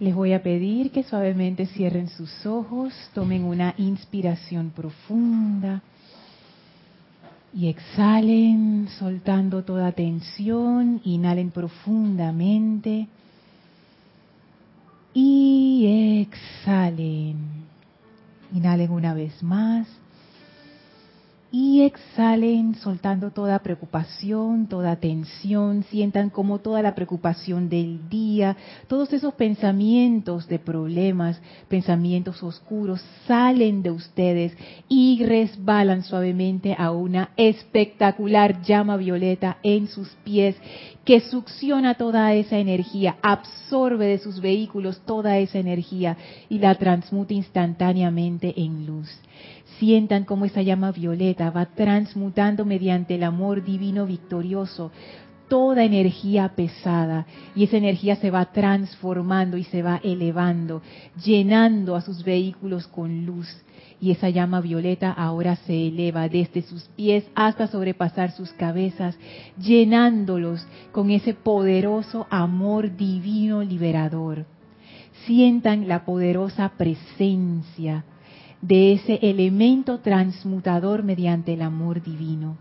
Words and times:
Les 0.00 0.14
voy 0.14 0.32
a 0.32 0.42
pedir 0.42 0.92
que 0.92 1.02
suavemente 1.02 1.66
cierren 1.66 2.08
sus 2.08 2.46
ojos, 2.46 2.94
tomen 3.14 3.42
una 3.42 3.74
inspiración 3.78 4.70
profunda 4.70 5.82
y 7.52 7.66
exhalen 7.66 8.88
soltando 8.96 9.64
toda 9.64 9.90
tensión, 9.90 11.00
inhalen 11.02 11.50
profundamente 11.50 13.08
y 15.14 16.22
exhalen. 16.22 17.66
Inhalen 18.52 18.92
una 18.92 19.14
vez 19.14 19.42
más 19.42 19.88
y 21.50 21.82
exhalen 21.82 22.74
soltando 22.74 23.30
toda 23.30 23.58
preocupación, 23.60 24.66
toda 24.66 24.96
tensión, 24.96 25.82
sientan 25.84 26.28
como 26.28 26.58
toda 26.58 26.82
la 26.82 26.94
preocupación 26.94 27.70
del 27.70 28.08
día, 28.10 28.56
todos 28.86 29.12
esos 29.14 29.32
pensamientos 29.34 30.46
de 30.46 30.58
problemas, 30.58 31.40
pensamientos 31.68 32.42
oscuros 32.42 33.00
salen 33.26 33.82
de 33.82 33.90
ustedes 33.90 34.56
y 34.88 35.24
resbalan 35.24 36.02
suavemente 36.02 36.76
a 36.78 36.90
una 36.90 37.30
espectacular 37.36 38.60
llama 38.62 38.98
violeta 38.98 39.56
en 39.62 39.88
sus 39.88 40.08
pies 40.24 40.54
que 41.04 41.20
succiona 41.20 41.94
toda 41.94 42.34
esa 42.34 42.58
energía, 42.58 43.16
absorbe 43.22 44.06
de 44.06 44.18
sus 44.18 44.42
vehículos 44.42 45.00
toda 45.06 45.38
esa 45.38 45.58
energía 45.58 46.18
y 46.50 46.58
la 46.58 46.74
transmuta 46.74 47.32
instantáneamente 47.32 48.52
en 48.60 48.84
luz 48.84 49.08
sientan 49.78 50.24
cómo 50.24 50.44
esa 50.44 50.62
llama 50.62 50.92
violeta 50.92 51.50
va 51.50 51.66
transmutando 51.66 52.64
mediante 52.64 53.14
el 53.14 53.22
amor 53.22 53.64
divino 53.64 54.06
victorioso 54.06 54.90
toda 55.48 55.84
energía 55.84 56.50
pesada 56.54 57.26
y 57.54 57.64
esa 57.64 57.78
energía 57.78 58.16
se 58.16 58.30
va 58.30 58.52
transformando 58.52 59.56
y 59.56 59.64
se 59.64 59.82
va 59.82 60.00
elevando, 60.04 60.82
llenando 61.24 61.96
a 61.96 62.02
sus 62.02 62.22
vehículos 62.22 62.86
con 62.86 63.26
luz. 63.26 63.48
Y 64.00 64.12
esa 64.12 64.28
llama 64.28 64.60
violeta 64.60 65.10
ahora 65.10 65.56
se 65.56 65.88
eleva 65.88 66.28
desde 66.28 66.62
sus 66.62 66.84
pies 66.88 67.24
hasta 67.34 67.66
sobrepasar 67.66 68.30
sus 68.30 68.52
cabezas, 68.52 69.18
llenándolos 69.58 70.64
con 70.92 71.10
ese 71.10 71.34
poderoso 71.34 72.26
amor 72.30 72.96
divino 72.96 73.62
liberador. 73.62 74.46
Sientan 75.26 75.88
la 75.88 76.04
poderosa 76.04 76.72
presencia 76.78 78.04
de 78.60 78.92
ese 78.92 79.18
elemento 79.22 80.00
transmutador 80.00 81.02
mediante 81.02 81.54
el 81.54 81.62
amor 81.62 82.02
divino 82.02 82.56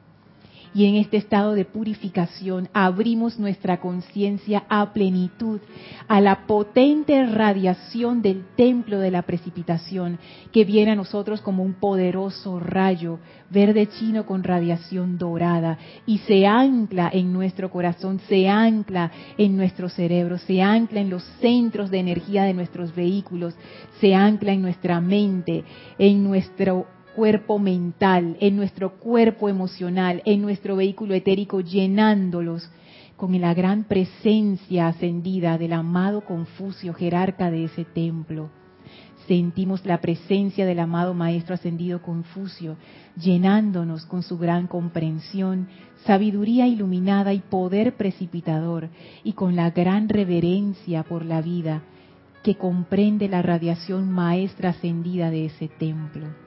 y 0.77 0.85
en 0.85 0.93
este 0.93 1.17
estado 1.17 1.55
de 1.55 1.65
purificación 1.65 2.69
abrimos 2.71 3.39
nuestra 3.39 3.79
conciencia 3.79 4.63
a 4.69 4.93
plenitud, 4.93 5.59
a 6.07 6.21
la 6.21 6.45
potente 6.45 7.25
radiación 7.25 8.21
del 8.21 8.45
templo 8.55 8.99
de 8.99 9.09
la 9.09 9.23
precipitación 9.23 10.19
que 10.51 10.65
viene 10.65 10.91
a 10.91 10.95
nosotros 10.95 11.41
como 11.41 11.63
un 11.63 11.73
poderoso 11.73 12.59
rayo 12.59 13.17
verde 13.49 13.87
chino 13.87 14.27
con 14.27 14.43
radiación 14.43 15.17
dorada 15.17 15.79
y 16.05 16.19
se 16.19 16.45
ancla 16.45 17.09
en 17.11 17.33
nuestro 17.33 17.71
corazón, 17.71 18.19
se 18.29 18.47
ancla 18.47 19.11
en 19.35 19.57
nuestro 19.57 19.89
cerebro, 19.89 20.37
se 20.37 20.61
ancla 20.61 20.99
en 20.99 21.09
los 21.09 21.23
centros 21.41 21.89
de 21.89 21.97
energía 21.97 22.43
de 22.43 22.53
nuestros 22.53 22.93
vehículos, 22.93 23.55
se 23.99 24.13
ancla 24.13 24.51
en 24.51 24.61
nuestra 24.61 25.01
mente, 25.01 25.63
en 25.97 26.23
nuestro 26.23 26.85
cuerpo 27.17 27.57
mental, 27.57 28.37
en 28.41 28.55
nuestro 28.55 28.99
cuerpo 28.99 29.49
emocional, 29.49 30.21
en 30.25 30.39
nuestro 30.39 30.75
vehículo 30.75 31.15
etérico, 31.15 31.61
llenándolos 31.61 32.69
con 33.15 33.41
la 33.41 33.55
gran 33.55 33.85
presencia 33.85 34.87
ascendida 34.87 35.57
del 35.57 35.73
amado 35.73 36.23
Confucio, 36.23 36.93
jerarca 36.93 37.49
de 37.49 37.63
ese 37.63 37.85
templo. 37.85 38.51
Sentimos 39.27 39.83
la 39.83 39.99
presencia 39.99 40.67
del 40.67 40.77
amado 40.77 41.15
Maestro 41.15 41.55
ascendido 41.55 42.03
Confucio, 42.03 42.77
llenándonos 43.19 44.05
con 44.05 44.21
su 44.21 44.37
gran 44.37 44.67
comprensión, 44.67 45.69
sabiduría 46.05 46.67
iluminada 46.67 47.33
y 47.33 47.39
poder 47.39 47.97
precipitador, 47.97 48.89
y 49.23 49.33
con 49.33 49.55
la 49.55 49.71
gran 49.71 50.07
reverencia 50.07 51.01
por 51.01 51.25
la 51.25 51.41
vida 51.41 51.81
que 52.43 52.57
comprende 52.57 53.27
la 53.27 53.41
radiación 53.41 54.07
maestra 54.11 54.69
ascendida 54.69 55.31
de 55.31 55.47
ese 55.47 55.67
templo 55.67 56.46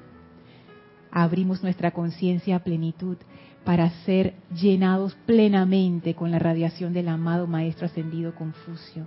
abrimos 1.11 1.63
nuestra 1.63 1.91
conciencia 1.91 2.57
a 2.57 2.65
plenitud 2.65 3.17
para 3.65 3.91
ser 4.05 4.35
llenados 4.55 5.15
plenamente 5.27 6.15
con 6.15 6.31
la 6.31 6.39
radiación 6.39 6.93
del 6.93 7.09
amado 7.09 7.47
Maestro 7.47 7.87
Ascendido 7.87 8.35
Confucio. 8.35 9.07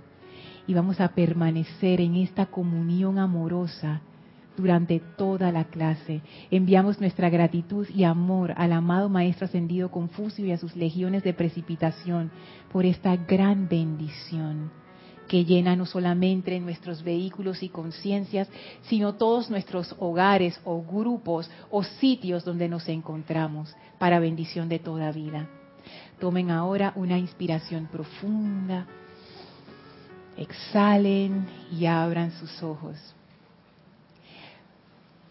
Y 0.66 0.74
vamos 0.74 1.00
a 1.00 1.08
permanecer 1.08 2.00
en 2.00 2.16
esta 2.16 2.46
comunión 2.46 3.18
amorosa 3.18 4.00
durante 4.56 5.00
toda 5.16 5.50
la 5.50 5.64
clase. 5.64 6.22
Enviamos 6.50 7.00
nuestra 7.00 7.28
gratitud 7.28 7.88
y 7.94 8.04
amor 8.04 8.54
al 8.56 8.72
amado 8.72 9.08
Maestro 9.08 9.46
Ascendido 9.46 9.90
Confucio 9.90 10.46
y 10.46 10.52
a 10.52 10.58
sus 10.58 10.76
legiones 10.76 11.24
de 11.24 11.34
precipitación 11.34 12.30
por 12.72 12.86
esta 12.86 13.16
gran 13.16 13.68
bendición 13.68 14.70
que 15.28 15.44
llena 15.44 15.76
no 15.76 15.86
solamente 15.86 16.58
nuestros 16.60 17.02
vehículos 17.02 17.62
y 17.62 17.68
conciencias, 17.68 18.48
sino 18.82 19.14
todos 19.14 19.50
nuestros 19.50 19.94
hogares 19.98 20.60
o 20.64 20.82
grupos 20.82 21.50
o 21.70 21.82
sitios 21.82 22.44
donde 22.44 22.68
nos 22.68 22.88
encontramos, 22.88 23.74
para 23.98 24.20
bendición 24.20 24.68
de 24.68 24.78
toda 24.78 25.12
vida. 25.12 25.48
Tomen 26.20 26.50
ahora 26.50 26.92
una 26.96 27.18
inspiración 27.18 27.86
profunda, 27.86 28.86
exhalen 30.36 31.46
y 31.72 31.86
abran 31.86 32.32
sus 32.32 32.62
ojos. 32.62 32.96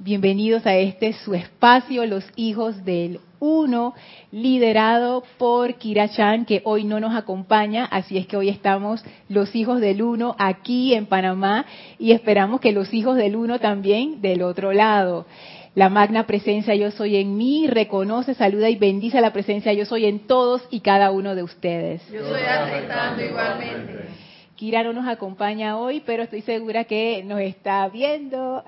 Bienvenidos 0.04 0.66
a 0.66 0.76
este 0.76 1.14
su 1.14 1.34
espacio, 1.34 2.06
los 2.06 2.26
hijos 2.36 2.84
del 2.84 3.22
uno, 3.40 3.94
liderado 4.34 5.24
por 5.38 5.76
Kira 5.76 6.10
Chan, 6.10 6.44
que 6.44 6.62
hoy 6.66 6.84
no 6.84 7.00
nos 7.00 7.16
acompaña, 7.16 7.86
así 7.86 8.18
es 8.18 8.28
que 8.28 8.36
hoy 8.36 8.50
estamos 8.50 9.02
los 9.30 9.56
hijos 9.56 9.80
del 9.80 10.02
uno 10.02 10.36
aquí 10.40 10.94
en 10.94 11.06
Panamá 11.06 11.66
y 12.00 12.12
esperamos 12.12 12.60
que 12.60 12.74
los 12.74 12.94
hijos 12.94 13.16
del 13.16 13.38
uno 13.38 13.60
también 13.60 14.22
del 14.22 14.42
otro 14.42 14.74
lado. 14.74 15.26
La 15.74 15.88
magna 15.88 16.28
presencia 16.28 16.76
yo 16.76 16.92
soy 16.92 17.16
en 17.16 17.38
mí, 17.38 17.68
reconoce, 17.68 18.34
saluda 18.34 18.70
y 18.70 18.76
bendice 18.76 19.22
la 19.22 19.32
presencia 19.32 19.72
yo 19.72 19.86
soy 19.86 20.06
en 20.06 20.28
todos 20.28 20.68
y 20.70 20.82
cada 20.82 21.12
uno 21.12 21.34
de 21.34 21.44
ustedes. 21.44 22.02
Yo 22.12 22.20
estoy 22.20 22.42
aceptando 22.42 23.24
igualmente. 23.24 24.23
Kira 24.64 24.82
no 24.82 24.94
nos 24.94 25.10
acompaña 25.10 25.78
hoy, 25.78 26.02
pero 26.06 26.24
estoy 26.24 26.40
segura 26.42 26.86
que 26.86 27.22
nos 27.26 27.42
está 27.42 27.86
viendo 27.90 28.64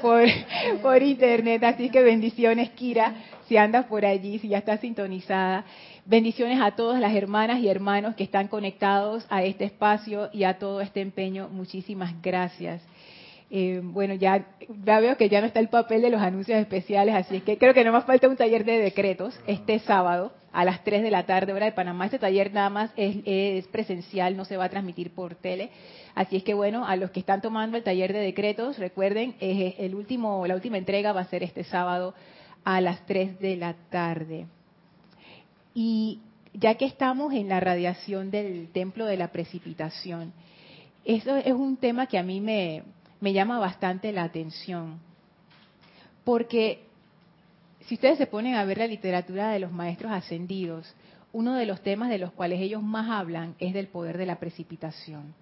por, 0.00 0.22
por 0.80 1.02
internet, 1.02 1.62
así 1.62 1.90
que 1.90 2.02
bendiciones 2.02 2.70
Kira, 2.70 3.14
si 3.46 3.58
andas 3.58 3.84
por 3.84 4.06
allí, 4.06 4.38
si 4.38 4.48
ya 4.48 4.56
estás 4.56 4.80
sintonizada. 4.80 5.66
Bendiciones 6.06 6.58
a 6.62 6.70
todas 6.70 7.02
las 7.02 7.14
hermanas 7.14 7.60
y 7.60 7.68
hermanos 7.68 8.14
que 8.14 8.24
están 8.24 8.48
conectados 8.48 9.26
a 9.28 9.42
este 9.42 9.64
espacio 9.64 10.30
y 10.32 10.44
a 10.44 10.58
todo 10.58 10.80
este 10.80 11.02
empeño. 11.02 11.50
Muchísimas 11.50 12.14
gracias. 12.22 12.80
Eh, 13.50 13.80
bueno, 13.82 14.14
ya, 14.14 14.44
ya 14.84 15.00
veo 15.00 15.16
que 15.16 15.28
ya 15.28 15.40
no 15.40 15.46
está 15.46 15.60
el 15.60 15.68
papel 15.68 16.02
de 16.02 16.10
los 16.10 16.20
anuncios 16.20 16.58
especiales, 16.58 17.14
así 17.14 17.36
es 17.36 17.42
que 17.44 17.58
creo 17.58 17.74
que 17.74 17.84
no 17.84 17.92
más 17.92 18.04
falta 18.04 18.28
un 18.28 18.36
taller 18.36 18.64
de 18.64 18.78
decretos 18.78 19.38
este 19.46 19.78
sábado 19.78 20.32
a 20.52 20.64
las 20.64 20.82
3 20.82 21.02
de 21.02 21.10
la 21.10 21.26
tarde, 21.26 21.52
hora 21.52 21.66
de 21.66 21.72
Panamá. 21.72 22.06
Este 22.06 22.18
taller 22.18 22.52
nada 22.52 22.70
más 22.70 22.90
es, 22.96 23.66
presencial, 23.68 24.36
no 24.36 24.44
se 24.44 24.56
va 24.56 24.64
a 24.64 24.68
transmitir 24.68 25.10
por 25.10 25.34
tele. 25.34 25.70
Así 26.14 26.36
es 26.36 26.42
que 26.42 26.54
bueno, 26.54 26.86
a 26.86 26.96
los 26.96 27.10
que 27.10 27.20
están 27.20 27.42
tomando 27.42 27.76
el 27.76 27.84
taller 27.84 28.12
de 28.12 28.20
decretos, 28.20 28.78
recuerden, 28.78 29.36
el 29.38 29.94
último, 29.94 30.46
la 30.46 30.54
última 30.54 30.78
entrega 30.78 31.12
va 31.12 31.20
a 31.20 31.26
ser 31.26 31.42
este 31.42 31.62
sábado 31.62 32.14
a 32.64 32.80
las 32.80 33.04
3 33.06 33.38
de 33.38 33.56
la 33.56 33.74
tarde. 33.90 34.46
Y 35.74 36.20
ya 36.54 36.74
que 36.76 36.86
estamos 36.86 37.34
en 37.34 37.48
la 37.50 37.60
radiación 37.60 38.30
del 38.30 38.68
templo 38.72 39.04
de 39.04 39.18
la 39.18 39.28
precipitación, 39.28 40.32
eso 41.04 41.36
es 41.36 41.52
un 41.52 41.76
tema 41.76 42.06
que 42.06 42.18
a 42.18 42.22
mí 42.22 42.40
me, 42.40 42.82
me 43.20 43.32
llama 43.32 43.58
bastante 43.58 44.12
la 44.12 44.24
atención. 44.24 44.98
Porque 46.24 46.84
si 47.86 47.94
ustedes 47.94 48.18
se 48.18 48.26
ponen 48.26 48.54
a 48.54 48.64
ver 48.64 48.78
la 48.78 48.86
literatura 48.86 49.50
de 49.50 49.60
los 49.60 49.72
maestros 49.72 50.12
ascendidos, 50.12 50.92
uno 51.32 51.54
de 51.54 51.66
los 51.66 51.82
temas 51.82 52.08
de 52.08 52.18
los 52.18 52.32
cuales 52.32 52.60
ellos 52.60 52.82
más 52.82 53.10
hablan 53.10 53.54
es 53.58 53.74
del 53.74 53.88
poder 53.88 54.18
de 54.18 54.26
la 54.26 54.38
precipitación. 54.38 55.34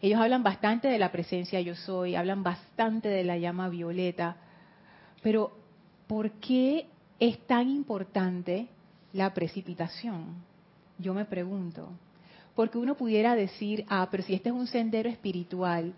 Ellos 0.00 0.20
hablan 0.20 0.42
bastante 0.42 0.88
de 0.88 0.98
la 0.98 1.10
presencia 1.10 1.60
yo 1.60 1.74
soy, 1.74 2.14
hablan 2.14 2.42
bastante 2.42 3.08
de 3.08 3.24
la 3.24 3.36
llama 3.36 3.68
violeta, 3.68 4.36
pero 5.22 5.52
¿por 6.06 6.30
qué 6.32 6.86
es 7.18 7.38
tan 7.46 7.68
importante 7.68 8.68
la 9.12 9.34
precipitación? 9.34 10.36
Yo 10.98 11.14
me 11.14 11.24
pregunto. 11.24 11.88
Porque 12.54 12.78
uno 12.78 12.96
pudiera 12.96 13.34
decir, 13.34 13.84
ah, 13.88 14.08
pero 14.10 14.22
si 14.22 14.34
este 14.34 14.48
es 14.48 14.54
un 14.54 14.66
sendero 14.66 15.08
espiritual, 15.08 15.94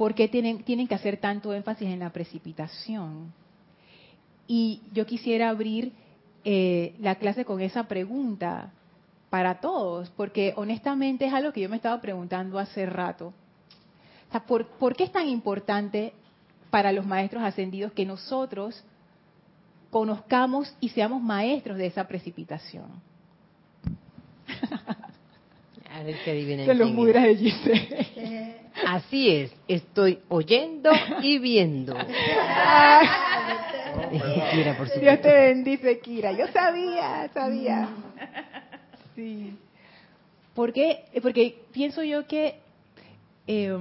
¿por 0.00 0.14
qué 0.14 0.28
tienen, 0.28 0.62
tienen 0.62 0.88
que 0.88 0.94
hacer 0.94 1.18
tanto 1.18 1.52
énfasis 1.52 1.86
en 1.86 1.98
la 1.98 2.08
precipitación? 2.08 3.34
Y 4.46 4.80
yo 4.94 5.04
quisiera 5.04 5.50
abrir 5.50 5.92
eh, 6.42 6.94
la 7.00 7.16
clase 7.16 7.44
con 7.44 7.60
esa 7.60 7.82
pregunta 7.82 8.72
para 9.28 9.60
todos, 9.60 10.08
porque 10.16 10.54
honestamente 10.56 11.26
es 11.26 11.34
algo 11.34 11.52
que 11.52 11.60
yo 11.60 11.68
me 11.68 11.76
estaba 11.76 12.00
preguntando 12.00 12.58
hace 12.58 12.86
rato. 12.86 13.26
O 13.26 14.32
sea, 14.32 14.46
¿por, 14.46 14.68
¿por 14.68 14.96
qué 14.96 15.04
es 15.04 15.12
tan 15.12 15.28
importante 15.28 16.14
para 16.70 16.92
los 16.92 17.04
maestros 17.04 17.42
ascendidos 17.42 17.92
que 17.92 18.06
nosotros 18.06 18.82
conozcamos 19.90 20.74
y 20.80 20.88
seamos 20.88 21.20
maestros 21.20 21.76
de 21.76 21.88
esa 21.88 22.08
precipitación? 22.08 22.86
A 25.92 26.02
ver 26.02 26.16
qué 26.24 26.30
adivinen. 26.30 26.66
De 26.66 26.74
los 26.74 26.90
mudras 26.92 27.24
de 27.24 27.36
Giselle. 27.36 28.56
Así 28.86 29.28
es, 29.30 29.52
estoy 29.68 30.20
oyendo 30.28 30.90
y 31.22 31.38
viendo. 31.38 31.94
Kira, 34.52 34.76
por 34.76 34.88
Dios 35.00 35.20
te 35.20 35.32
bendice, 35.32 35.98
Kira. 35.98 36.32
Yo 36.32 36.46
sabía, 36.48 37.28
sabía. 37.34 37.88
Sí. 39.14 39.56
¿Por 40.54 40.72
qué? 40.72 41.04
Porque 41.22 41.56
pienso 41.72 42.02
yo 42.02 42.26
que 42.26 42.54
eh, 43.46 43.76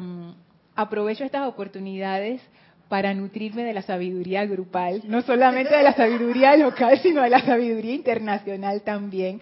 aprovecho 0.75 1.23
estas 1.23 1.47
oportunidades 1.47 2.41
para 2.89 3.13
nutrirme 3.13 3.63
de 3.63 3.73
la 3.73 3.83
sabiduría 3.83 4.45
grupal, 4.45 5.03
no 5.06 5.21
solamente 5.21 5.75
de 5.75 5.83
la 5.83 5.94
sabiduría 5.94 6.57
local, 6.57 7.00
sino 7.00 7.21
de 7.21 7.29
la 7.29 7.41
sabiduría 7.41 7.94
internacional 7.94 8.81
también. 8.81 9.39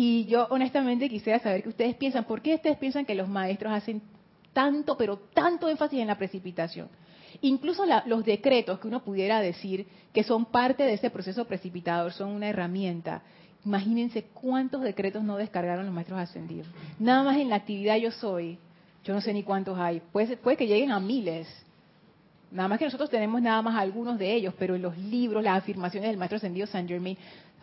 Y 0.00 0.26
yo 0.26 0.46
honestamente 0.50 1.08
quisiera 1.08 1.40
saber 1.40 1.64
qué 1.64 1.70
ustedes 1.70 1.96
piensan. 1.96 2.22
¿Por 2.22 2.40
qué 2.40 2.54
ustedes 2.54 2.78
piensan 2.78 3.04
que 3.04 3.16
los 3.16 3.28
maestros 3.28 3.72
hacen 3.72 4.00
tanto, 4.52 4.96
pero 4.96 5.16
tanto 5.34 5.68
énfasis 5.68 5.98
en 5.98 6.06
la 6.06 6.16
precipitación? 6.16 6.88
Incluso 7.40 7.84
la- 7.84 8.04
los 8.06 8.24
decretos 8.24 8.78
que 8.78 8.86
uno 8.86 9.02
pudiera 9.02 9.40
decir 9.40 9.88
que 10.12 10.22
son 10.22 10.44
parte 10.44 10.84
de 10.84 10.92
ese 10.92 11.10
proceso 11.10 11.46
precipitador, 11.46 12.12
son 12.12 12.28
una 12.30 12.48
herramienta. 12.48 13.22
Imagínense 13.64 14.22
cuántos 14.32 14.82
decretos 14.82 15.24
no 15.24 15.36
descargaron 15.36 15.84
los 15.84 15.92
maestros 15.92 16.20
ascendidos. 16.20 16.68
Nada 17.00 17.24
más 17.24 17.36
en 17.38 17.48
la 17.48 17.56
actividad 17.56 17.96
yo 17.96 18.12
soy, 18.12 18.56
yo 19.02 19.14
no 19.14 19.20
sé 19.20 19.32
ni 19.32 19.42
cuántos 19.42 19.76
hay. 19.80 20.00
Puede, 20.12 20.38
que 20.56 20.68
lleguen 20.68 20.92
a 20.92 21.00
miles. 21.00 21.48
Nada 22.52 22.68
más 22.68 22.78
que 22.78 22.84
nosotros 22.84 23.10
tenemos 23.10 23.42
nada 23.42 23.62
más 23.62 23.74
algunos 23.74 24.16
de 24.16 24.32
ellos, 24.32 24.54
pero 24.60 24.76
en 24.76 24.82
los 24.82 24.96
libros, 24.96 25.42
las 25.42 25.58
afirmaciones 25.58 26.08
del 26.08 26.18
maestro 26.18 26.36
ascendido 26.36 26.68
Saint 26.68 26.88
Germain, 26.88 27.18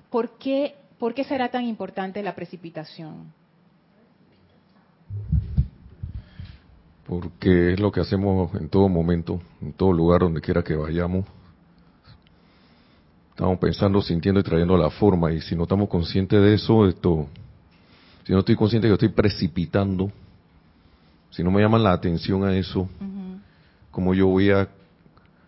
¿por 0.10 0.38
qué, 0.38 0.76
¿por 1.00 1.14
qué 1.14 1.24
será 1.24 1.50
tan 1.50 1.66
importante 1.66 2.24
la 2.24 2.36
precipitación? 2.36 3.34
porque 7.06 7.74
es 7.74 7.80
lo 7.80 7.92
que 7.92 8.02
hacemos 8.02 8.54
en 8.56 8.68
todo 8.70 8.90
momento, 8.90 9.40
en 9.62 9.74
todo 9.74 9.94
lugar 9.94 10.22
donde 10.22 10.42
quiera 10.42 10.64
que 10.64 10.76
vayamos. 10.76 11.26
Estamos 13.30 13.60
pensando, 13.60 14.02
sintiendo 14.02 14.40
y 14.40 14.44
trayendo 14.44 14.78
la 14.78 14.90
forma, 14.90 15.32
y 15.32 15.42
si 15.42 15.56
no 15.56 15.64
estamos 15.64 15.90
conscientes 15.90 16.42
de 16.42 16.54
eso, 16.54 16.88
esto, 16.88 17.28
si 18.24 18.34
no 18.34 18.40
estoy 18.40 18.56
consciente 18.56 18.88
que 18.88 18.94
estoy 18.94 19.10
precipitando, 19.10 20.12
si 21.30 21.44
no 21.44 21.52
me 21.52 21.62
llaman 21.62 21.84
la 21.84 21.92
atención 21.92 22.44
a 22.44 22.56
eso, 22.56 22.82
Ujú. 22.82 23.40
como 23.92 24.14
yo 24.14 24.28
voy 24.28 24.52
a 24.52 24.70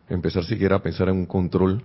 empezar 0.10 0.44
siquiera 0.44 0.76
a 0.76 0.80
pensar 0.80 1.10
en 1.10 1.16
un 1.16 1.26
control 1.26 1.84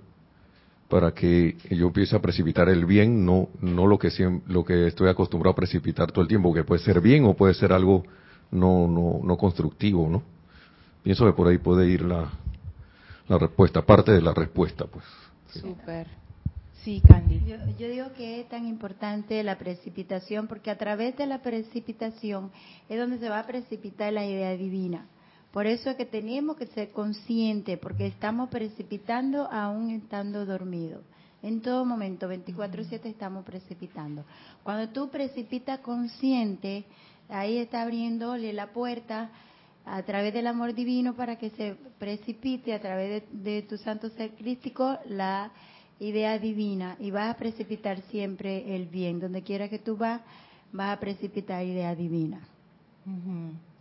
para 0.93 1.12
que 1.12 1.56
yo 1.71 1.87
empiece 1.87 2.15
a 2.15 2.21
precipitar 2.21 2.69
el 2.69 2.85
bien, 2.85 3.25
no 3.25 3.49
no 3.62 3.87
lo 3.87 3.99
que 3.99 4.09
siem- 4.11 4.43
lo 4.47 4.62
que 4.62 4.87
estoy 4.89 5.09
acostumbrado 5.09 5.53
a 5.53 5.56
precipitar 5.56 6.12
todo 6.12 6.21
el 6.21 6.29
tiempo, 6.29 6.53
que 6.53 6.65
puede 6.65 6.83
ser 6.83 7.00
bien 7.00 7.25
o 7.25 7.33
puede 7.33 7.55
ser 7.55 7.73
algo 7.73 8.05
no 8.50 8.87
no 8.87 9.19
no 9.25 9.37
constructivo, 9.39 10.06
¿no? 10.11 10.23
Pienso 11.03 11.25
que 11.25 11.33
por 11.33 11.49
ahí 11.49 11.56
puede 11.56 11.89
ir 11.89 12.03
la 12.03 12.31
la 13.27 13.39
respuesta, 13.39 13.81
parte 13.81 14.12
de 14.12 14.21
la 14.21 14.35
respuesta, 14.35 14.85
pues. 14.85 15.06
Sí. 15.55 15.61
Súper. 15.61 16.09
Sí, 16.85 17.00
Candy. 17.09 17.41
Yo, 17.47 17.56
yo 17.79 17.88
digo 17.88 18.12
que 18.15 18.41
es 18.41 18.49
tan 18.50 18.67
importante 18.67 19.43
la 19.43 19.56
precipitación 19.56 20.47
porque 20.47 20.71
a 20.71 20.77
través 20.77 21.17
de 21.17 21.27
la 21.27 21.41
precipitación 21.41 22.50
es 22.91 22.99
donde 22.99 23.17
se 23.19 23.31
va 23.31 23.38
a 23.38 23.47
precipitar 23.47 24.12
la 24.12 24.27
idea 24.27 24.55
divina. 24.59 25.06
Por 25.52 25.66
eso 25.66 25.90
es 25.90 25.96
que 25.96 26.06
tenemos 26.06 26.56
que 26.56 26.66
ser 26.66 26.90
conscientes 26.93 27.78
porque 27.78 28.06
estamos 28.06 28.49
precipitando 28.49 29.50
aún 29.50 29.90
estando 29.90 30.46
dormidos. 30.46 31.02
En 31.43 31.60
todo 31.60 31.84
momento, 31.84 32.28
24/7 32.28 33.08
estamos 33.08 33.44
precipitando. 33.44 34.25
Cuando 34.62 34.88
tú 34.93 35.10
precipitas 35.10 35.81
consciente, 35.81 36.84
ahí 37.28 37.58
está 37.58 37.82
abriéndole 37.82 38.52
la 38.52 38.69
puerta 38.72 39.31
a 39.84 40.02
través 40.04 40.32
del 40.32 40.46
amor 40.46 40.72
divino 40.75 41.14
para 41.14 41.37
que 41.37 41.50
se 41.50 41.75
precipite 41.99 42.72
a 42.72 42.81
través 42.81 43.25
de, 43.31 43.62
tu 43.62 43.76
santo 43.76 44.08
ser 44.10 44.31
crístico 44.31 44.96
la 45.08 45.50
idea 45.99 46.38
divina 46.38 46.96
y 47.00 47.10
vas 47.10 47.34
a 47.34 47.37
precipitar 47.37 48.00
siempre 48.02 48.75
el 48.75 48.87
bien. 48.87 49.20
Donde 49.20 49.43
quiera 49.43 49.69
que 49.69 49.81
tú 49.81 49.96
vas, 49.96 50.22
vas 50.72 50.96
a 50.96 51.00
precipitar 51.00 51.64
idea 51.64 51.94
divina. 51.94 52.40
Ujú. 53.04 53.72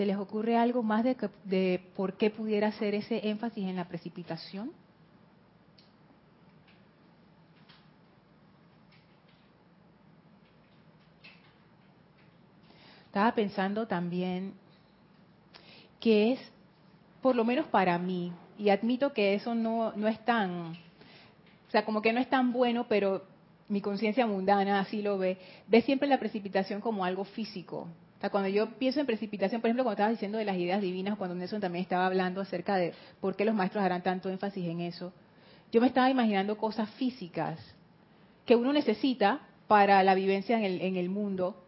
¿Se 0.00 0.06
les 0.06 0.16
ocurre 0.16 0.56
algo 0.56 0.82
más 0.82 1.04
de, 1.04 1.14
que- 1.14 1.28
de 1.44 1.78
por 1.94 2.14
qué 2.14 2.30
pudiera 2.30 2.72
ser 2.72 2.94
ese 2.94 3.28
énfasis 3.28 3.64
en 3.68 3.76
la 3.76 3.84
precipitación? 3.86 4.72
Estaba 13.08 13.34
pensando 13.34 13.86
también 13.86 14.54
que 16.00 16.32
es, 16.32 16.40
por 17.20 17.36
lo 17.36 17.44
menos 17.44 17.66
para 17.66 17.98
mí, 17.98 18.32
y 18.56 18.70
admito 18.70 19.12
que 19.12 19.34
eso 19.34 19.54
no, 19.54 19.92
no 19.96 20.08
es 20.08 20.18
tan, 20.24 20.70
o 21.68 21.70
sea, 21.70 21.84
como 21.84 22.00
que 22.00 22.14
no 22.14 22.20
es 22.20 22.30
tan 22.30 22.54
bueno, 22.54 22.86
pero 22.88 23.22
mi 23.68 23.82
conciencia 23.82 24.26
mundana 24.26 24.80
así 24.80 25.02
lo 25.02 25.18
ve, 25.18 25.36
ve 25.68 25.82
siempre 25.82 26.08
la 26.08 26.18
precipitación 26.18 26.80
como 26.80 27.04
algo 27.04 27.24
físico. 27.24 27.86
O 28.20 28.22
sea, 28.22 28.28
cuando 28.28 28.50
yo 28.50 28.68
pienso 28.78 29.00
en 29.00 29.06
precipitación, 29.06 29.62
por 29.62 29.68
ejemplo, 29.68 29.82
cuando 29.82 29.94
estabas 29.94 30.12
diciendo 30.12 30.36
de 30.36 30.44
las 30.44 30.58
ideas 30.58 30.82
divinas, 30.82 31.16
cuando 31.16 31.34
Nelson 31.34 31.58
también 31.58 31.82
estaba 31.82 32.04
hablando 32.04 32.42
acerca 32.42 32.76
de 32.76 32.92
por 33.18 33.34
qué 33.34 33.46
los 33.46 33.54
maestros 33.54 33.82
harán 33.82 34.02
tanto 34.02 34.28
énfasis 34.28 34.66
en 34.66 34.82
eso, 34.82 35.10
yo 35.72 35.80
me 35.80 35.86
estaba 35.86 36.10
imaginando 36.10 36.58
cosas 36.58 36.90
físicas 36.90 37.58
que 38.44 38.56
uno 38.56 38.74
necesita 38.74 39.40
para 39.66 40.02
la 40.02 40.14
vivencia 40.14 40.58
en 40.58 40.64
el, 40.64 40.82
en 40.82 40.96
el 40.96 41.08
mundo, 41.08 41.64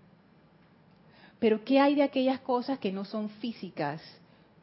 pero 1.38 1.64
¿qué 1.64 1.80
hay 1.80 1.94
de 1.94 2.02
aquellas 2.02 2.40
cosas 2.40 2.78
que 2.78 2.92
no 2.92 3.06
son 3.06 3.30
físicas? 3.30 4.02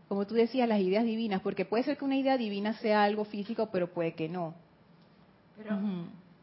Como 0.08 0.28
tú 0.28 0.36
decías, 0.36 0.70
las 0.70 0.82
ideas 0.82 1.04
divinas, 1.04 1.42
porque 1.42 1.66
puede 1.66 1.84
ser 1.84 1.98
que 1.98 2.06
una 2.06 2.18
idea 2.18 2.38
divina 2.38 2.74
sea 2.76 3.04
algo 3.04 3.26
físico, 3.26 3.70
pero 3.72 3.92
puede 3.92 4.14
que 4.14 4.30
no. 4.30 4.54
Pero 5.58 5.76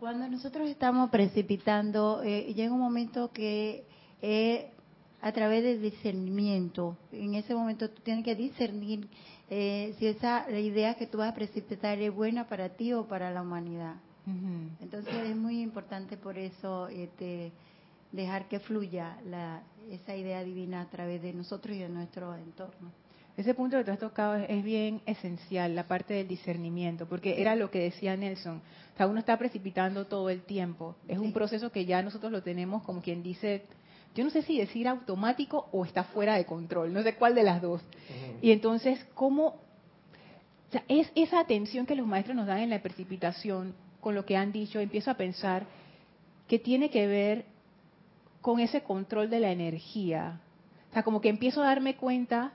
cuando 0.00 0.26
nosotros 0.26 0.68
estamos 0.68 1.10
precipitando, 1.10 2.20
eh, 2.24 2.52
llega 2.52 2.72
un 2.72 2.80
momento 2.80 3.30
que 3.30 3.84
eh, 4.20 4.72
a 5.20 5.32
través 5.32 5.62
del 5.62 5.82
discernimiento, 5.82 6.96
en 7.12 7.34
ese 7.34 7.54
momento 7.54 7.90
tú 7.90 8.02
tienes 8.02 8.24
que 8.24 8.34
discernir 8.34 9.08
eh, 9.48 9.94
si 9.98 10.06
esa 10.06 10.48
la 10.48 10.60
idea 10.60 10.94
que 10.94 11.06
tú 11.06 11.18
vas 11.18 11.32
a 11.32 11.34
precipitar 11.34 11.98
es 11.98 12.14
buena 12.14 12.48
para 12.48 12.70
ti 12.70 12.92
o 12.92 13.06
para 13.06 13.30
la 13.30 13.42
humanidad. 13.42 13.94
Ujú. 14.26 14.70
Entonces 14.80 15.14
es 15.14 15.36
muy 15.36 15.62
importante 15.62 16.16
por 16.16 16.36
eso 16.36 16.88
este, 16.88 17.52
dejar 18.12 18.48
que 18.48 18.58
fluya 18.58 19.18
la, 19.24 19.62
esa 19.90 20.16
idea 20.16 20.42
divina 20.42 20.80
a 20.80 20.90
través 20.90 21.22
de 21.22 21.32
nosotros 21.32 21.76
y 21.76 21.80
de 21.80 21.88
nuestro 21.88 22.34
entorno. 22.34 22.90
Ese 23.36 23.52
punto 23.52 23.76
que 23.76 23.84
tú 23.84 23.90
has 23.90 23.98
tocado 23.98 24.34
es, 24.36 24.64
bien 24.64 25.02
esencial, 25.04 25.74
la 25.74 25.86
parte 25.86 26.14
del 26.14 26.26
discernimiento, 26.26 27.06
porque 27.06 27.40
era 27.40 27.54
lo 27.54 27.70
que 27.70 27.80
decía 27.80 28.16
Nelson. 28.16 28.62
O 28.94 28.96
sea, 28.96 29.06
uno 29.06 29.18
está 29.18 29.36
precipitando 29.36 30.06
todo 30.06 30.30
el 30.30 30.40
tiempo. 30.42 30.96
Es 31.06 31.18
un 31.18 31.34
proceso 31.34 31.70
que 31.70 31.84
ya 31.84 32.00
nosotros 32.02 32.32
lo 32.32 32.42
tenemos 32.42 32.82
como 32.82 33.02
quien 33.02 33.22
dice, 33.22 33.64
yo 34.16 34.24
no 34.24 34.30
sé 34.30 34.40
si 34.42 34.58
decir 34.58 34.88
automático 34.88 35.68
o 35.72 35.84
está 35.84 36.04
fuera 36.04 36.36
de 36.36 36.46
control, 36.46 36.92
no 36.92 37.02
sé 37.02 37.14
cuál 37.16 37.34
de 37.34 37.42
las 37.42 37.60
dos. 37.60 37.82
Y 38.40 38.50
entonces, 38.50 39.06
¿cómo? 39.14 39.46
O 39.48 40.72
sea, 40.72 40.82
es 40.88 41.12
esa 41.14 41.38
atención 41.38 41.84
que 41.84 41.94
los 41.94 42.06
maestros 42.06 42.34
nos 42.34 42.46
dan 42.46 42.60
en 42.60 42.70
la 42.70 42.80
precipitación, 42.80 43.74
con 44.00 44.14
lo 44.14 44.24
que 44.24 44.36
han 44.36 44.52
dicho, 44.52 44.80
empiezo 44.80 45.10
a 45.10 45.14
pensar 45.14 45.66
que 46.48 46.58
tiene 46.58 46.88
que 46.88 47.06
ver 47.06 47.44
con 48.40 48.58
ese 48.58 48.82
control 48.82 49.28
de 49.28 49.40
la 49.40 49.50
energía. 49.50 50.40
O 50.90 50.92
sea, 50.94 51.02
como 51.02 51.20
que 51.20 51.28
empiezo 51.28 51.62
a 51.62 51.66
darme 51.66 51.96
cuenta 51.96 52.52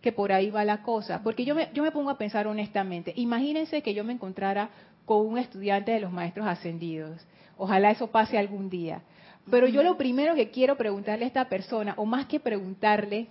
que 0.00 0.12
por 0.12 0.30
ahí 0.30 0.50
va 0.50 0.64
la 0.64 0.82
cosa. 0.82 1.22
Porque 1.24 1.44
yo 1.44 1.56
me, 1.56 1.68
yo 1.74 1.82
me 1.82 1.90
pongo 1.90 2.10
a 2.10 2.18
pensar 2.18 2.46
honestamente, 2.46 3.12
imagínense 3.16 3.82
que 3.82 3.92
yo 3.92 4.04
me 4.04 4.12
encontrara 4.12 4.70
con 5.04 5.26
un 5.26 5.38
estudiante 5.38 5.90
de 5.90 6.00
los 6.00 6.12
maestros 6.12 6.46
ascendidos. 6.46 7.26
Ojalá 7.56 7.90
eso 7.90 8.06
pase 8.06 8.38
algún 8.38 8.70
día. 8.70 9.02
Pero 9.50 9.66
yo 9.66 9.82
lo 9.82 9.96
primero 9.96 10.34
que 10.34 10.50
quiero 10.50 10.76
preguntarle 10.76 11.24
a 11.24 11.28
esta 11.28 11.48
persona, 11.48 11.94
o 11.96 12.04
más 12.04 12.26
que 12.26 12.40
preguntarle, 12.40 13.28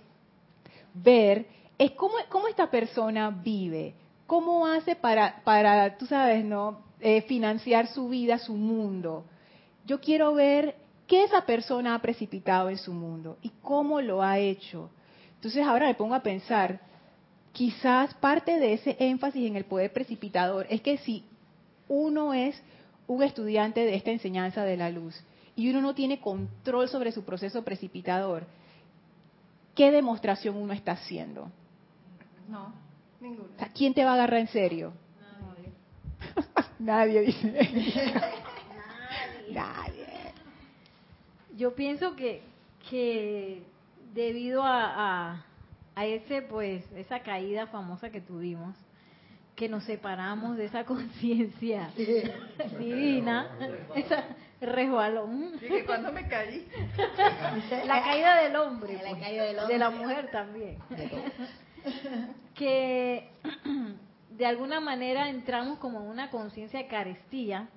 ver, 0.94 1.46
es 1.78 1.92
cómo, 1.92 2.14
cómo 2.28 2.48
esta 2.48 2.70
persona 2.70 3.30
vive, 3.30 3.94
cómo 4.26 4.66
hace 4.66 4.96
para, 4.96 5.42
para 5.44 5.96
tú 5.96 6.06
sabes, 6.06 6.44
¿no? 6.44 6.80
Eh, 7.00 7.22
financiar 7.22 7.86
su 7.88 8.08
vida, 8.08 8.38
su 8.38 8.54
mundo. 8.54 9.24
Yo 9.86 10.00
quiero 10.00 10.34
ver 10.34 10.74
qué 11.06 11.22
esa 11.22 11.46
persona 11.46 11.94
ha 11.94 12.02
precipitado 12.02 12.68
en 12.68 12.78
su 12.78 12.92
mundo 12.92 13.38
y 13.40 13.50
cómo 13.62 14.00
lo 14.00 14.22
ha 14.22 14.38
hecho. 14.38 14.90
Entonces 15.36 15.64
ahora 15.64 15.86
me 15.86 15.94
pongo 15.94 16.16
a 16.16 16.22
pensar, 16.22 16.80
quizás 17.52 18.12
parte 18.14 18.58
de 18.58 18.72
ese 18.72 18.96
énfasis 18.98 19.46
en 19.46 19.56
el 19.56 19.64
poder 19.64 19.92
precipitador 19.92 20.66
es 20.68 20.80
que 20.80 20.98
si 20.98 21.24
uno 21.88 22.34
es 22.34 22.60
un 23.06 23.22
estudiante 23.22 23.84
de 23.84 23.94
esta 23.94 24.10
enseñanza 24.10 24.64
de 24.64 24.76
la 24.76 24.90
luz 24.90 25.14
y 25.58 25.68
uno 25.68 25.80
no 25.80 25.92
tiene 25.92 26.20
control 26.20 26.88
sobre 26.88 27.10
su 27.10 27.24
proceso 27.24 27.64
precipitador, 27.64 28.46
¿qué 29.74 29.90
demostración 29.90 30.56
uno 30.56 30.72
está 30.72 30.92
haciendo? 30.92 31.50
No. 32.48 32.72
O 33.20 33.58
sea, 33.58 33.68
¿Quién 33.74 33.92
te 33.92 34.04
va 34.04 34.12
a 34.12 34.14
agarrar 34.14 34.38
en 34.38 34.46
serio? 34.46 34.92
Nadie 36.78 37.20
dice. 37.22 37.50
Nadie. 39.50 40.06
Yo 41.56 41.74
pienso 41.74 42.14
que, 42.14 42.40
que 42.88 43.64
debido 44.14 44.62
a, 44.62 45.32
a, 45.32 45.44
a 45.96 46.06
ese 46.06 46.42
pues 46.42 46.84
esa 46.92 47.18
caída 47.18 47.66
famosa 47.66 48.10
que 48.10 48.20
tuvimos, 48.20 48.76
que 49.56 49.68
nos 49.68 49.82
separamos 49.82 50.56
de 50.56 50.66
esa 50.66 50.84
conciencia 50.84 51.90
divina, 52.78 53.48
esa 53.96 54.22
resbalón, 54.60 55.52
Dije, 55.60 55.84
cuando 55.84 56.10
me 56.12 56.26
caí? 56.28 56.66
la 57.86 58.02
caída 58.02 58.42
del 58.42 58.56
hombre, 58.56 58.94
La 58.94 59.10
pues, 59.10 59.22
caída 59.22 59.44
del 59.44 59.56
de 59.56 59.62
hombre. 59.62 59.78
la 59.78 59.90
mujer 59.90 60.30
también, 60.30 60.78
que 62.54 63.30
de 64.30 64.46
alguna 64.46 64.80
manera 64.80 65.28
entramos 65.28 65.78
como 65.78 66.00
en 66.00 66.08
una 66.08 66.30
conciencia 66.30 66.80
de 66.80 66.86
carestía 66.88 67.68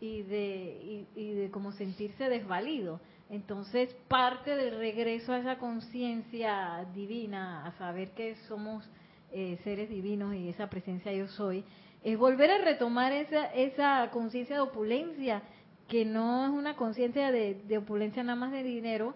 y 0.00 0.22
de, 0.22 1.06
y, 1.14 1.20
y 1.20 1.32
de 1.34 1.50
como 1.50 1.72
sentirse 1.72 2.28
desvalido. 2.28 3.00
Entonces, 3.28 3.94
parte 4.08 4.56
del 4.56 4.76
regreso 4.78 5.32
a 5.32 5.38
esa 5.38 5.58
conciencia 5.58 6.84
divina, 6.94 7.64
a 7.66 7.72
saber 7.72 8.10
que 8.12 8.34
somos 8.48 8.88
eh, 9.32 9.58
seres 9.62 9.88
divinos 9.88 10.34
y 10.34 10.48
esa 10.48 10.68
presencia 10.68 11.12
yo 11.12 11.28
soy, 11.28 11.64
es 12.02 12.18
volver 12.18 12.50
a 12.50 12.58
retomar 12.58 13.12
esa, 13.12 13.46
esa 13.54 14.08
conciencia 14.10 14.56
de 14.56 14.62
opulencia, 14.62 15.42
que 15.90 16.04
no 16.06 16.44
es 16.46 16.50
una 16.52 16.76
conciencia 16.76 17.30
de, 17.32 17.54
de 17.66 17.78
opulencia 17.78 18.22
nada 18.22 18.36
más 18.38 18.52
de 18.52 18.62
dinero, 18.62 19.14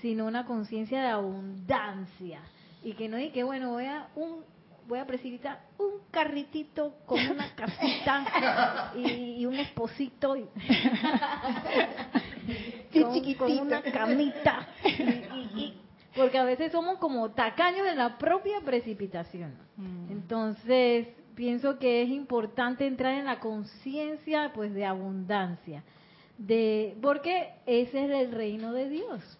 sino 0.00 0.26
una 0.26 0.44
conciencia 0.44 1.00
de 1.00 1.08
abundancia. 1.08 2.40
Y 2.82 2.94
que 2.94 3.08
no 3.08 3.16
es 3.16 3.32
que, 3.32 3.44
bueno, 3.44 3.70
voy 3.70 3.84
a, 3.84 4.08
un, 4.16 4.40
voy 4.88 4.98
a 4.98 5.06
precipitar 5.06 5.60
un 5.78 6.00
carritito 6.10 6.96
con 7.06 7.20
una 7.24 7.54
casita 7.54 8.92
y, 8.96 9.40
y 9.42 9.46
un 9.46 9.54
esposito. 9.54 10.36
Y, 10.36 10.46
con, 13.02 13.12
chiquitito. 13.14 13.44
con 13.44 13.58
una 13.58 13.82
camita. 13.82 14.66
Y- 14.84 14.88
y- 14.90 15.50
y- 15.56 15.78
porque 16.14 16.36
a 16.38 16.44
veces 16.44 16.70
somos 16.72 16.98
como 16.98 17.30
tacaños 17.30 17.86
en 17.86 17.96
la 17.96 18.18
propia 18.18 18.60
precipitación. 18.60 19.54
Mm. 19.76 20.10
Entonces, 20.12 21.08
pienso 21.34 21.78
que 21.78 22.02
es 22.02 22.08
importante 22.08 22.86
entrar 22.86 23.14
en 23.14 23.26
la 23.26 23.40
conciencia 23.40 24.52
pues 24.54 24.72
de 24.74 24.84
abundancia, 24.84 25.82
de 26.38 26.96
porque 27.00 27.52
ese 27.66 28.04
es 28.04 28.10
el 28.10 28.32
reino 28.32 28.72
de 28.72 28.88
Dios. 28.88 29.38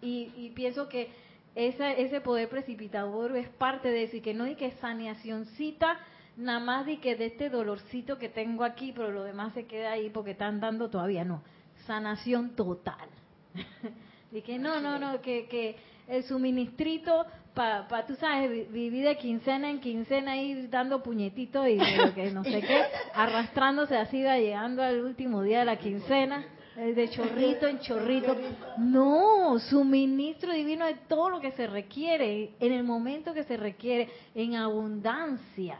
Y, 0.00 0.30
y 0.36 0.50
pienso 0.50 0.88
que 0.88 1.10
esa, 1.54 1.92
ese 1.92 2.20
poder 2.20 2.48
precipitador 2.48 3.36
es 3.36 3.48
parte 3.48 3.88
de 3.88 4.04
eso 4.04 4.16
y 4.16 4.20
que 4.20 4.34
no 4.34 4.44
hay 4.44 4.56
que 4.56 4.72
saneacioncita 4.72 5.98
nada 6.36 6.60
más 6.60 6.86
de 6.86 6.98
que 6.98 7.16
de 7.16 7.26
este 7.26 7.48
dolorcito 7.48 8.18
que 8.18 8.28
tengo 8.28 8.64
aquí, 8.64 8.92
pero 8.92 9.10
lo 9.10 9.22
demás 9.22 9.54
se 9.54 9.66
queda 9.66 9.92
ahí 9.92 10.10
porque 10.10 10.32
están 10.32 10.60
dando 10.60 10.90
todavía 10.90 11.24
no. 11.24 11.42
Sanación 11.86 12.56
total. 12.56 13.08
Y 14.32 14.42
que 14.42 14.58
no, 14.58 14.80
no, 14.80 14.98
no, 14.98 15.20
que, 15.20 15.46
que 15.46 15.76
el 16.08 16.24
suministrito 16.24 17.24
para, 17.54 17.86
pa, 17.88 18.04
tú 18.04 18.14
sabes, 18.16 18.50
vi- 18.50 18.64
vivir 18.64 19.04
de 19.06 19.16
quincena 19.16 19.70
en 19.70 19.80
quincena 19.80 20.32
ahí 20.32 20.66
dando 20.66 21.02
puñetitos 21.02 21.66
y 21.68 21.76
de 21.76 21.96
lo 21.96 22.12
que 22.14 22.30
no 22.32 22.42
sé 22.44 22.60
qué, 22.60 22.82
arrastrándose 23.14 23.96
así, 23.96 24.22
va 24.22 24.36
llegando 24.38 24.82
al 24.82 25.00
último 25.04 25.42
día 25.42 25.60
de 25.60 25.64
la 25.66 25.76
quincena, 25.76 26.44
eh, 26.76 26.92
de 26.94 27.08
chorrito 27.10 27.68
en 27.68 27.78
chorrito. 27.78 28.36
No, 28.78 29.58
suministro 29.60 30.52
divino 30.52 30.84
de 30.86 30.94
todo 31.08 31.30
lo 31.30 31.40
que 31.40 31.52
se 31.52 31.66
requiere, 31.68 32.50
en 32.58 32.72
el 32.72 32.82
momento 32.82 33.32
que 33.32 33.44
se 33.44 33.56
requiere, 33.56 34.08
en 34.34 34.56
abundancia. 34.56 35.78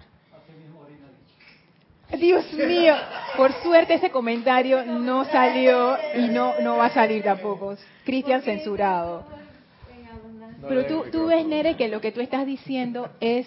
Dios 2.18 2.52
mío, 2.52 2.94
por 3.36 3.52
suerte 3.62 3.94
ese 3.94 4.10
comentario 4.10 4.84
no 4.84 5.24
salió 5.24 5.96
y 6.14 6.28
no 6.28 6.60
no 6.60 6.76
va 6.76 6.86
a 6.86 6.90
salir 6.90 7.24
tampoco. 7.24 7.76
Cristian 8.04 8.42
censurado. 8.42 9.24
Pero 10.68 10.86
tú, 10.86 11.04
tú 11.10 11.26
ves, 11.26 11.46
Nere, 11.46 11.76
que 11.76 11.88
lo 11.88 12.00
que 12.00 12.12
tú 12.12 12.20
estás 12.20 12.46
diciendo 12.46 13.10
es 13.20 13.46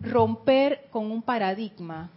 romper 0.00 0.86
con 0.90 1.10
un 1.10 1.22
paradigma. 1.22 2.10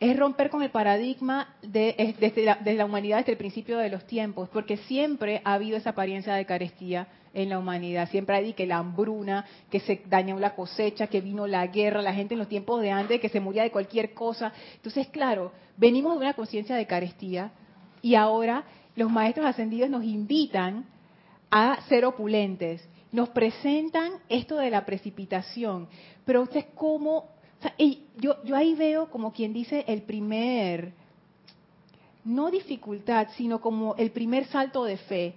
Es 0.00 0.18
romper 0.18 0.48
con 0.48 0.62
el 0.62 0.70
paradigma 0.70 1.54
de, 1.62 1.94
es- 1.98 2.18
desde, 2.18 2.44
la, 2.44 2.54
desde 2.56 2.74
la 2.78 2.86
humanidad 2.86 3.18
desde 3.18 3.32
el 3.32 3.38
principio 3.38 3.76
de 3.78 3.90
los 3.90 4.06
tiempos, 4.06 4.48
porque 4.48 4.76
siempre 4.78 5.42
ha 5.44 5.54
habido 5.54 5.76
esa 5.76 5.90
apariencia 5.90 6.34
de 6.34 6.46
carestía 6.46 7.06
en 7.34 7.50
la 7.50 7.58
humanidad. 7.58 8.08
Siempre 8.08 8.34
hay 8.36 8.52
que 8.54 8.66
la 8.66 8.78
hambruna, 8.78 9.44
que 9.70 9.78
se 9.80 10.00
dañó 10.08 10.38
la 10.38 10.54
cosecha, 10.54 11.06
que 11.08 11.20
vino 11.20 11.46
la 11.46 11.66
guerra, 11.66 12.00
la 12.02 12.14
gente 12.14 12.34
en 12.34 12.38
los 12.38 12.48
tiempos 12.48 12.80
de 12.80 12.90
antes 12.90 13.20
que 13.20 13.28
se 13.28 13.40
moría 13.40 13.62
de 13.62 13.70
cualquier 13.70 14.14
cosa. 14.14 14.52
Entonces, 14.76 15.06
claro, 15.08 15.52
venimos 15.76 16.14
de 16.14 16.20
una 16.24 16.34
conciencia 16.34 16.76
de 16.76 16.86
carestía 16.86 17.50
y 18.02 18.14
ahora 18.14 18.64
los 18.96 19.10
maestros 19.10 19.46
ascendidos 19.46 19.90
nos 19.90 20.02
invitan 20.04 20.86
a 21.50 21.80
ser 21.88 22.04
opulentes. 22.04 22.86
Nos 23.12 23.28
presentan 23.30 24.12
esto 24.28 24.56
de 24.56 24.70
la 24.70 24.86
precipitación, 24.86 25.88
pero 26.24 26.42
usted 26.42 26.66
cómo, 26.74 27.16
o 27.18 27.28
sea, 27.60 27.74
yo, 28.16 28.42
yo 28.44 28.54
ahí 28.56 28.74
veo 28.74 29.10
como 29.10 29.32
quien 29.32 29.52
dice 29.52 29.84
el 29.88 30.02
primer, 30.02 30.92
no 32.24 32.50
dificultad, 32.50 33.28
sino 33.36 33.60
como 33.60 33.96
el 33.96 34.12
primer 34.12 34.46
salto 34.46 34.84
de 34.84 34.96
fe 34.96 35.34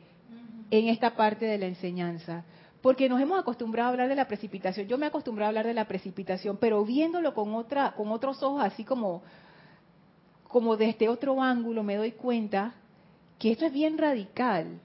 en 0.70 0.88
esta 0.88 1.16
parte 1.16 1.46
de 1.46 1.58
la 1.58 1.66
enseñanza. 1.66 2.44
Porque 2.82 3.08
nos 3.08 3.22
hemos 3.22 3.40
acostumbrado 3.40 3.88
a 3.88 3.92
hablar 3.92 4.10
de 4.10 4.16
la 4.16 4.28
precipitación. 4.28 4.88
Yo 4.88 4.98
me 4.98 5.06
he 5.06 5.10
acostumbrado 5.10 5.48
a 5.48 5.50
hablar 5.50 5.66
de 5.66 5.74
la 5.74 5.88
precipitación, 5.88 6.58
pero 6.58 6.84
viéndolo 6.84 7.34
con 7.34 7.54
otra, 7.56 7.94
con 7.94 8.12
otros 8.12 8.44
ojos, 8.44 8.62
así 8.62 8.84
como, 8.84 9.24
como 10.50 10.76
desde 10.76 11.08
otro 11.08 11.42
ángulo, 11.42 11.82
me 11.82 11.96
doy 11.96 12.12
cuenta 12.12 12.74
que 13.40 13.52
esto 13.52 13.66
es 13.66 13.74
bien 13.74 13.98
radical. 13.98 14.80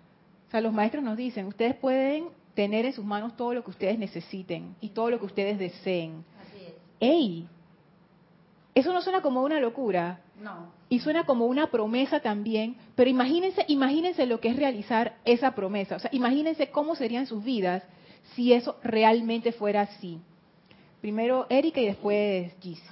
O 0.48 0.50
sea, 0.50 0.60
los 0.60 0.72
maestros 0.72 1.04
nos 1.04 1.16
dicen, 1.16 1.46
ustedes 1.46 1.74
pueden 1.76 2.28
tener 2.54 2.86
en 2.86 2.92
sus 2.92 3.04
manos 3.04 3.36
todo 3.36 3.54
lo 3.54 3.62
que 3.62 3.70
ustedes 3.70 3.98
necesiten 3.98 4.74
y 4.80 4.88
todo 4.88 5.10
lo 5.10 5.18
que 5.20 5.26
ustedes 5.26 5.58
deseen. 5.58 6.24
Así 6.40 6.64
es. 6.66 6.74
¡Ey! 7.00 7.46
Eso 8.74 8.92
no 8.92 9.02
suena 9.02 9.20
como 9.22 9.42
una 9.42 9.60
locura 9.60 10.20
No. 10.42 10.72
y 10.88 11.00
suena 11.00 11.24
como 11.24 11.46
una 11.46 11.66
promesa 11.70 12.20
también, 12.20 12.76
pero 12.94 13.10
imagínense, 13.10 13.64
imagínense 13.68 14.24
lo 14.26 14.40
que 14.40 14.48
es 14.48 14.56
realizar 14.56 15.16
esa 15.24 15.54
promesa. 15.54 15.96
O 15.96 15.98
sea, 15.98 16.10
imagínense 16.12 16.70
cómo 16.70 16.94
serían 16.94 17.26
sus 17.26 17.42
vidas 17.44 17.82
si 18.34 18.52
eso 18.52 18.76
realmente 18.82 19.52
fuera 19.52 19.82
así. 19.82 20.18
Primero 21.00 21.46
Erika 21.50 21.80
y 21.80 21.86
después 21.86 22.52
Gis. 22.60 22.82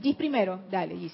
Gis 0.00 0.16
primero, 0.16 0.60
dale, 0.70 0.96
Gis. 0.96 1.12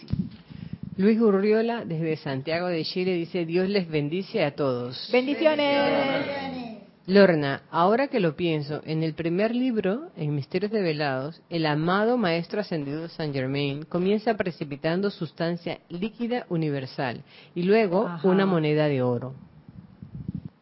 Luis 0.98 1.20
Urriola, 1.20 1.84
desde 1.84 2.16
Santiago 2.16 2.66
de 2.66 2.84
Chile, 2.84 3.14
dice, 3.14 3.46
Dios 3.46 3.68
les 3.68 3.88
bendice 3.88 4.44
a 4.44 4.56
todos. 4.56 5.08
Bendiciones. 5.12 6.82
Lorna, 7.06 7.62
ahora 7.70 8.08
que 8.08 8.18
lo 8.18 8.34
pienso, 8.34 8.82
en 8.84 9.04
el 9.04 9.14
primer 9.14 9.54
libro, 9.54 10.10
en 10.16 10.34
Misterios 10.34 10.72
Develados, 10.72 11.40
el 11.50 11.66
amado 11.66 12.18
Maestro 12.18 12.62
Ascendido 12.62 13.08
Saint 13.10 13.32
Germain 13.32 13.84
comienza 13.84 14.34
precipitando 14.34 15.08
sustancia 15.10 15.78
líquida 15.88 16.46
universal 16.48 17.22
y 17.54 17.62
luego 17.62 18.08
Ajá. 18.08 18.26
una 18.26 18.44
moneda 18.44 18.88
de 18.88 19.00
oro. 19.00 19.34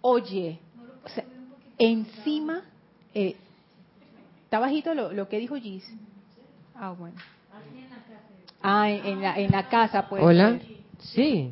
Oye, 0.02 0.58
o 1.02 1.08
sea, 1.08 1.24
encima, 1.78 2.60
eh, 3.14 3.36
¿está 4.44 4.58
bajito 4.58 4.92
lo, 4.92 5.12
lo 5.12 5.30
que 5.30 5.38
dijo 5.38 5.56
Gis? 5.56 5.90
Ah, 6.74 6.90
bueno. 6.90 7.16
Ah, 8.62 8.90
en, 8.90 9.22
la, 9.22 9.38
en 9.38 9.50
la 9.50 9.68
casa, 9.68 10.08
pues. 10.08 10.22
Hola. 10.22 10.58
Sí. 10.98 11.50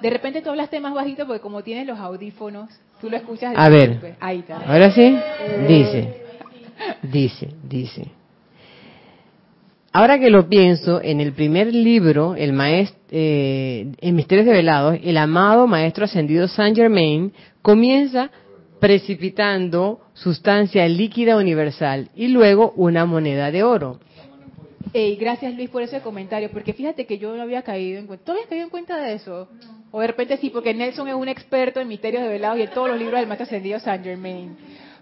De 0.00 0.10
repente 0.10 0.42
tú 0.42 0.50
hablaste 0.50 0.80
más 0.80 0.94
bajito 0.94 1.26
porque 1.26 1.40
como 1.40 1.62
tienes 1.62 1.86
los 1.86 1.98
audífonos, 1.98 2.68
tú 3.00 3.10
lo 3.10 3.16
escuchas. 3.16 3.54
A 3.56 3.68
ver. 3.68 4.16
Ahí 4.20 4.40
está. 4.40 4.58
Ahora 4.58 4.90
sí. 4.90 5.16
Dice, 5.66 6.22
dice, 7.02 7.48
dice. 7.62 8.06
Ahora 9.92 10.18
que 10.18 10.28
lo 10.28 10.48
pienso, 10.48 11.00
en 11.00 11.20
el 11.20 11.32
primer 11.32 11.72
libro, 11.72 12.34
el 12.34 12.52
maestro, 12.52 12.98
en 13.10 14.14
Misterios 14.16 14.44
Develados, 14.46 14.98
el 15.04 15.16
amado 15.16 15.68
Maestro 15.68 16.06
Ascendido 16.06 16.48
Saint 16.48 16.76
Germain 16.76 17.32
comienza 17.62 18.30
precipitando 18.80 20.00
sustancia 20.12 20.86
líquida 20.88 21.36
universal 21.36 22.10
y 22.16 22.26
luego 22.28 22.72
una 22.76 23.06
moneda 23.06 23.52
de 23.52 23.62
oro. 23.62 24.00
Ey, 24.94 25.16
gracias 25.16 25.52
Luis 25.54 25.68
por 25.70 25.82
ese 25.82 26.00
comentario, 26.00 26.48
porque 26.52 26.72
fíjate 26.72 27.04
que 27.04 27.18
yo 27.18 27.34
no 27.34 27.42
había 27.42 27.62
caído 27.62 27.98
en 27.98 28.06
cuenta. 28.06 28.24
¿Tú 28.24 28.30
habías 28.32 28.46
caído 28.46 28.62
en 28.64 28.70
cuenta 28.70 28.96
de 28.96 29.14
eso? 29.14 29.48
O 29.90 30.00
de 30.00 30.06
repente 30.06 30.36
sí, 30.36 30.50
porque 30.50 30.72
Nelson 30.72 31.08
es 31.08 31.14
un 31.16 31.28
experto 31.28 31.80
en 31.80 31.88
misterios 31.88 32.22
develados 32.22 32.58
y 32.58 32.62
en 32.62 32.70
todos 32.70 32.88
los 32.90 32.98
libros 32.98 33.18
del 33.18 33.26
Maestro 33.26 33.44
Ascendido 33.44 33.80
Saint 33.80 34.04
Germain. 34.04 34.56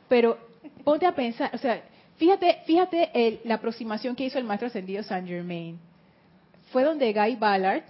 Pero 0.08 0.38
ponte 0.82 1.04
a 1.04 1.14
pensar, 1.14 1.50
o 1.54 1.58
sea, 1.58 1.82
fíjate, 2.16 2.61
fíjate 2.66 3.11
el- 3.12 3.40
la 3.44 3.56
aproximación 3.56 4.16
que 4.16 4.25
hizo 4.25 4.38
el 4.38 4.44
Maestro 4.44 4.68
Ascendido 4.68 5.02
Saint 5.02 5.28
Germain. 5.28 5.78
Fue 6.70 6.84
donde 6.84 7.12
Guy 7.12 7.37
Ballard 7.37 7.82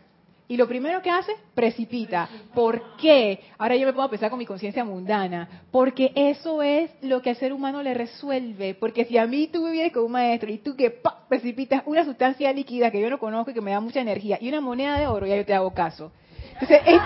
Y 0.52 0.58
lo 0.58 0.68
primero 0.68 1.00
que 1.00 1.08
hace, 1.08 1.32
precipita. 1.54 2.28
¿Por 2.52 2.98
qué? 2.98 3.40
Ahora 3.56 3.74
yo 3.74 3.90
me 3.90 4.02
a 4.02 4.08
pensar 4.10 4.28
con 4.28 4.38
mi 4.38 4.44
conciencia 4.44 4.84
mundana. 4.84 5.62
Porque 5.70 6.12
eso 6.14 6.62
es 6.62 6.90
lo 7.00 7.22
que 7.22 7.30
al 7.30 7.36
ser 7.36 7.54
humano 7.54 7.82
le 7.82 7.94
resuelve. 7.94 8.74
Porque 8.74 9.06
si 9.06 9.16
a 9.16 9.26
mí 9.26 9.46
tú 9.46 9.66
vienes 9.70 9.94
con 9.94 10.04
un 10.04 10.12
maestro 10.12 10.50
y 10.50 10.58
tú 10.58 10.76
que 10.76 10.94
precipitas 11.30 11.82
una 11.86 12.04
sustancia 12.04 12.52
líquida 12.52 12.90
que 12.90 13.00
yo 13.00 13.08
no 13.08 13.18
conozco 13.18 13.50
y 13.50 13.54
que 13.54 13.62
me 13.62 13.70
da 13.70 13.80
mucha 13.80 14.02
energía 14.02 14.36
y 14.42 14.50
una 14.50 14.60
moneda 14.60 14.98
de 14.98 15.06
oro, 15.06 15.26
ya 15.26 15.36
yo 15.36 15.46
te 15.46 15.54
hago 15.54 15.72
caso. 15.72 16.12
Entonces, 16.52 16.82
es, 16.84 17.00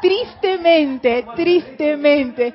tristemente, 0.00 1.26
tristemente, 1.34 2.54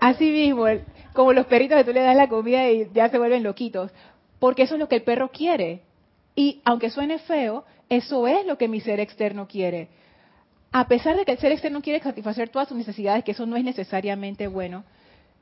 así 0.00 0.30
mismo, 0.32 0.64
como 1.12 1.32
los 1.32 1.46
perritos 1.46 1.78
que 1.78 1.84
tú 1.84 1.92
le 1.92 2.00
das 2.00 2.16
la 2.16 2.28
comida 2.28 2.68
y 2.68 2.88
ya 2.92 3.08
se 3.08 3.18
vuelven 3.18 3.44
loquitos. 3.44 3.92
Porque 4.40 4.64
eso 4.64 4.74
es 4.74 4.80
lo 4.80 4.88
que 4.88 4.96
el 4.96 5.02
perro 5.04 5.28
quiere. 5.28 5.82
Y 6.34 6.60
aunque 6.64 6.90
suene 6.90 7.20
feo, 7.20 7.64
eso 7.88 8.26
es 8.26 8.46
lo 8.46 8.58
que 8.58 8.68
mi 8.68 8.80
ser 8.80 9.00
externo 9.00 9.46
quiere. 9.46 9.88
A 10.72 10.88
pesar 10.88 11.16
de 11.16 11.24
que 11.24 11.32
el 11.32 11.38
ser 11.38 11.52
externo 11.52 11.82
quiere 11.82 12.02
satisfacer 12.02 12.48
todas 12.48 12.68
sus 12.68 12.76
necesidades, 12.76 13.24
que 13.24 13.32
eso 13.32 13.46
no 13.46 13.56
es 13.56 13.64
necesariamente 13.64 14.48
bueno, 14.48 14.84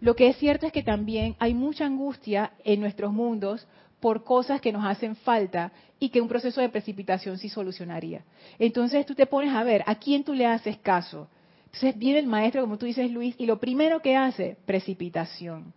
lo 0.01 0.17
que 0.17 0.29
es 0.29 0.37
cierto 0.37 0.67
es 0.67 0.73
que 0.73 0.83
también 0.83 1.37
hay 1.39 1.55
mucha 1.55 1.87
angustia 1.87 2.53
en 2.65 2.81
nuestros 2.81 3.13
mundos 3.13 3.67
por 4.01 4.25
cosas 4.25 4.61
que 4.61 4.73
nos 4.73 4.85
hacen 4.85 5.15
falta 5.15 5.71
y 6.01 6.09
que 6.09 6.21
un 6.21 6.27
proceso 6.27 6.61
de 6.61 6.69
precipitación 6.69 7.39
sí 7.39 7.49
solucionaría. 7.49 8.25
Entonces 8.59 9.07
tú 9.07 9.15
te 9.15 9.27
pones 9.27 9.55
a 9.55 9.63
ver 9.63 9.85
a 9.87 9.95
quién 9.95 10.25
tú 10.25 10.35
le 10.35 10.45
haces 10.45 10.77
caso. 10.79 11.29
Entonces 11.67 11.97
viene 11.97 12.19
el 12.19 12.27
maestro, 12.27 12.63
como 12.63 12.79
tú 12.79 12.85
dices, 12.85 13.09
Luis, 13.11 13.37
y 13.39 13.47
lo 13.47 13.61
primero 13.61 14.03
que 14.03 14.17
hace, 14.17 14.57
precipitación. 14.67 15.73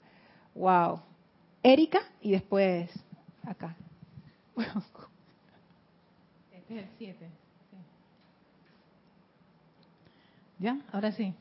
Wow. 0.55 1.01
Erika 1.62 2.01
y 2.19 2.31
después 2.31 2.89
acá. 3.45 3.75
Este 6.69 6.79
es 6.79 6.84
el 6.84 6.89
7. 6.98 7.29
¿Ya? 10.60 10.77
Ahora 10.91 11.12
sí. 11.12 11.34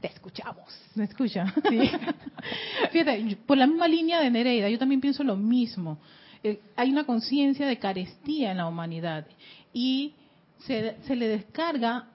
Te 0.00 0.08
escuchamos. 0.08 0.64
¿Me 0.94 1.04
escucha? 1.04 1.52
Sí. 1.68 1.90
Fíjate, 2.92 3.36
por 3.46 3.58
la 3.58 3.66
misma 3.66 3.88
línea 3.88 4.20
de 4.20 4.30
Nereida, 4.30 4.68
yo 4.68 4.78
también 4.78 5.00
pienso 5.00 5.24
lo 5.24 5.36
mismo. 5.36 5.98
Eh, 6.42 6.60
hay 6.76 6.90
una 6.90 7.04
conciencia 7.04 7.66
de 7.66 7.78
carestía 7.78 8.52
en 8.52 8.58
la 8.58 8.66
humanidad 8.66 9.26
y 9.72 10.14
se, 10.60 10.96
se, 11.02 11.16
le 11.16 11.28
descarga 11.28 12.08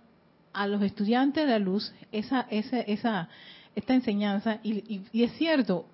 a 0.51 0.67
los 0.67 0.81
estudiantes 0.81 1.45
de 1.45 1.51
la 1.51 1.59
luz 1.59 1.93
esa, 2.11 2.47
esa, 2.49 2.79
esa 2.81 3.29
esta 3.75 3.93
enseñanza 3.93 4.59
y, 4.63 4.73
y, 4.73 5.05
y 5.11 5.23
es 5.23 5.33
cierto, 5.33 5.85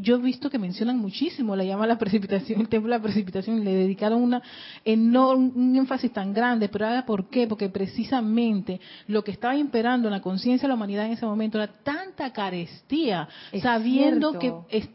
yo 0.00 0.16
he 0.16 0.18
visto 0.18 0.50
que 0.50 0.58
mencionan 0.58 0.98
muchísimo 0.98 1.54
la 1.54 1.64
llama 1.64 1.84
a 1.84 1.88
la 1.88 1.98
precipitación, 2.04 2.60
el 2.60 2.68
templo 2.68 2.90
de 2.90 2.98
la 2.98 3.02
precipitación, 3.02 3.64
le 3.64 3.74
dedicaron 3.74 4.22
una 4.22 4.42
enorme, 4.84 5.52
un 5.54 5.76
énfasis 5.76 6.12
tan 6.12 6.32
grande, 6.32 6.68
pero 6.68 6.86
ahora 6.86 7.04
¿por 7.04 7.28
qué? 7.28 7.46
Porque 7.46 7.68
precisamente 7.68 8.80
lo 9.06 9.22
que 9.22 9.30
estaba 9.30 9.54
imperando 9.56 10.08
en 10.08 10.12
la 10.12 10.20
conciencia 10.20 10.66
de 10.66 10.68
la 10.70 10.74
humanidad 10.74 11.06
en 11.06 11.12
ese 11.12 11.26
momento 11.26 11.58
era 11.58 11.72
tanta 11.82 12.32
carestía, 12.32 13.28
Es 13.52 13.62
sabiendo 13.62 14.30
cierto. 14.32 14.66
que 14.68 14.78
es, 14.78 14.88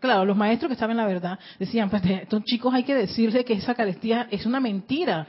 claro, 0.00 0.24
los 0.24 0.36
maestros 0.36 0.70
que 0.70 0.76
saben 0.76 0.96
la 0.96 1.06
verdad 1.06 1.38
decían, 1.58 1.90
pues 1.90 2.02
estos 2.04 2.44
chicos 2.44 2.72
hay 2.74 2.84
que 2.84 2.94
decirle 2.94 3.44
que 3.44 3.54
esa 3.54 3.74
carestía 3.74 4.28
es 4.30 4.46
una 4.46 4.60
mentira. 4.60 5.26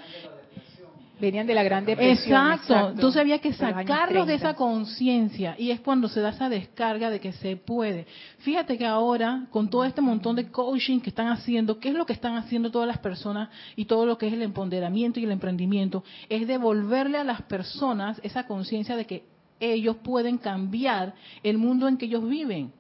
Venían 1.20 1.48
de 1.48 1.54
la 1.54 1.64
Gran 1.64 1.86
Depresión. 1.86 2.52
Exacto. 2.52 2.90
Entonces 2.90 3.22
había 3.22 3.40
que 3.40 3.54
sacarlos 3.54 4.28
de 4.28 4.34
30. 4.34 4.34
esa 4.34 4.54
conciencia 4.56 5.56
y 5.58 5.72
es 5.72 5.80
cuando 5.80 6.08
se 6.10 6.20
da 6.20 6.30
esa 6.30 6.50
descarga 6.50 7.10
de 7.10 7.20
que 7.20 7.32
se 7.34 7.56
puede. 7.56 8.08
Fíjate 8.40 8.78
que 8.78 8.86
ahora, 8.86 9.46
con 9.50 9.70
todo 9.70 9.86
este 9.86 10.02
montón 10.02 10.36
de 10.36 10.50
coaching 10.50 11.00
que 11.00 11.10
están 11.10 11.28
haciendo, 11.28 11.80
¿qué 11.80 11.90
es 11.90 11.96
lo 11.96 12.06
que 12.06 12.14
están 12.14 12.36
haciendo 12.36 12.72
todas 12.72 12.88
las 12.88 12.98
personas 12.98 13.50
y 13.76 13.86
todo 13.86 14.06
lo 14.06 14.18
que 14.18 14.28
es 14.28 14.34
el 14.34 14.42
empoderamiento 14.42 15.20
y 15.20 15.26
el 15.26 15.32
emprendimiento? 15.32 16.04
Es 16.30 16.48
devolverle 16.48 17.18
a 17.18 17.24
las 17.24 17.42
personas 17.44 18.20
esa 18.24 18.46
conciencia 18.48 18.96
de 18.96 19.06
que 19.06 19.24
ellos 19.60 19.98
pueden 20.04 20.38
cambiar 20.38 21.14
el 21.44 21.58
mundo 21.58 21.88
en 21.88 21.98
que 21.98 22.06
ellos 22.06 22.28
viven 22.28 22.72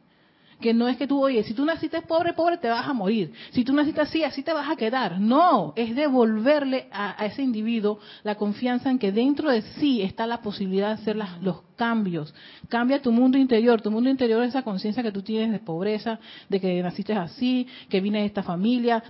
que 0.63 0.73
no 0.73 0.87
es 0.87 0.97
que 0.97 1.05
tú, 1.05 1.21
oye, 1.23 1.43
si 1.43 1.53
tú 1.53 1.63
naciste 1.65 2.01
pobre, 2.01 2.33
pobre, 2.33 2.57
te 2.57 2.67
vas 2.69 2.87
a 2.87 2.93
morir. 2.93 3.31
Si 3.51 3.63
tú 3.63 3.73
naciste 3.73 4.01
así, 4.01 4.23
así 4.23 4.41
te 4.41 4.51
vas 4.53 4.67
a 4.67 4.75
quedar. 4.75 5.19
No, 5.19 5.73
es 5.75 5.95
devolverle 5.95 6.87
a, 6.91 7.23
ese 7.25 7.43
individuo 7.43 7.99
la 8.23 8.33
confianza 8.35 8.89
en 8.89 8.97
que 8.97 9.11
dentro 9.11 9.51
de 9.51 9.61
sí 9.77 10.01
está 10.01 10.25
la 10.25 10.41
posibilidad 10.41 10.87
de 10.87 10.93
hacer 11.01 11.15
las- 11.17 11.39
los 11.43 11.61
cambios. 11.75 12.33
Cambia 12.69 13.01
tu 13.01 13.11
mundo 13.11 13.37
interior. 13.37 13.81
Tu 13.81 13.91
mundo 13.91 14.09
interior 14.09 14.41
es 14.43 14.49
esa 14.49 14.63
conciencia 14.63 15.03
que 15.03 15.11
tú 15.11 15.21
tienes 15.21 15.51
de 15.51 15.59
pobreza, 15.59 16.19
de 16.49 16.59
que 16.59 16.81
naciste 16.81 17.13
así, 17.13 17.67
que 17.89 18.01
vienes 18.01 18.21
de 18.23 18.27
esta 18.27 18.41
familia. 18.43 19.03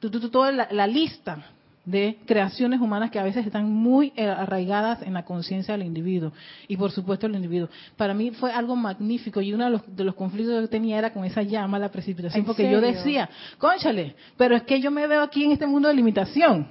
Tú- 0.00 0.10
toda 0.28 0.52
la, 0.52 0.68
la 0.72 0.86
lista 0.86 1.44
de 1.84 2.18
creaciones 2.26 2.80
humanas 2.80 3.10
que 3.10 3.18
a 3.18 3.22
veces 3.22 3.46
están 3.46 3.72
muy 3.72 4.12
eh, 4.14 4.26
arraigadas 4.26 5.02
en 5.02 5.14
la 5.14 5.24
conciencia 5.24 5.76
del 5.76 5.86
individuo 5.86 6.32
y 6.68 6.76
por 6.76 6.90
supuesto 6.90 7.26
el 7.26 7.34
individuo. 7.34 7.68
Para 7.96 8.12
mí 8.14 8.30
fue 8.32 8.52
algo 8.52 8.76
magnífico 8.76 9.40
y 9.40 9.52
uno 9.52 9.64
de 9.64 9.70
los, 9.70 9.96
de 9.96 10.04
los 10.04 10.14
conflictos 10.14 10.60
que 10.62 10.68
tenía 10.68 10.98
era 10.98 11.12
con 11.12 11.24
esa 11.24 11.42
llama, 11.42 11.78
la 11.78 11.90
precipitación, 11.90 12.40
¿En 12.40 12.44
porque 12.46 12.70
yo 12.70 12.80
decía, 12.80 13.28
conchale, 13.58 14.14
pero 14.36 14.56
es 14.56 14.62
que 14.64 14.80
yo 14.80 14.90
me 14.90 15.06
veo 15.06 15.22
aquí 15.22 15.44
en 15.44 15.52
este 15.52 15.66
mundo 15.66 15.88
de 15.88 15.94
limitación, 15.94 16.68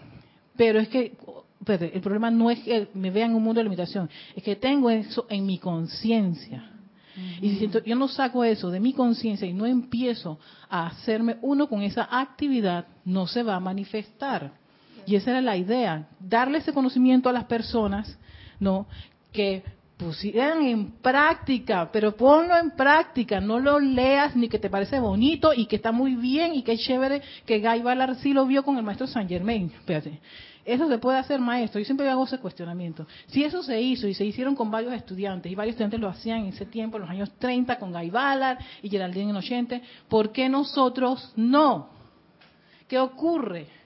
pero 0.56 0.80
es 0.80 0.88
que 0.88 1.18
el 1.68 2.02
problema 2.02 2.32
no 2.32 2.50
es 2.50 2.60
que 2.60 2.88
me 2.94 3.12
vea 3.12 3.26
en 3.26 3.36
un 3.36 3.44
mundo 3.44 3.60
de 3.60 3.64
limitación, 3.64 4.10
es 4.36 4.44
que 4.44 4.56
tengo 4.56 4.90
eso 4.90 5.26
en 5.30 5.46
mi 5.46 5.58
conciencia. 5.58 6.72
Y 7.42 7.50
si 7.50 7.56
siento- 7.58 7.84
yo 7.84 7.96
no 7.98 8.08
saco 8.08 8.46
eso 8.46 8.70
de 8.70 8.80
mi 8.80 8.94
conciencia 8.94 9.46
y 9.46 9.52
no 9.54 9.66
empiezo 9.66 10.40
a 10.70 10.88
hacerme 10.88 11.36
uno 11.42 11.68
con 11.68 11.82
esa 11.82 12.08
actividad, 12.10 12.86
no 13.04 13.28
se 13.28 13.44
va 13.44 13.56
a 13.56 13.60
manifestar. 13.60 14.54
Y 15.10 15.16
esa 15.16 15.32
era 15.32 15.42
la 15.42 15.58
idea, 15.58 16.08
darle 16.20 16.60
ese 16.60 16.72
conocimiento 16.72 17.30
a 17.30 17.34
las 17.34 17.46
personas, 17.46 18.16
¿no? 18.60 18.86
Que 19.34 19.64
pusieran 19.98 20.62
en 20.62 20.92
práctica, 20.92 21.90
pero 21.92 22.16
ponlo 22.16 22.56
en 22.56 22.70
práctica, 22.70 23.42
no 23.42 23.60
lo 23.60 23.80
leas 23.80 24.36
ni 24.36 24.48
que 24.48 24.60
te 24.60 24.70
parece 24.70 25.00
bonito 25.00 25.52
y 25.52 25.66
que 25.66 25.78
está 25.78 25.92
muy 25.92 26.14
bien 26.14 26.54
y 26.54 26.62
que 26.62 26.74
es 26.74 26.82
chévere 26.82 27.24
que 27.48 27.58
Guy 27.58 27.82
Ballard 27.82 28.18
sí 28.18 28.34
lo 28.34 28.46
vio 28.46 28.62
con 28.62 28.78
el 28.78 28.84
maestro 28.84 29.08
Saint 29.08 29.28
Germain. 29.28 29.72
Espérate. 29.76 30.20
Eso 30.64 30.88
se 30.88 31.00
puede 31.00 31.18
hacer, 31.18 31.40
maestro. 31.40 31.80
Yo 31.80 31.86
siempre 31.86 32.08
hago 32.08 32.26
ese 32.26 32.38
cuestionamiento. 32.38 33.08
Si 33.30 33.44
eso 33.44 33.64
se 33.64 33.82
hizo 33.82 34.08
y 34.08 34.14
se 34.14 34.26
hicieron 34.26 34.56
con 34.56 34.70
varios 34.70 34.94
estudiantes, 34.94 35.52
y 35.52 35.56
varios 35.56 35.74
estudiantes 35.74 36.00
lo 36.00 36.08
hacían 36.08 36.42
en 36.42 36.48
ese 36.50 36.68
tiempo, 36.68 36.98
en 36.98 37.02
los 37.02 37.10
años 37.10 37.32
30, 37.40 37.80
con 37.80 37.92
Guy 37.92 38.12
Ballard 38.12 38.60
y 38.84 38.90
Geraldine 38.90 39.30
en 39.30 39.34
los 39.34 39.46
80, 39.46 39.82
¿por 40.08 40.32
qué 40.32 40.50
nosotros 40.50 41.34
no? 41.36 41.90
¿Qué 42.88 43.00
ocurre? 43.00 43.79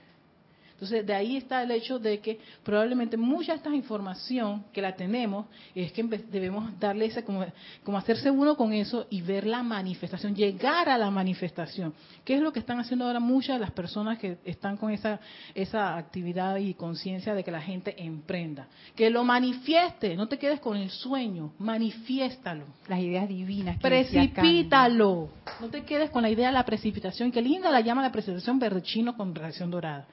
Entonces, 0.84 1.06
de 1.06 1.14
ahí 1.14 1.38
está 1.38 1.62
el 1.62 1.70
hecho 1.70 1.98
de 1.98 2.20
que 2.20 2.38
probablemente 2.62 3.16
mucha 3.16 3.52
de 3.52 3.56
esta 3.56 3.74
información 3.74 4.66
que 4.70 4.82
la 4.82 4.94
tenemos, 4.94 5.46
es 5.74 5.90
que 5.92 6.02
debemos 6.02 6.78
darle 6.78 7.06
ese, 7.06 7.24
como, 7.24 7.42
como 7.82 7.96
hacerse 7.96 8.30
uno 8.30 8.54
con 8.54 8.74
eso 8.74 9.06
y 9.08 9.22
ver 9.22 9.46
la 9.46 9.62
manifestación, 9.62 10.34
llegar 10.34 10.90
a 10.90 10.98
la 10.98 11.10
manifestación. 11.10 11.94
¿Qué 12.22 12.34
es 12.34 12.42
lo 12.42 12.52
que 12.52 12.58
están 12.58 12.80
haciendo 12.80 13.06
ahora 13.06 13.18
muchas 13.18 13.56
de 13.56 13.60
las 13.60 13.70
personas 13.70 14.18
que 14.18 14.36
están 14.44 14.76
con 14.76 14.90
esa, 14.90 15.20
esa 15.54 15.96
actividad 15.96 16.56
y 16.56 16.74
conciencia 16.74 17.34
de 17.34 17.42
que 17.42 17.50
la 17.50 17.62
gente 17.62 17.94
emprenda? 18.04 18.68
Que 18.94 19.08
lo 19.08 19.24
manifieste, 19.24 20.16
no 20.16 20.28
te 20.28 20.38
quedes 20.38 20.60
con 20.60 20.76
el 20.76 20.90
sueño, 20.90 21.54
manifiéstalo. 21.58 22.66
Las 22.88 23.00
ideas 23.00 23.26
divinas. 23.26 23.76
que. 23.76 23.88
Precipítalo. 23.88 25.30
No 25.62 25.68
te 25.68 25.82
quedes 25.84 26.10
con 26.10 26.20
la 26.20 26.28
idea 26.28 26.48
de 26.48 26.52
la 26.54 26.66
precipitación. 26.66 27.32
Qué 27.32 27.40
linda 27.40 27.70
la 27.70 27.80
llama 27.80 28.02
la 28.02 28.12
precipitación 28.12 28.58
verde 28.58 28.82
chino 28.82 29.16
con 29.16 29.34
reacción 29.34 29.70
dorada. 29.70 30.06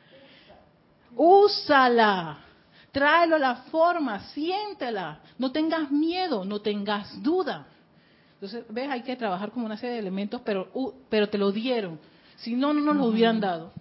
Úsala. 1.15 2.39
Tráelo 2.91 3.37
a 3.37 3.39
la 3.39 3.55
forma, 3.71 4.19
siéntela. 4.31 5.19
No 5.37 5.51
tengas 5.51 5.91
miedo, 5.91 6.43
no 6.43 6.59
tengas 6.59 7.21
duda. 7.21 7.67
Entonces, 8.33 8.65
ves, 8.69 8.89
hay 8.89 9.01
que 9.01 9.15
trabajar 9.15 9.51
con 9.51 9.63
una 9.63 9.77
serie 9.77 9.93
de 9.93 9.99
elementos, 9.99 10.41
pero, 10.43 10.69
uh, 10.73 10.91
pero 11.09 11.29
te 11.29 11.37
lo 11.37 11.51
dieron. 11.51 11.99
Si 12.37 12.55
no, 12.55 12.73
no 12.73 12.81
nos 12.81 12.95
lo 12.97 13.05
hubieran 13.05 13.39
dado. 13.39 13.71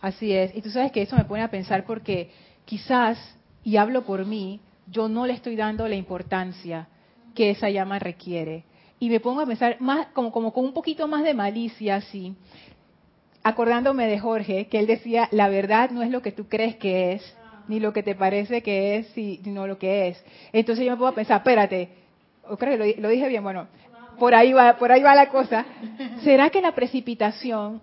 Así 0.00 0.32
es. 0.32 0.54
Y 0.54 0.62
tú 0.62 0.70
sabes 0.70 0.92
que 0.92 1.02
eso 1.02 1.16
me 1.16 1.24
pone 1.24 1.42
a 1.42 1.50
pensar 1.50 1.84
porque 1.84 2.30
quizás, 2.64 3.18
y 3.64 3.76
hablo 3.76 4.04
por 4.04 4.24
mí, 4.24 4.60
yo 4.86 5.08
no 5.08 5.26
le 5.26 5.34
estoy 5.34 5.56
dando 5.56 5.86
la 5.88 5.96
importancia 5.96 6.88
que 7.34 7.50
esa 7.50 7.70
llama 7.70 7.98
requiere. 7.98 8.64
Y 9.00 9.10
me 9.10 9.20
pongo 9.20 9.40
a 9.40 9.46
pensar 9.46 9.76
más, 9.80 10.06
como, 10.08 10.32
como 10.32 10.52
con 10.52 10.64
un 10.64 10.72
poquito 10.72 11.06
más 11.06 11.22
de 11.24 11.34
malicia, 11.34 11.96
así, 11.96 12.34
acordándome 13.48 14.06
de 14.06 14.18
Jorge, 14.18 14.66
que 14.66 14.78
él 14.78 14.86
decía, 14.86 15.28
la 15.32 15.48
verdad 15.48 15.90
no 15.90 16.02
es 16.02 16.10
lo 16.10 16.22
que 16.22 16.32
tú 16.32 16.48
crees 16.48 16.76
que 16.76 17.12
es, 17.12 17.36
ni 17.66 17.80
lo 17.80 17.92
que 17.92 18.02
te 18.02 18.14
parece 18.14 18.62
que 18.62 18.96
es, 18.96 19.06
si- 19.08 19.40
sino 19.44 19.66
lo 19.66 19.78
que 19.78 20.08
es. 20.08 20.24
Entonces 20.52 20.84
yo 20.86 20.96
me 20.96 21.06
a 21.06 21.12
pensar, 21.12 21.38
espérate, 21.38 21.88
creo 22.58 22.78
que 22.78 23.00
lo 23.00 23.08
dije 23.08 23.28
bien, 23.28 23.42
bueno, 23.42 23.66
por 24.18 24.34
ahí 24.34 24.52
va, 24.52 24.76
por 24.78 24.90
ahí 24.92 25.02
va 25.02 25.14
la 25.14 25.28
cosa. 25.28 25.64
¿Será 26.24 26.50
que 26.50 26.60
la 26.60 26.72
precipitación, 26.72 27.80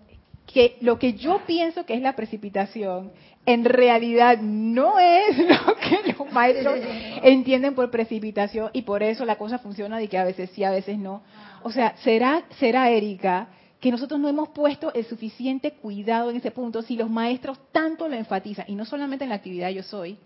que 0.51 0.77
lo 0.81 0.97
que 0.99 1.13
yo 1.13 1.41
pienso 1.45 1.85
que 1.85 1.93
es 1.95 2.01
la 2.01 2.13
precipitación, 2.15 3.11
en 3.45 3.63
realidad 3.63 4.39
no 4.41 4.99
es 4.99 5.37
lo 5.37 5.75
que 5.75 6.13
los 6.17 6.31
maestros 6.31 6.79
entienden 7.23 7.75
por 7.75 7.91
precipitación 7.91 8.69
y 8.73 8.81
por 8.81 9.03
eso 9.03 9.23
la 9.25 9.35
cosa 9.37 9.59
funciona 9.59 9.97
de 9.99 10.07
que 10.07 10.17
a 10.17 10.23
veces 10.23 10.49
sí, 10.51 10.63
a 10.63 10.71
veces 10.71 10.97
no? 10.97 11.21
O 11.63 11.71
sea, 11.71 11.95
¿será, 11.97 12.43
será 12.59 12.89
Erika, 12.89 13.47
que 13.79 13.91
nosotros 13.91 14.19
no 14.19 14.27
hemos 14.27 14.49
puesto 14.49 14.93
el 14.93 15.05
suficiente 15.05 15.71
cuidado 15.73 16.29
en 16.29 16.37
ese 16.37 16.51
punto 16.51 16.81
si 16.81 16.95
los 16.95 17.09
maestros 17.09 17.59
tanto 17.71 18.07
lo 18.07 18.15
enfatizan, 18.15 18.65
y 18.67 18.75
no 18.75 18.85
solamente 18.85 19.23
en 19.25 19.29
la 19.29 19.35
actividad 19.35 19.69
yo 19.69 19.83
soy, 19.83 20.17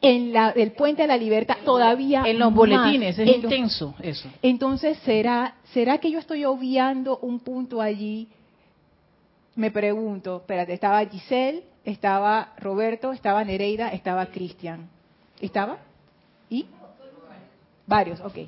en 0.00 0.32
la, 0.32 0.50
el 0.50 0.72
puente 0.72 1.02
de 1.02 1.08
la 1.08 1.16
libertad 1.16 1.58
todavía 1.64 2.24
En 2.26 2.38
los 2.38 2.50
más. 2.50 2.56
boletines, 2.56 3.18
es 3.18 3.28
intenso 3.28 3.94
eso. 4.02 4.28
Entonces, 4.42 4.98
¿será, 5.04 5.54
¿será 5.72 5.98
que 5.98 6.10
yo 6.10 6.18
estoy 6.18 6.44
obviando 6.44 7.18
un 7.18 7.38
punto 7.38 7.80
allí? 7.80 8.28
Me 9.54 9.70
pregunto, 9.70 10.38
espérate, 10.38 10.72
estaba 10.72 11.04
Giselle, 11.06 11.62
estaba 11.84 12.52
Roberto, 12.58 13.12
estaba 13.12 13.44
Nereida, 13.44 13.90
estaba 13.90 14.26
Cristian. 14.26 14.88
¿Estaba? 15.40 15.78
¿Y? 16.50 16.66
Varios, 17.86 18.20
ok. 18.20 18.38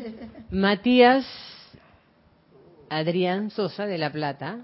Matías 0.50 1.24
Adrián 2.90 3.50
Sosa 3.50 3.86
de 3.86 3.96
La 3.96 4.10
Plata, 4.12 4.58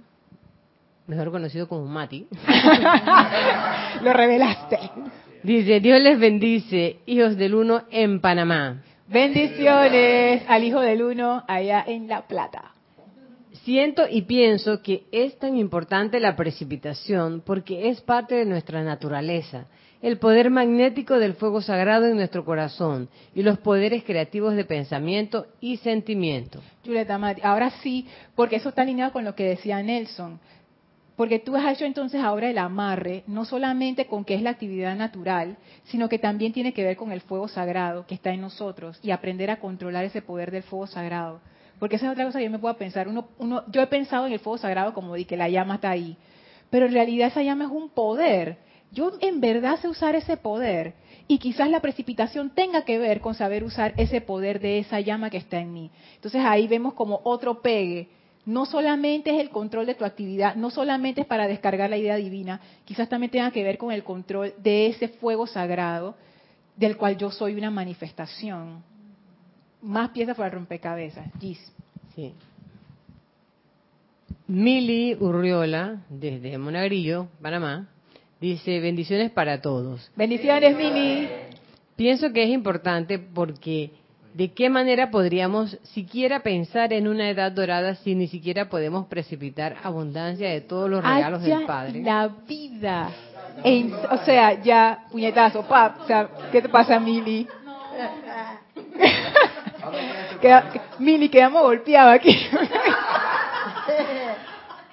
mejor 1.06 1.30
conocido 1.30 1.68
como 1.68 1.86
Mati, 1.86 2.26
Lo 4.02 4.12
revelaste. 4.12 4.78
dice, 5.42 5.80
Dios 5.80 6.00
les 6.00 6.18
bendice, 6.18 6.98
hijos 7.06 7.36
del 7.36 7.54
uno 7.54 7.84
en 7.90 8.20
Panamá. 8.20 8.82
Bendiciones 9.08 10.42
al 10.48 10.64
Hijo 10.64 10.80
del 10.80 11.00
Uno 11.00 11.44
allá 11.46 11.84
en 11.86 12.08
La 12.08 12.26
Plata. 12.26 12.72
Siento 13.62 14.02
y 14.10 14.22
pienso 14.22 14.82
que 14.82 15.04
es 15.12 15.38
tan 15.38 15.56
importante 15.56 16.18
la 16.18 16.34
precipitación 16.34 17.42
porque 17.46 17.88
es 17.88 18.00
parte 18.00 18.34
de 18.34 18.44
nuestra 18.44 18.82
naturaleza, 18.82 19.66
el 20.06 20.18
poder 20.18 20.50
magnético 20.50 21.18
del 21.18 21.34
fuego 21.34 21.60
sagrado 21.60 22.06
en 22.06 22.14
nuestro 22.14 22.44
corazón 22.44 23.08
y 23.34 23.42
los 23.42 23.58
poderes 23.58 24.04
creativos 24.04 24.54
de 24.54 24.64
pensamiento 24.64 25.48
y 25.60 25.78
sentimiento. 25.78 26.62
Julieta 26.84 27.18
ahora 27.42 27.70
sí, 27.82 28.06
porque 28.36 28.54
eso 28.54 28.68
está 28.68 28.82
alineado 28.82 29.12
con 29.12 29.24
lo 29.24 29.34
que 29.34 29.42
decía 29.42 29.82
Nelson. 29.82 30.38
Porque 31.16 31.40
tú 31.40 31.56
has 31.56 31.74
hecho 31.74 31.86
entonces 31.86 32.20
ahora 32.20 32.48
el 32.48 32.58
amarre, 32.58 33.24
no 33.26 33.44
solamente 33.44 34.06
con 34.06 34.24
que 34.24 34.36
es 34.36 34.42
la 34.42 34.50
actividad 34.50 34.94
natural, 34.94 35.56
sino 35.86 36.08
que 36.08 36.20
también 36.20 36.52
tiene 36.52 36.72
que 36.72 36.84
ver 36.84 36.96
con 36.96 37.10
el 37.10 37.20
fuego 37.20 37.48
sagrado 37.48 38.06
que 38.06 38.14
está 38.14 38.30
en 38.30 38.42
nosotros 38.42 39.00
y 39.02 39.10
aprender 39.10 39.50
a 39.50 39.58
controlar 39.58 40.04
ese 40.04 40.22
poder 40.22 40.52
del 40.52 40.62
fuego 40.62 40.86
sagrado. 40.86 41.40
Porque 41.80 41.96
esa 41.96 42.06
es 42.06 42.12
otra 42.12 42.26
cosa 42.26 42.38
que 42.38 42.44
yo 42.44 42.50
me 42.52 42.60
puedo 42.60 42.76
pensar. 42.76 43.08
Uno, 43.08 43.26
uno, 43.38 43.64
yo 43.72 43.82
he 43.82 43.88
pensado 43.88 44.28
en 44.28 44.34
el 44.34 44.38
fuego 44.38 44.58
sagrado 44.58 44.94
como 44.94 45.14
de 45.14 45.24
que 45.24 45.36
la 45.36 45.48
llama 45.48 45.74
está 45.74 45.90
ahí, 45.90 46.16
pero 46.70 46.86
en 46.86 46.92
realidad 46.92 47.26
esa 47.26 47.42
llama 47.42 47.64
es 47.64 47.72
un 47.72 47.88
poder. 47.88 48.64
Yo 48.96 49.12
en 49.20 49.42
verdad 49.42 49.78
sé 49.78 49.88
usar 49.88 50.14
ese 50.16 50.38
poder 50.38 50.94
y 51.28 51.36
quizás 51.36 51.68
la 51.68 51.80
precipitación 51.80 52.48
tenga 52.48 52.86
que 52.86 52.98
ver 52.98 53.20
con 53.20 53.34
saber 53.34 53.62
usar 53.62 53.92
ese 53.98 54.22
poder 54.22 54.58
de 54.58 54.78
esa 54.78 55.00
llama 55.00 55.28
que 55.28 55.36
está 55.36 55.58
en 55.60 55.70
mí. 55.74 55.90
Entonces 56.14 56.40
ahí 56.42 56.66
vemos 56.66 56.94
como 56.94 57.20
otro 57.24 57.60
pegue. 57.60 58.08
No 58.46 58.64
solamente 58.64 59.34
es 59.34 59.40
el 59.42 59.50
control 59.50 59.84
de 59.84 59.96
tu 59.96 60.06
actividad, 60.06 60.54
no 60.54 60.70
solamente 60.70 61.20
es 61.20 61.26
para 61.26 61.46
descargar 61.46 61.90
la 61.90 61.98
idea 61.98 62.16
divina, 62.16 62.58
quizás 62.86 63.06
también 63.06 63.30
tenga 63.30 63.50
que 63.50 63.62
ver 63.62 63.76
con 63.76 63.92
el 63.92 64.02
control 64.02 64.54
de 64.56 64.86
ese 64.86 65.08
fuego 65.08 65.46
sagrado 65.46 66.14
del 66.74 66.96
cual 66.96 67.18
yo 67.18 67.30
soy 67.30 67.54
una 67.54 67.70
manifestación. 67.70 68.82
Más 69.82 70.08
piezas 70.10 70.38
para 70.38 70.48
rompecabezas. 70.48 71.26
Gis. 71.38 71.60
Sí. 72.14 72.32
Mili 74.46 75.18
Urriola, 75.20 76.02
desde 76.08 76.56
Monagrillo, 76.56 77.28
Panamá, 77.42 77.88
dice, 78.40 78.80
bendiciones 78.80 79.30
para 79.30 79.60
todos. 79.60 80.10
Bendiciones, 80.16 80.76
Mili. 80.76 81.28
Pienso 81.96 82.32
que 82.32 82.42
es 82.44 82.50
importante 82.50 83.18
porque 83.18 83.90
¿de 84.34 84.52
qué 84.52 84.68
manera 84.68 85.10
podríamos 85.10 85.78
siquiera 85.94 86.40
pensar 86.42 86.92
en 86.92 87.08
una 87.08 87.30
edad 87.30 87.50
dorada 87.52 87.94
si 87.94 88.14
ni 88.14 88.28
siquiera 88.28 88.68
podemos 88.68 89.06
precipitar 89.06 89.76
abundancia 89.82 90.50
de 90.50 90.60
todos 90.60 90.90
los 90.90 91.02
regalos 91.02 91.42
del 91.42 91.64
Padre? 91.64 92.02
la 92.02 92.28
vida. 92.46 93.10
En- 93.64 93.94
o 93.94 94.18
sea, 94.26 94.60
ya, 94.62 95.04
puñetazo, 95.10 95.62
pap. 95.62 96.02
O 96.02 96.06
sea, 96.06 96.28
¿qué 96.52 96.60
te 96.60 96.68
pasa, 96.68 97.00
Mili? 97.00 97.46
Queda- 100.42 100.70
Mili, 100.98 101.28
quedamos 101.30 101.62
golpeados 101.62 102.14
aquí. 102.14 102.36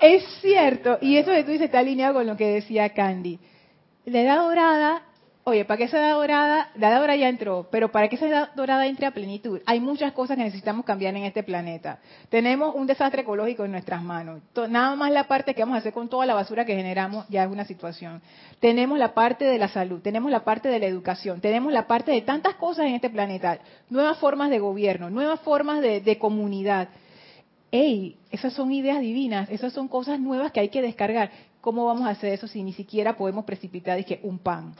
es 0.03 0.23
cierto, 0.41 0.97
y 0.99 1.15
eso 1.15 1.31
que 1.31 1.45
tú 1.45 1.51
dices 1.51 1.67
está 1.67 1.79
alineado 1.79 2.15
con 2.15 2.27
lo 2.27 2.35
que 2.35 2.45
decía 2.47 2.89
Candy. 2.89 3.39
La 4.03 4.19
edad 4.19 4.35
dorada, 4.35 5.03
oye, 5.45 5.63
para 5.63 5.77
que 5.77 5.85
esa 5.85 5.97
edad 5.97 6.15
dorada, 6.15 6.71
la 6.75 6.89
edad 6.89 6.99
dorada 6.99 7.15
ya 7.15 7.29
entró, 7.29 7.69
pero 7.71 7.89
para 7.89 8.09
que 8.09 8.17
esa 8.17 8.27
edad 8.27 8.49
dorada 8.53 8.85
entre 8.85 9.05
a 9.05 9.11
plenitud, 9.11 9.61
hay 9.65 9.79
muchas 9.79 10.11
cosas 10.11 10.35
que 10.35 10.43
necesitamos 10.43 10.83
cambiar 10.83 11.15
en 11.15 11.23
este 11.23 11.41
planeta. 11.41 11.99
Tenemos 12.27 12.75
un 12.75 12.85
desastre 12.85 13.21
ecológico 13.21 13.63
en 13.63 13.71
nuestras 13.71 14.03
manos. 14.03 14.41
Nada 14.69 14.93
más 14.97 15.09
la 15.09 15.25
parte 15.29 15.53
que 15.53 15.61
vamos 15.61 15.75
a 15.75 15.79
hacer 15.79 15.93
con 15.93 16.09
toda 16.09 16.25
la 16.25 16.33
basura 16.33 16.65
que 16.65 16.75
generamos 16.75 17.25
ya 17.29 17.45
es 17.45 17.49
una 17.49 17.63
situación. 17.63 18.21
Tenemos 18.59 18.99
la 18.99 19.13
parte 19.13 19.45
de 19.45 19.57
la 19.57 19.69
salud, 19.69 20.01
tenemos 20.01 20.31
la 20.31 20.43
parte 20.43 20.67
de 20.67 20.79
la 20.79 20.85
educación, 20.85 21.39
tenemos 21.39 21.71
la 21.71 21.87
parte 21.87 22.11
de 22.11 22.23
tantas 22.23 22.55
cosas 22.55 22.87
en 22.87 22.95
este 22.95 23.09
planeta, 23.09 23.59
nuevas 23.89 24.17
formas 24.17 24.49
de 24.49 24.59
gobierno, 24.59 25.09
nuevas 25.09 25.39
formas 25.39 25.81
de 25.81 26.17
comunidad. 26.19 26.89
¡Ey! 27.73 28.17
Esas 28.29 28.53
son 28.53 28.71
ideas 28.71 29.01
divinas, 29.01 29.49
esas 29.49 29.73
son 29.73 29.87
cosas 29.87 30.19
nuevas 30.19 30.51
que 30.51 30.59
hay 30.59 30.69
que 30.69 30.79
descargar. 30.79 31.31
¿Cómo 31.59 31.87
vamos 31.87 32.05
a 32.05 32.11
hacer 32.11 32.31
eso 32.31 32.45
si 32.45 32.61
ni 32.61 32.71
siquiera 32.71 33.17
podemos 33.17 33.45
precipitar 33.45 33.97
dije, 33.97 34.19
un 34.21 34.37
pan? 34.37 34.75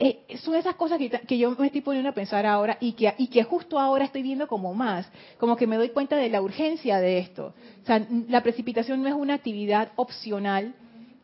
Eh, 0.00 0.24
son 0.38 0.56
esas 0.56 0.74
cosas 0.74 0.98
que, 0.98 1.38
yo 1.38 1.54
me 1.56 1.66
estoy 1.66 1.82
poniendo 1.82 2.10
a 2.10 2.12
pensar 2.12 2.46
ahora 2.46 2.78
y 2.80 2.94
que, 2.94 3.14
y 3.16 3.28
que 3.28 3.44
justo 3.44 3.78
ahora 3.78 4.06
estoy 4.06 4.22
viendo 4.22 4.48
como 4.48 4.74
más, 4.74 5.08
como 5.38 5.56
que 5.56 5.68
me 5.68 5.76
doy 5.76 5.90
cuenta 5.90 6.16
de 6.16 6.28
la 6.28 6.42
urgencia 6.42 6.98
de 6.98 7.18
esto. 7.18 7.54
O 7.84 7.86
sea, 7.86 8.04
la 8.28 8.42
precipitación 8.42 9.02
no 9.02 9.08
es 9.08 9.14
una 9.14 9.34
actividad 9.34 9.92
opcional 9.94 10.74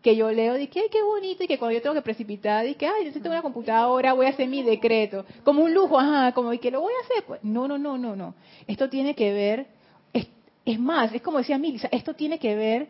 que 0.02 0.14
yo 0.14 0.30
leo 0.30 0.58
y 0.58 0.68
que, 0.68 0.80
ay, 0.80 0.86
qué 0.90 1.02
bonito, 1.02 1.44
y 1.44 1.46
que 1.46 1.58
cuando 1.58 1.74
yo 1.74 1.82
tengo 1.82 1.94
que 1.94 2.02
precipitar, 2.02 2.66
y 2.66 2.74
que, 2.74 2.86
ay, 2.86 3.04
necesito 3.04 3.28
una 3.28 3.42
computadora, 3.42 4.12
voy 4.12 4.26
a 4.26 4.30
hacer 4.30 4.48
mi 4.48 4.62
decreto. 4.62 5.24
Como 5.44 5.64
un 5.64 5.74
lujo, 5.74 5.98
ajá, 5.98 6.32
como 6.32 6.52
y 6.52 6.58
que 6.58 6.70
lo 6.70 6.80
voy 6.80 6.92
a 6.92 7.04
hacer. 7.04 7.24
Pues, 7.24 7.42
no, 7.42 7.66
no, 7.66 7.78
no, 7.78 7.98
no, 7.98 8.14
no. 8.14 8.34
Esto 8.66 8.88
tiene 8.88 9.14
que 9.14 9.32
ver, 9.32 9.66
es, 10.12 10.28
es 10.64 10.78
más, 10.78 11.12
es 11.12 11.22
como 11.22 11.38
decía 11.38 11.58
Milisa, 11.58 11.88
esto 11.90 12.14
tiene 12.14 12.38
que 12.38 12.54
ver 12.54 12.88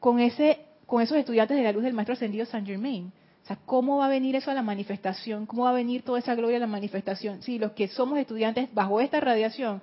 con 0.00 0.18
ese 0.20 0.58
con 0.92 1.00
esos 1.00 1.16
estudiantes 1.16 1.56
de 1.56 1.62
la 1.62 1.72
luz 1.72 1.84
del 1.84 1.94
maestro 1.94 2.12
ascendido 2.12 2.44
Saint 2.44 2.66
Germain. 2.66 3.10
O 3.42 3.46
sea, 3.46 3.56
¿cómo 3.64 3.96
va 3.96 4.06
a 4.06 4.08
venir 4.10 4.36
eso 4.36 4.50
a 4.50 4.54
la 4.54 4.62
manifestación? 4.62 5.46
¿Cómo 5.46 5.64
va 5.64 5.70
a 5.70 5.72
venir 5.72 6.02
toda 6.02 6.18
esa 6.18 6.34
gloria 6.34 6.58
a 6.58 6.60
la 6.60 6.66
manifestación? 6.66 7.42
Si 7.42 7.58
los 7.58 7.72
que 7.72 7.88
somos 7.88 8.18
estudiantes 8.18 8.68
bajo 8.74 9.00
esta 9.00 9.18
radiación 9.18 9.80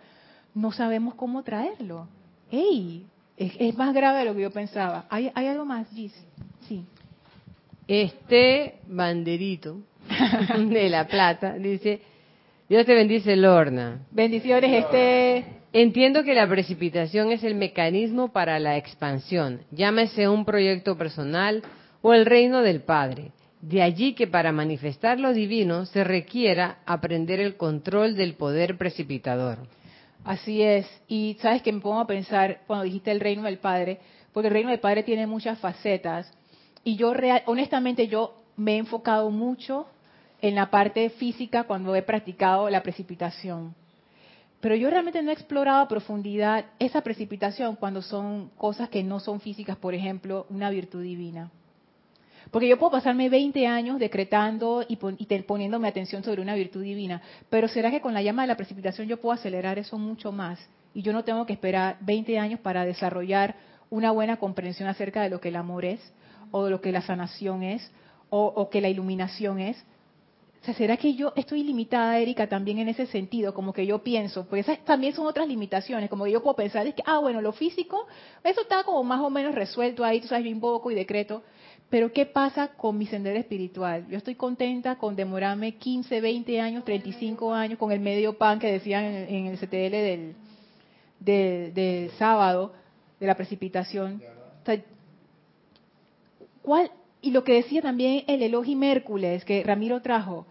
no 0.54 0.72
sabemos 0.72 1.16
cómo 1.16 1.42
traerlo. 1.42 2.08
¡Ey! 2.52 3.08
Es, 3.40 3.54
es 3.58 3.78
más 3.78 3.94
grave 3.96 4.20
de 4.20 4.26
lo 4.26 4.36
que 4.36 4.42
yo 4.42 4.52
pensaba. 4.52 5.06
¿Hay, 5.10 5.32
hay 5.34 5.48
algo 5.48 5.66
más, 5.66 5.90
Gis? 5.90 6.14
Sí. 6.68 6.86
Este 7.88 8.76
banderito 8.88 9.78
de 10.70 10.90
La 10.90 11.08
Plata 11.08 11.54
dice, 11.54 12.02
Dios 12.68 12.86
te 12.86 12.94
bendice, 12.94 13.36
Lorna. 13.36 14.06
Bendiciones, 14.12 14.84
este. 14.84 15.60
Entiendo 15.72 16.24
que 16.24 16.34
la 16.34 16.48
precipitación 16.48 17.32
es 17.32 17.44
el 17.44 17.56
mecanismo 17.56 18.32
para 18.32 18.60
la 18.60 18.78
expansión, 18.78 19.62
llámese 19.72 20.28
un 20.28 20.44
proyecto 20.44 20.98
personal 20.98 21.62
o 22.02 22.14
el 22.14 22.26
reino 22.26 22.62
del 22.62 22.82
Padre. 22.82 23.32
De 23.62 23.82
allí 23.82 24.14
que 24.14 24.26
para 24.26 24.52
manifestar 24.52 25.20
lo 25.20 25.32
divino 25.32 25.86
se 25.86 26.04
requiera 26.04 26.80
aprender 26.86 27.40
el 27.40 27.56
control 27.56 28.16
del 28.16 28.34
poder 28.34 28.78
precipitador. 28.78 29.60
Así 30.24 30.62
es. 30.62 30.88
Y 31.08 31.38
sabes 31.42 31.62
que 31.62 31.72
me 31.72 31.82
pongo 31.82 32.00
a 32.00 32.08
pensar 32.08 32.62
cuando 32.68 32.86
dijiste 32.86 33.12
el 33.12 33.20
reino 33.20 33.44
del 33.44 33.60
Padre, 33.60 34.00
porque 34.34 34.48
el 34.48 34.54
reino 34.54 34.70
del 34.70 34.80
Padre 34.80 35.04
tiene 35.04 35.28
muchas 35.28 35.60
facetas. 35.60 36.32
Y 36.84 36.96
yo, 36.96 37.14
honestamente, 37.46 38.08
yo 38.08 38.36
me 38.56 38.76
he 38.76 38.78
enfocado 38.78 39.30
mucho 39.30 39.88
en 40.42 40.56
la 40.56 40.70
parte 40.70 41.10
física 41.10 41.64
cuando 41.64 41.96
he 41.96 42.02
practicado 42.02 42.70
la 42.70 42.84
precipitación. 42.84 43.76
Pero 44.62 44.76
yo 44.76 44.90
realmente 44.90 45.22
no 45.22 45.30
he 45.30 45.34
explorado 45.34 45.80
a 45.80 45.88
profundidad 45.88 46.66
esa 46.80 47.02
precipitación 47.02 47.76
cuando 47.78 48.02
son 48.02 48.50
cosas 48.58 48.90
que 48.90 49.04
no 49.04 49.20
son 49.20 49.40
físicas, 49.40 49.78
por 49.78 49.94
ejemplo, 49.94 50.46
una 50.50 50.70
virtud 50.70 51.02
divina. 51.02 51.50
Porque 52.52 52.68
yo 52.68 52.80
puedo 52.80 52.92
pasarme 52.92 53.30
20 53.30 53.68
años 53.68 54.00
decretando 54.00 54.84
y, 54.88 54.96
pon, 54.96 55.16
y 55.20 55.26
poniéndome 55.44 55.88
atención 55.88 56.24
sobre 56.24 56.42
una 56.42 56.56
virtud 56.56 56.82
divina, 56.82 57.22
pero 57.50 57.68
¿será 57.68 57.92
que 57.92 58.02
con 58.02 58.14
la 58.14 58.22
llama 58.22 58.44
de 58.44 58.48
la 58.48 58.58
precipitación 58.58 59.08
yo 59.08 59.22
puedo 59.22 59.34
acelerar 59.34 59.78
eso 59.78 59.98
mucho 59.98 60.32
más? 60.32 60.60
Y 60.94 61.04
yo 61.04 61.14
no 61.14 61.24
tengo 61.24 61.46
que 61.46 61.54
esperar 61.54 61.98
20 62.02 62.40
años 62.40 62.60
para 62.60 62.86
desarrollar 62.86 63.56
una 63.92 64.12
buena 64.12 64.38
comprensión 64.38 64.90
acerca 64.90 65.22
de 65.22 65.30
lo 65.30 65.40
que 65.40 65.50
el 65.50 65.56
amor 65.56 65.86
es, 65.86 66.02
o 66.52 66.66
de 66.66 66.72
lo 66.72 66.82
que 66.82 66.92
la 66.92 67.02
sanación 67.02 67.62
es, 67.62 67.92
o, 68.30 68.46
o 68.46 68.70
que 68.70 68.82
la 68.82 68.90
iluminación 68.90 69.60
es. 69.60 69.84
¿será 70.78 70.98
que 70.98 71.16
yo 71.16 71.34
estoy 71.36 71.64
limitada, 71.64 72.20
Erika, 72.20 72.48
también 72.48 72.80
en 72.80 72.90
ese 72.90 73.06
sentido? 73.08 73.54
Como 73.54 73.74
que 73.74 73.86
yo 73.86 74.04
pienso, 74.04 74.46
porque 74.46 74.60
esas 74.62 74.80
también 74.86 75.14
son 75.14 75.26
otras 75.26 75.48
limitaciones, 75.48 76.10
como 76.10 76.26
que 76.26 76.32
yo 76.32 76.44
puedo 76.44 76.56
pensar, 76.56 76.86
es 76.86 76.96
que, 76.96 77.04
ah, 77.06 77.20
bueno, 77.20 77.42
lo 77.42 77.54
físico, 77.54 78.08
eso 78.44 78.62
está 78.62 78.84
como 78.84 79.04
más 79.04 79.22
o 79.22 79.30
menos 79.30 79.56
resuelto 79.56 80.04
ahí, 80.04 80.22
tú 80.22 80.28
sabes, 80.28 80.46
yo 80.46 80.52
invoco 80.52 80.92
y 80.92 80.96
decreto, 80.96 81.44
pero 81.90 82.12
¿qué 82.12 82.26
pasa 82.26 82.70
con 82.70 82.98
mi 82.98 83.06
sendero 83.06 83.40
espiritual? 83.40 84.08
Yo 84.10 84.18
estoy 84.18 84.36
contenta 84.36 84.98
con 84.98 85.16
demorarme 85.16 85.76
15, 85.76 86.22
20 86.22 86.62
años, 86.62 86.86
35 86.86 87.54
años 87.54 87.80
con 87.80 87.92
el 87.92 88.00
medio 88.00 88.38
pan 88.38 88.60
que 88.60 88.72
decían 88.72 89.06
en, 89.06 89.48
el 89.48 89.58
CTL 89.58 89.92
del, 89.92 90.36
de, 91.20 91.72
de 91.74 92.12
sábado, 92.18 92.74
de 93.20 93.28
la 93.28 93.36
precipitación. 93.36 94.22
O 94.62 94.66
sea, 94.66 94.82
¿cuál, 96.62 96.92
y 97.22 97.32
lo 97.32 97.44
que 97.44 97.54
decía 97.54 97.82
también 97.82 98.24
el 98.28 98.42
Elohim 98.44 98.84
Hércules 98.84 99.44
que 99.44 99.64
Ramiro 99.64 100.02
trajo, 100.02 100.46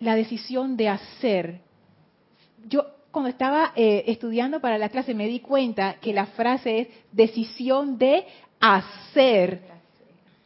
la 0.00 0.14
decisión 0.14 0.76
de 0.76 0.88
hacer. 0.88 1.60
Yo 2.68 2.86
cuando 3.10 3.28
estaba 3.28 3.72
eh, 3.76 4.04
estudiando 4.06 4.60
para 4.60 4.78
la 4.78 4.88
clase 4.88 5.14
me 5.14 5.26
di 5.26 5.40
cuenta 5.40 5.96
que 6.00 6.12
la 6.12 6.26
frase 6.26 6.80
es 6.80 6.88
decisión 7.12 7.98
de 7.98 8.26
hacer. 8.60 9.79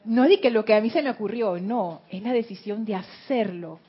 No 0.05 0.25
di 0.25 0.39
que 0.39 0.51
lo 0.51 0.65
que 0.65 0.75
a 0.75 0.81
mí 0.81 0.91
se 0.91 1.03
me 1.03 1.11
ocurrió, 1.11 1.59
no, 1.59 2.03
es 2.11 2.23
la 2.23 2.33
decisión 2.33 2.85
de 2.85 2.95
hacerlo. 2.95 3.81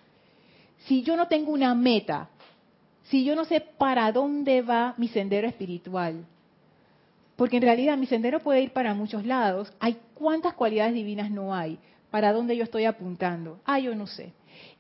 Si 0.86 1.04
yo 1.04 1.18
no 1.18 1.28
tengo 1.28 1.52
una 1.52 1.76
meta, 1.76 2.30
si 3.04 3.24
yo 3.26 3.36
no 3.36 3.46
sé 3.46 3.62
para 3.62 4.12
dónde 4.12 4.62
va 4.62 4.94
mi 4.98 5.08
sendero 5.08 5.48
espiritual, 5.48 6.26
porque 7.36 7.58
en 7.58 7.64
realidad 7.64 7.98
mi 7.98 8.06
sendero 8.06 8.40
puede 8.40 8.62
ir 8.62 8.72
para 8.72 8.94
muchos 8.94 9.26
lados, 9.26 9.74
hay 9.80 9.98
cuántas 10.14 10.54
cualidades 10.54 10.94
divinas 10.94 11.30
no 11.32 11.54
hay, 11.54 11.78
para 12.10 12.32
dónde 12.32 12.56
yo 12.56 12.64
estoy 12.64 12.86
apuntando, 12.86 13.60
ah, 13.66 13.80
yo 13.80 13.94
no 13.94 14.08
sé. 14.08 14.32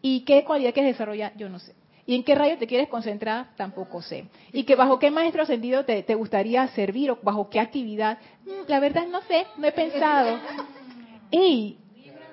¿Y 0.01 0.21
qué 0.21 0.45
cualidad 0.45 0.73
quieres 0.73 0.93
desarrollar? 0.93 1.33
Yo 1.35 1.49
no 1.49 1.59
sé. 1.59 1.73
¿Y 2.07 2.15
en 2.15 2.23
qué 2.23 2.35
rayo 2.35 2.57
te 2.57 2.67
quieres 2.67 2.87
concentrar? 2.87 3.55
Tampoco 3.57 4.01
sé. 4.01 4.25
¿Y 4.53 4.63
que 4.63 4.75
bajo 4.75 4.99
qué 4.99 5.09
maestro 5.09 5.41
ascendido 5.41 5.85
te, 5.85 6.03
te 6.03 6.15
gustaría 6.15 6.67
servir 6.69 7.11
o 7.11 7.19
bajo 7.21 7.49
qué 7.49 7.59
actividad? 7.59 8.19
Mm, 8.45 8.69
la 8.69 8.79
verdad 8.79 9.07
no 9.07 9.21
sé, 9.23 9.47
no 9.57 9.67
he 9.67 9.71
pensado. 9.71 10.39
Y 11.31 11.77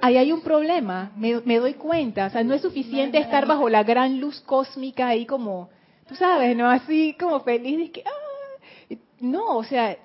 ahí 0.00 0.16
hay 0.16 0.32
un 0.32 0.40
problema, 0.40 1.12
me, 1.16 1.58
doy 1.58 1.74
cuenta. 1.74 2.26
O 2.26 2.30
sea, 2.30 2.42
no 2.42 2.54
es 2.54 2.62
suficiente 2.62 3.18
estar 3.18 3.46
bajo 3.46 3.68
la 3.68 3.84
gran 3.84 4.20
luz 4.20 4.40
cósmica 4.40 5.08
ahí 5.08 5.26
como, 5.26 5.70
tú 6.08 6.14
sabes, 6.14 6.56
¿no? 6.56 6.68
Así 6.68 7.16
como 7.18 7.40
feliz. 7.40 7.90
que, 7.90 8.02
ah". 8.04 8.96
No, 9.20 9.58
o 9.58 9.64
sea, 9.64 9.96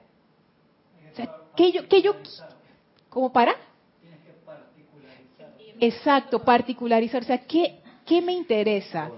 o 1.11 1.15
sea 1.15 1.35
que 1.55 1.71
yo, 1.71 1.87
que 1.87 2.01
yo, 2.01 2.15
como 3.09 3.33
para... 3.33 3.55
Exacto, 5.79 6.43
particularizar. 6.43 7.21
O 7.21 7.25
sea, 7.25 7.39
¿qué, 7.39 7.79
qué 8.05 8.21
me 8.21 8.33
interesa? 8.33 9.09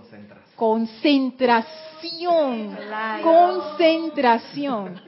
Concentración. 0.55 2.77
Concentración. 3.23 5.01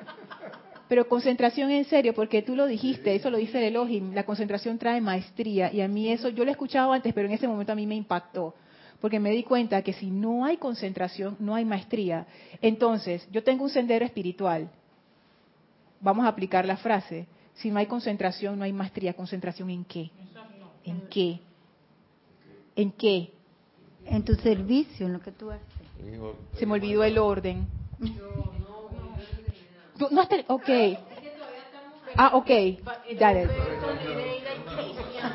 Pero 0.91 1.07
concentración 1.07 1.71
en 1.71 1.85
serio, 1.85 2.13
porque 2.13 2.41
tú 2.41 2.53
lo 2.53 2.67
dijiste, 2.67 3.15
eso 3.15 3.29
lo 3.29 3.37
dice 3.37 3.59
el 3.59 3.63
Elohim, 3.63 4.13
la 4.13 4.25
concentración 4.25 4.77
trae 4.77 4.99
maestría. 4.99 5.71
Y 5.71 5.79
a 5.79 5.87
mí 5.87 6.11
eso, 6.11 6.27
yo 6.27 6.43
lo 6.43 6.49
he 6.49 6.51
escuchado 6.51 6.91
antes, 6.91 7.13
pero 7.13 7.29
en 7.29 7.33
ese 7.33 7.47
momento 7.47 7.71
a 7.71 7.75
mí 7.75 7.87
me 7.87 7.95
impactó. 7.95 8.53
Porque 8.99 9.17
me 9.17 9.29
di 9.31 9.43
cuenta 9.43 9.83
que 9.83 9.93
si 9.93 10.11
no 10.11 10.43
hay 10.43 10.57
concentración, 10.57 11.37
no 11.39 11.55
hay 11.55 11.63
maestría. 11.63 12.27
Entonces, 12.61 13.25
yo 13.31 13.41
tengo 13.41 13.63
un 13.63 13.69
sendero 13.69 14.03
espiritual. 14.03 14.69
Vamos 16.01 16.25
a 16.25 16.27
aplicar 16.27 16.65
la 16.65 16.75
frase. 16.75 17.25
Si 17.53 17.71
no 17.71 17.79
hay 17.79 17.85
concentración, 17.85 18.59
no 18.59 18.65
hay 18.65 18.73
maestría. 18.73 19.13
¿Concentración 19.13 19.69
en 19.69 19.85
qué? 19.85 20.11
¿En 20.83 21.07
qué? 21.09 21.39
¿En 22.75 22.91
qué? 22.91 23.31
En 24.07 24.25
tu 24.25 24.35
servicio, 24.35 25.05
en 25.05 25.13
lo 25.13 25.21
que 25.21 25.31
tú 25.31 25.51
haces. 25.51 25.63
Se 26.59 26.65
me 26.65 26.73
olvidó 26.73 27.05
el 27.05 27.17
orden. 27.17 27.65
No, 30.01 30.09
no 30.09 30.27
ok. 30.47 30.69
Ah, 32.15 32.31
ok. 32.33 32.49
Dale. 33.19 33.49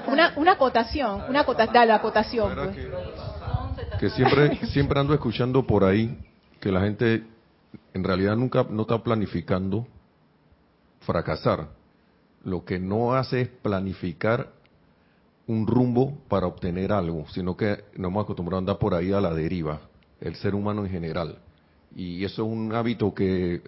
Una, 0.08 0.32
una 0.36 0.52
acotación, 0.52 1.22
una 1.28 1.40
acotación, 1.40 1.74
dale, 1.74 1.92
acotación. 1.92 2.54
Pues. 2.54 3.98
Que, 4.00 4.10
siempre, 4.10 4.66
siempre 4.66 5.00
ando 5.00 5.14
escuchando 5.14 5.66
por 5.66 5.84
ahí 5.84 6.18
que 6.60 6.70
la 6.70 6.80
gente 6.80 7.24
en 7.94 8.04
realidad 8.04 8.36
nunca 8.36 8.66
no 8.68 8.82
está 8.82 9.02
planificando 9.02 9.86
fracasar. 11.00 11.68
Lo 12.44 12.64
que 12.64 12.78
no 12.78 13.14
hace 13.14 13.42
es 13.42 13.48
planificar 13.48 14.52
un 15.46 15.66
rumbo 15.66 16.18
para 16.28 16.46
obtener 16.46 16.92
algo, 16.92 17.26
sino 17.28 17.56
que 17.56 17.84
nos 17.96 18.10
hemos 18.10 18.24
acostumbrado 18.24 18.58
a 18.58 18.60
andar 18.60 18.78
por 18.78 18.94
ahí 18.94 19.12
a 19.12 19.20
la 19.20 19.32
deriva, 19.32 19.80
el 20.20 20.34
ser 20.36 20.54
humano 20.54 20.84
en 20.84 20.90
general. 20.90 21.38
Y 21.94 22.24
eso 22.24 22.44
es 22.44 22.48
un 22.48 22.74
hábito 22.74 23.14
que 23.14 23.62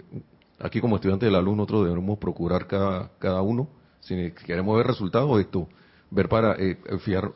aquí 0.60 0.80
como 0.80 0.96
estudiantes 0.96 1.26
de 1.26 1.32
la 1.32 1.40
luz 1.40 1.56
nosotros 1.56 1.86
debemos 1.88 2.18
procurar 2.18 2.66
cada, 2.66 3.10
cada 3.18 3.42
uno, 3.42 3.68
si 4.00 4.32
queremos 4.32 4.76
ver 4.76 4.86
resultados, 4.86 5.40
esto, 5.40 5.68
ver 6.10 6.28
para 6.28 6.54
eh, 6.58 6.78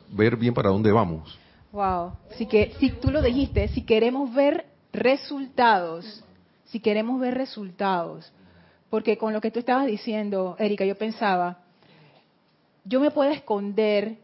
ver 0.09 0.35
bien 0.37 0.53
para 0.53 0.69
dónde 0.69 0.91
vamos. 0.91 1.37
Wow, 1.71 2.13
si 2.37 2.45
que 2.45 2.73
si 2.79 2.91
tú 2.91 3.09
lo 3.11 3.21
dijiste, 3.21 3.67
si 3.69 3.81
queremos 3.83 4.33
ver 4.33 4.65
resultados, 4.91 6.23
si 6.65 6.79
queremos 6.79 7.19
ver 7.19 7.33
resultados, 7.33 8.31
porque 8.89 9.17
con 9.17 9.33
lo 9.33 9.41
que 9.41 9.51
tú 9.51 9.59
estabas 9.59 9.87
diciendo, 9.87 10.55
Erika, 10.59 10.85
yo 10.85 10.95
pensaba, 10.95 11.59
yo 12.85 12.99
me 12.99 13.11
puedo 13.11 13.31
esconder 13.31 14.17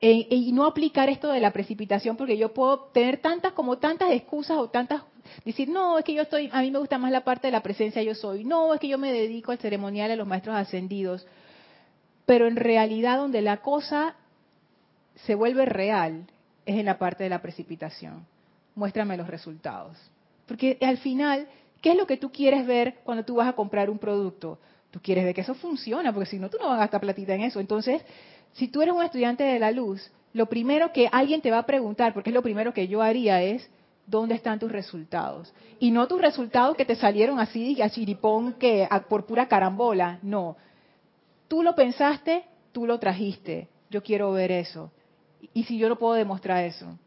y 0.00 0.52
no 0.52 0.66
aplicar 0.66 1.08
esto 1.08 1.28
de 1.32 1.40
la 1.40 1.52
precipitación 1.52 2.16
porque 2.16 2.36
yo 2.36 2.52
puedo 2.52 2.80
tener 2.92 3.18
tantas 3.18 3.52
como 3.52 3.78
tantas 3.78 4.10
excusas 4.12 4.58
o 4.58 4.68
tantas 4.68 5.02
decir 5.44 5.68
no 5.68 5.98
es 5.98 6.04
que 6.04 6.14
yo 6.14 6.22
estoy 6.22 6.50
a 6.52 6.60
mí 6.60 6.70
me 6.70 6.78
gusta 6.78 6.98
más 6.98 7.10
la 7.10 7.22
parte 7.24 7.48
de 7.48 7.52
la 7.52 7.62
presencia 7.62 8.02
yo 8.02 8.14
soy. 8.14 8.44
No 8.44 8.74
es 8.74 8.80
que 8.80 8.88
yo 8.88 8.98
me 8.98 9.12
dedico 9.12 9.52
al 9.52 9.58
ceremonial 9.58 10.10
a 10.10 10.16
los 10.16 10.26
maestros 10.26 10.56
ascendidos 10.56 11.26
pero 12.24 12.48
en 12.48 12.56
realidad 12.56 13.18
donde 13.18 13.40
la 13.40 13.58
cosa 13.58 14.16
se 15.14 15.34
vuelve 15.34 15.64
real 15.64 16.26
es 16.66 16.76
en 16.76 16.86
la 16.86 16.98
parte 16.98 17.22
de 17.22 17.30
la 17.30 17.40
precipitación. 17.40 18.26
Muéstrame 18.74 19.16
los 19.16 19.28
resultados. 19.28 19.96
Porque 20.46 20.76
al 20.80 20.98
final 20.98 21.46
qué 21.80 21.92
es 21.92 21.96
lo 21.96 22.06
que 22.06 22.16
tú 22.16 22.32
quieres 22.32 22.66
ver 22.66 22.96
cuando 23.04 23.24
tú 23.24 23.36
vas 23.36 23.48
a 23.48 23.52
comprar 23.52 23.90
un 23.90 23.98
producto 23.98 24.58
tú 24.90 25.00
quieres 25.02 25.24
ver 25.24 25.34
que 25.34 25.42
eso 25.42 25.54
funciona 25.54 26.10
porque 26.12 26.30
si 26.30 26.38
no 26.38 26.48
tú 26.48 26.56
no 26.58 26.68
vas 26.68 26.76
a 26.76 26.80
gastar 26.80 27.00
platita 27.00 27.34
en 27.34 27.42
eso. 27.42 27.60
Entonces 27.60 28.02
si 28.54 28.68
tú 28.68 28.80
eres 28.80 28.94
un 28.94 29.02
estudiante 29.02 29.44
de 29.44 29.58
la 29.58 29.70
luz, 29.70 30.10
lo 30.32 30.46
primero 30.46 30.92
que 30.92 31.08
alguien 31.12 31.42
te 31.42 31.50
va 31.50 31.58
a 31.58 31.66
preguntar, 31.66 32.14
porque 32.14 32.30
es 32.30 32.34
lo 32.34 32.42
primero 32.42 32.72
que 32.72 32.88
yo 32.88 33.02
haría, 33.02 33.42
es 33.42 33.68
¿dónde 34.06 34.34
están 34.34 34.58
tus 34.58 34.70
resultados? 34.70 35.52
Y 35.78 35.90
no 35.90 36.06
tus 36.06 36.20
resultados 36.20 36.76
que 36.76 36.84
te 36.84 36.96
salieron 36.96 37.38
así 37.38 37.80
a 37.82 37.90
chiripón, 37.90 38.54
que 38.54 38.88
por 39.08 39.26
pura 39.26 39.48
carambola, 39.48 40.18
no. 40.22 40.56
Tú 41.48 41.62
lo 41.62 41.74
pensaste, 41.74 42.44
tú 42.72 42.86
lo 42.86 42.98
trajiste. 42.98 43.68
Yo 43.90 44.02
quiero 44.02 44.32
ver 44.32 44.52
eso. 44.52 44.90
Y 45.52 45.64
si 45.64 45.78
yo 45.78 45.88
no 45.88 45.96
puedo 45.96 46.14
demostrar 46.14 46.64
eso. 46.64 46.98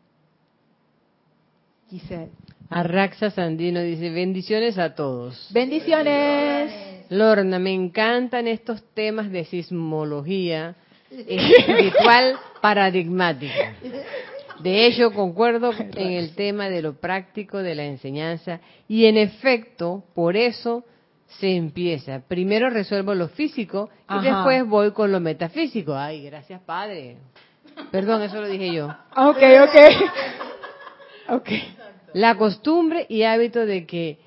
Giselle. 1.89 2.31
Arraxa 2.69 3.31
Sandino 3.31 3.81
dice, 3.81 4.12
bendiciones 4.12 4.77
a 4.77 4.93
todos. 4.93 5.49
Bendiciones. 5.51 7.09
Lorna, 7.09 7.57
me 7.57 7.73
encantan 7.73 8.47
estos 8.47 8.83
temas 8.93 9.31
de 9.31 9.45
sismología 9.45 10.75
espiritual 11.09 12.35
paradigmática. 12.62 13.75
De 14.59 14.85
hecho, 14.85 15.11
concuerdo 15.11 15.71
en 15.77 16.11
el 16.11 16.35
tema 16.35 16.69
de 16.69 16.81
lo 16.81 16.93
práctico 16.99 17.59
de 17.59 17.75
la 17.75 17.85
enseñanza 17.85 18.59
y 18.87 19.05
en 19.05 19.17
efecto, 19.17 20.03
por 20.13 20.35
eso 20.35 20.83
se 21.27 21.55
empieza. 21.55 22.21
Primero 22.27 22.69
resuelvo 22.69 23.13
lo 23.13 23.29
físico 23.29 23.89
y 24.09 24.23
después 24.23 24.67
voy 24.67 24.91
con 24.91 25.11
lo 25.11 25.19
metafísico. 25.19 25.95
Ay, 25.95 26.23
gracias 26.23 26.61
Padre. 26.61 27.17
Perdón, 27.91 28.23
eso 28.23 28.41
lo 28.41 28.47
dije 28.47 28.73
yo. 28.73 28.87
Ok, 29.15 29.37
ok. 29.63 29.75
Ok. 31.31 31.47
La 32.13 32.35
costumbre 32.37 33.05
y 33.07 33.21
hábito 33.21 33.67
de 33.67 33.85
que 33.85 34.17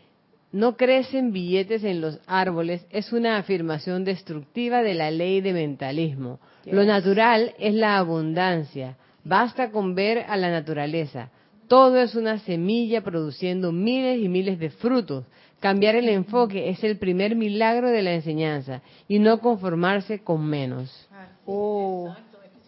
no 0.52 0.76
crecen 0.76 1.32
billetes 1.32 1.82
en 1.82 2.00
los 2.00 2.20
árboles 2.28 2.86
es 2.90 3.12
una 3.12 3.38
afirmación 3.38 4.04
destructiva 4.04 4.82
de 4.82 4.94
la 4.94 5.10
ley 5.10 5.40
de 5.40 5.52
mentalismo. 5.52 6.38
Lo 6.64 6.84
natural 6.84 7.54
es 7.58 7.74
la 7.74 7.96
abundancia. 7.96 8.96
Basta 9.24 9.70
con 9.70 9.94
ver 9.94 10.24
a 10.28 10.37
la 10.37 10.50
naturaleza. 10.50 11.30
Todo 11.68 11.98
es 12.00 12.14
una 12.14 12.38
semilla 12.40 13.02
produciendo 13.02 13.72
miles 13.72 14.20
y 14.20 14.28
miles 14.28 14.58
de 14.58 14.70
frutos. 14.70 15.24
Cambiar 15.61 15.94
el 15.94 16.08
enfoque 16.08 16.68
es 16.70 16.82
el 16.82 16.98
primer 16.98 17.37
milagro 17.37 17.88
de 17.88 18.02
la 18.02 18.14
enseñanza 18.14 18.82
y 19.06 19.20
no 19.20 19.40
conformarse 19.40 20.18
con 20.20 20.44
menos. 20.44 21.08
Oh, 21.46 22.14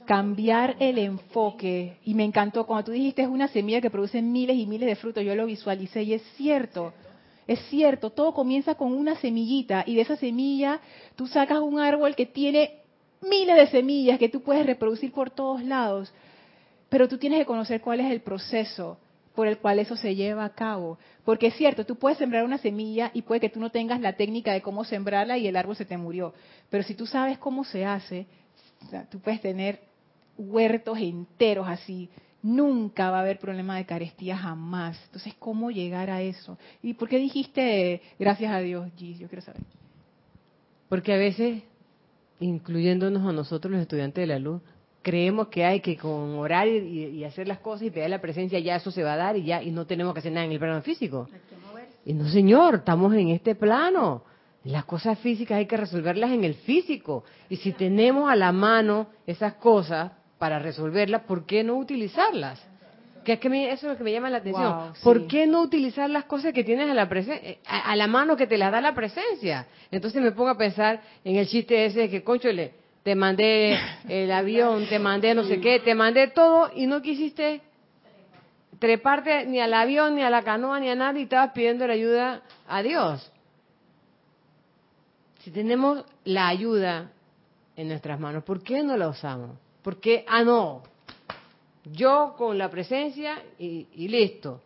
cambiar 0.06 0.76
el 0.78 0.98
enfoque. 0.98 1.96
Y 2.04 2.14
me 2.14 2.24
encantó 2.24 2.66
cuando 2.66 2.84
tú 2.84 2.92
dijiste 2.92 3.22
es 3.22 3.28
una 3.28 3.48
semilla 3.48 3.80
que 3.80 3.90
produce 3.90 4.22
miles 4.22 4.56
y 4.56 4.66
miles 4.66 4.88
de 4.88 4.96
frutos. 4.96 5.24
Yo 5.24 5.34
lo 5.34 5.46
visualicé 5.46 6.04
y 6.04 6.14
es 6.14 6.22
cierto. 6.36 6.92
Es 7.46 7.60
cierto, 7.68 8.10
todo 8.10 8.32
comienza 8.32 8.74
con 8.74 8.92
una 8.92 9.16
semillita 9.16 9.84
y 9.86 9.96
de 9.96 10.02
esa 10.02 10.16
semilla 10.16 10.80
tú 11.14 11.26
sacas 11.26 11.58
un 11.58 11.78
árbol 11.78 12.14
que 12.14 12.24
tiene 12.24 12.78
miles 13.20 13.56
de 13.56 13.66
semillas 13.66 14.18
que 14.18 14.28
tú 14.28 14.40
puedes 14.40 14.64
reproducir 14.64 15.12
por 15.12 15.30
todos 15.30 15.62
lados, 15.62 16.12
pero 16.94 17.08
tú 17.08 17.18
tienes 17.18 17.40
que 17.40 17.44
conocer 17.44 17.80
cuál 17.80 17.98
es 17.98 18.12
el 18.12 18.20
proceso 18.20 18.98
por 19.34 19.48
el 19.48 19.58
cual 19.58 19.80
eso 19.80 19.96
se 19.96 20.14
lleva 20.14 20.44
a 20.44 20.54
cabo. 20.54 20.96
Porque 21.24 21.48
es 21.48 21.54
cierto, 21.54 21.84
tú 21.84 21.96
puedes 21.96 22.18
sembrar 22.18 22.44
una 22.44 22.58
semilla 22.58 23.10
y 23.12 23.22
puede 23.22 23.40
que 23.40 23.48
tú 23.48 23.58
no 23.58 23.70
tengas 23.70 24.00
la 24.00 24.12
técnica 24.12 24.52
de 24.52 24.62
cómo 24.62 24.84
sembrarla 24.84 25.36
y 25.36 25.48
el 25.48 25.56
árbol 25.56 25.74
se 25.74 25.86
te 25.86 25.96
murió. 25.98 26.34
Pero 26.70 26.84
si 26.84 26.94
tú 26.94 27.04
sabes 27.04 27.36
cómo 27.38 27.64
se 27.64 27.84
hace, 27.84 28.28
tú 29.10 29.18
puedes 29.18 29.40
tener 29.40 29.80
huertos 30.38 30.96
enteros 31.00 31.66
así. 31.66 32.10
Nunca 32.44 33.10
va 33.10 33.18
a 33.18 33.22
haber 33.22 33.40
problema 33.40 33.76
de 33.76 33.86
carestía 33.86 34.36
jamás. 34.36 34.96
Entonces, 35.06 35.34
¿cómo 35.40 35.72
llegar 35.72 36.10
a 36.10 36.22
eso? 36.22 36.58
¿Y 36.80 36.94
por 36.94 37.08
qué 37.08 37.18
dijiste 37.18 38.02
gracias 38.20 38.52
a 38.52 38.60
Dios, 38.60 38.88
Gis? 38.94 39.18
Yo 39.18 39.26
quiero 39.26 39.42
saber. 39.42 39.62
Porque 40.88 41.12
a 41.12 41.16
veces 41.16 41.64
incluyéndonos 42.38 43.26
a 43.26 43.32
nosotros 43.32 43.72
los 43.72 43.82
estudiantes 43.82 44.22
de 44.22 44.26
la 44.26 44.38
luz, 44.38 44.62
creemos 45.04 45.46
que 45.48 45.64
hay 45.64 45.78
que 45.80 45.96
con 45.96 46.34
orar 46.38 46.66
y, 46.66 47.10
y 47.18 47.24
hacer 47.24 47.46
las 47.46 47.58
cosas 47.58 47.82
y 47.86 47.90
pedir 47.90 48.10
la 48.10 48.20
presencia, 48.20 48.58
ya 48.58 48.74
eso 48.74 48.90
se 48.90 49.04
va 49.04 49.12
a 49.12 49.16
dar 49.16 49.36
y 49.36 49.44
ya, 49.44 49.62
y 49.62 49.70
no 49.70 49.86
tenemos 49.86 50.12
que 50.14 50.18
hacer 50.18 50.32
nada 50.32 50.46
en 50.46 50.52
el 50.52 50.58
plano 50.58 50.82
físico. 50.82 51.28
Y 52.04 52.12
no, 52.14 52.28
señor, 52.28 52.76
estamos 52.76 53.14
en 53.14 53.28
este 53.28 53.54
plano. 53.54 54.24
Las 54.64 54.84
cosas 54.86 55.18
físicas 55.20 55.58
hay 55.58 55.66
que 55.66 55.76
resolverlas 55.76 56.30
en 56.32 56.42
el 56.42 56.54
físico. 56.54 57.22
Y 57.48 57.56
si 57.56 57.72
tenemos 57.72 58.30
a 58.30 58.34
la 58.34 58.50
mano 58.50 59.06
esas 59.26 59.54
cosas 59.54 60.10
para 60.38 60.58
resolverlas, 60.58 61.22
¿por 61.22 61.46
qué 61.46 61.62
no 61.62 61.76
utilizarlas? 61.76 62.60
Que 63.24 63.34
es 63.34 63.38
que 63.40 63.48
me- 63.48 63.70
eso 63.70 63.86
es 63.86 63.92
lo 63.92 63.96
que 63.98 64.04
me 64.04 64.12
llama 64.12 64.28
la 64.30 64.38
atención. 64.38 64.70
Wow, 64.72 64.92
¿Por 65.02 65.20
sí. 65.22 65.26
qué 65.28 65.46
no 65.46 65.62
utilizar 65.62 66.10
las 66.10 66.24
cosas 66.24 66.52
que 66.52 66.64
tienes 66.64 66.90
a 66.90 66.94
la, 66.94 67.08
presen- 67.08 67.40
eh, 67.42 67.58
a, 67.66 67.92
a 67.92 67.96
la 67.96 68.06
mano 68.06 68.36
que 68.36 68.46
te 68.46 68.58
las 68.58 68.70
da 68.72 68.80
la 68.82 68.94
presencia? 68.94 69.66
Entonces 69.90 70.20
me 70.22 70.32
pongo 70.32 70.50
a 70.50 70.58
pensar 70.58 71.00
en 71.24 71.36
el 71.36 71.46
chiste 71.46 71.86
ese 71.86 72.00
de 72.00 72.10
que, 72.10 72.22
conchole, 72.22 72.72
te 73.04 73.14
mandé 73.14 73.78
el 74.08 74.32
avión, 74.32 74.86
te 74.88 74.98
mandé 74.98 75.34
no 75.34 75.44
sé 75.44 75.60
qué, 75.60 75.78
te 75.78 75.94
mandé 75.94 76.28
todo 76.28 76.70
y 76.74 76.86
no 76.86 77.02
quisiste 77.02 77.60
treparte 78.78 79.44
ni 79.44 79.60
al 79.60 79.74
avión, 79.74 80.16
ni 80.16 80.22
a 80.22 80.30
la 80.30 80.42
canoa, 80.42 80.80
ni 80.80 80.88
a 80.88 80.94
nada 80.94 81.18
y 81.18 81.24
estabas 81.24 81.52
pidiendo 81.52 81.86
la 81.86 81.92
ayuda 81.92 82.42
a 82.66 82.82
Dios. 82.82 83.30
Si 85.40 85.50
tenemos 85.50 86.02
la 86.24 86.48
ayuda 86.48 87.12
en 87.76 87.88
nuestras 87.88 88.18
manos, 88.18 88.42
¿por 88.42 88.62
qué 88.62 88.82
no 88.82 88.96
la 88.96 89.08
usamos? 89.08 89.50
¿Por 89.82 90.00
qué? 90.00 90.24
Ah, 90.26 90.42
no. 90.42 90.82
Yo 91.84 92.34
con 92.38 92.56
la 92.56 92.70
presencia 92.70 93.42
y, 93.58 93.86
y 93.92 94.08
listo. 94.08 94.62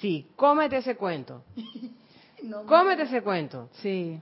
Sí, 0.00 0.28
cómete 0.36 0.76
ese 0.76 0.96
cuento. 0.96 1.42
Cómete 2.66 3.02
ese 3.02 3.20
cuento. 3.20 3.68
Sí. 3.82 4.18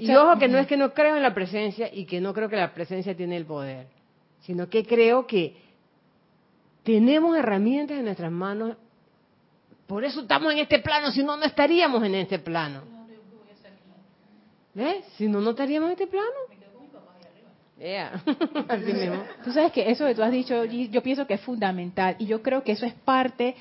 Y 0.00 0.04
O 0.04 0.06
sea, 0.06 0.24
ojo 0.24 0.38
que 0.38 0.48
no 0.48 0.56
es 0.56 0.66
que 0.66 0.78
no 0.78 0.94
creo 0.94 1.14
en 1.14 1.22
la 1.22 1.34
presencia 1.34 1.90
y 1.92 2.06
que 2.06 2.22
no 2.22 2.32
creo 2.32 2.48
que 2.48 2.56
la 2.56 2.72
presencia 2.72 3.14
tiene 3.14 3.36
el 3.36 3.44
poder, 3.44 3.86
sino 4.40 4.66
que 4.70 4.82
creo 4.86 5.26
que 5.26 5.54
tenemos 6.82 7.36
herramientas 7.36 7.98
en 7.98 8.06
nuestras 8.06 8.32
manos. 8.32 8.78
Por 9.86 10.02
eso 10.02 10.22
estamos 10.22 10.52
en 10.54 10.60
este 10.60 10.78
plano, 10.78 11.10
si 11.10 11.22
no, 11.22 11.36
no 11.36 11.44
estaríamos 11.44 12.02
en 12.02 12.14
este 12.14 12.38
plano. 12.38 12.80
¿Ves? 14.72 15.04
Si 15.18 15.28
no, 15.28 15.42
no 15.42 15.50
estaríamos 15.50 15.88
en 15.88 15.92
este 15.92 16.06
plano. 16.06 16.38
Yeah. 17.78 18.22
Así 18.68 18.92
mismo. 18.94 19.22
Tú 19.44 19.52
sabes 19.52 19.70
que 19.72 19.90
eso 19.90 20.06
que 20.06 20.14
tú 20.14 20.22
has 20.22 20.32
dicho, 20.32 20.64
yo 20.64 21.02
pienso 21.02 21.26
que 21.26 21.34
es 21.34 21.40
fundamental 21.42 22.16
y 22.18 22.24
yo 22.24 22.42
creo 22.42 22.64
que 22.64 22.72
eso 22.72 22.86
es 22.86 22.94
parte 22.94 23.54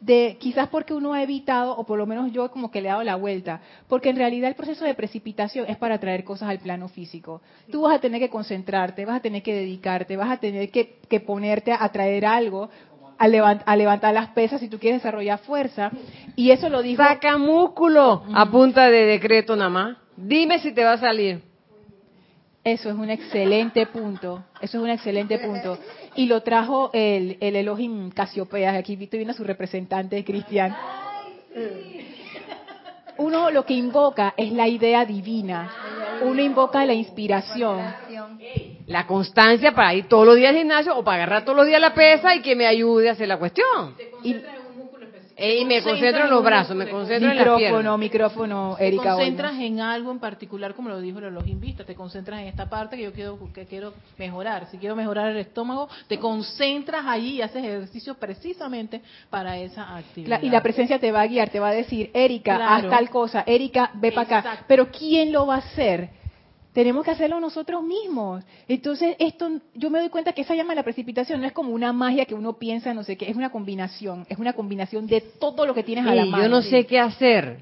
de, 0.00 0.36
quizás 0.38 0.68
porque 0.68 0.92
uno 0.94 1.14
ha 1.14 1.22
evitado, 1.22 1.76
o 1.76 1.84
por 1.84 1.98
lo 1.98 2.06
menos 2.06 2.30
yo 2.32 2.50
como 2.50 2.70
que 2.70 2.80
le 2.80 2.88
he 2.88 2.90
dado 2.90 3.02
la 3.02 3.16
vuelta, 3.16 3.60
porque 3.88 4.10
en 4.10 4.16
realidad 4.16 4.48
el 4.50 4.54
proceso 4.54 4.84
de 4.84 4.94
precipitación 4.94 5.66
es 5.68 5.76
para 5.78 5.98
traer 5.98 6.22
cosas 6.24 6.48
al 6.50 6.58
plano 6.58 6.88
físico. 6.88 7.40
Tú 7.70 7.82
vas 7.82 7.96
a 7.96 7.98
tener 8.00 8.20
que 8.20 8.28
concentrarte, 8.28 9.04
vas 9.04 9.16
a 9.16 9.20
tener 9.20 9.42
que 9.42 9.54
dedicarte, 9.54 10.16
vas 10.16 10.30
a 10.30 10.36
tener 10.36 10.70
que, 10.70 10.98
que 11.08 11.20
ponerte 11.20 11.72
a 11.72 11.88
traer 11.90 12.26
algo, 12.26 12.68
a, 13.18 13.26
levant- 13.28 13.62
a 13.64 13.74
levantar 13.76 14.12
las 14.12 14.28
pesas 14.28 14.60
si 14.60 14.68
tú 14.68 14.78
quieres 14.78 15.00
desarrollar 15.02 15.38
fuerza. 15.38 15.90
Y 16.36 16.50
eso 16.50 16.68
lo 16.68 16.82
dijo... 16.82 17.02
Saca 17.02 17.38
músculo 17.38 18.22
a 18.34 18.50
punta 18.50 18.90
de 18.90 19.06
decreto 19.06 19.56
nada 19.56 19.70
más. 19.70 19.96
Dime 20.16 20.58
si 20.58 20.72
te 20.72 20.84
va 20.84 20.92
a 20.92 20.98
salir. 20.98 21.40
Eso 22.66 22.90
es 22.90 22.96
un 22.96 23.10
excelente 23.10 23.86
punto. 23.86 24.42
Eso 24.60 24.78
es 24.78 24.82
un 24.82 24.90
excelente 24.90 25.38
punto. 25.38 25.78
Y 26.16 26.26
lo 26.26 26.42
trajo 26.42 26.90
el, 26.92 27.36
el 27.38 27.54
Elohim 27.54 28.10
Casiopeas. 28.10 28.76
Aquí 28.76 28.98
a 29.28 29.32
su 29.34 29.44
representante, 29.44 30.24
Cristian. 30.24 30.76
Uno 33.18 33.52
lo 33.52 33.64
que 33.64 33.74
invoca 33.74 34.34
es 34.36 34.50
la 34.50 34.66
idea 34.66 35.04
divina. 35.04 35.70
Uno 36.22 36.42
invoca 36.42 36.84
la 36.84 36.94
inspiración. 36.94 37.84
La 38.88 39.06
constancia 39.06 39.70
para 39.70 39.94
ir 39.94 40.08
todos 40.08 40.26
los 40.26 40.34
días 40.34 40.50
al 40.50 40.56
gimnasio 40.56 40.98
o 40.98 41.04
para 41.04 41.22
agarrar 41.22 41.44
todos 41.44 41.58
los 41.58 41.68
días 41.68 41.80
la 41.80 41.94
pesa 41.94 42.34
y 42.34 42.42
que 42.42 42.56
me 42.56 42.66
ayude 42.66 43.10
a 43.10 43.12
hacer 43.12 43.28
la 43.28 43.38
cuestión. 43.38 43.94
Y 44.24 44.34
Y 45.38 45.66
me 45.66 45.82
concentro 45.82 46.24
en 46.24 46.30
los 46.30 46.42
brazos, 46.42 46.74
me 46.74 46.88
concentro 46.88 47.30
en 47.30 47.36
las 47.36 47.46
micrófono, 47.46 47.98
micrófono, 47.98 48.74
Te 48.78 48.86
Erika. 48.88 49.14
concentras 49.16 49.50
Olmos. 49.52 49.64
en 49.66 49.80
algo 49.80 50.10
en 50.10 50.18
particular, 50.18 50.74
como 50.74 50.88
lo 50.88 50.98
dijo 51.00 51.20
los 51.20 51.46
invistas, 51.46 51.84
te 51.86 51.94
concentras 51.94 52.40
en 52.40 52.46
esta 52.46 52.70
parte 52.70 52.96
que 52.96 53.02
yo 53.02 53.12
quiero, 53.12 53.38
que 53.52 53.66
quiero 53.66 53.92
mejorar. 54.16 54.66
Si 54.70 54.78
quiero 54.78 54.96
mejorar 54.96 55.30
el 55.30 55.36
estómago, 55.36 55.88
te 56.08 56.18
concentras 56.18 57.04
allí 57.06 57.34
y 57.34 57.42
haces 57.42 57.62
ejercicio 57.62 58.14
precisamente 58.14 59.02
para 59.28 59.58
esa 59.58 59.96
actividad. 59.96 60.40
La- 60.40 60.46
y 60.46 60.48
la 60.48 60.62
presencia 60.62 60.98
te 60.98 61.12
va 61.12 61.20
a 61.20 61.26
guiar, 61.26 61.50
te 61.50 61.60
va 61.60 61.68
a 61.68 61.72
decir, 61.74 62.10
Erika, 62.14 62.56
Claro. 62.56 62.86
haz 62.86 62.88
tal 62.90 63.10
cosa, 63.10 63.44
Erika, 63.46 63.90
ve 63.94 64.12
para 64.12 64.38
acá. 64.38 64.64
Pero 64.66 64.90
¿quién 64.90 65.32
lo 65.32 65.46
va 65.46 65.56
a 65.56 65.58
hacer? 65.58 66.08
Tenemos 66.76 67.06
que 67.06 67.10
hacerlo 67.10 67.40
nosotros 67.40 67.82
mismos. 67.82 68.44
Entonces, 68.68 69.16
esto, 69.18 69.48
yo 69.72 69.88
me 69.88 69.98
doy 69.98 70.10
cuenta 70.10 70.34
que 70.34 70.42
esa 70.42 70.54
llama 70.54 70.74
la 70.74 70.82
precipitación 70.82 71.40
no 71.40 71.46
es 71.46 71.54
como 71.54 71.70
una 71.70 71.90
magia 71.90 72.26
que 72.26 72.34
uno 72.34 72.58
piensa, 72.58 72.92
no 72.92 73.02
sé 73.02 73.16
qué, 73.16 73.30
es 73.30 73.34
una 73.34 73.48
combinación, 73.48 74.26
es 74.28 74.36
una 74.36 74.52
combinación 74.52 75.06
de 75.06 75.22
todo 75.22 75.64
lo 75.64 75.72
que 75.72 75.82
tienes 75.82 76.06
a 76.06 76.14
la 76.14 76.26
mano. 76.26 76.42
yo 76.42 76.50
no 76.50 76.60
sé 76.60 76.84
qué 76.84 77.00
hacer. 77.00 77.60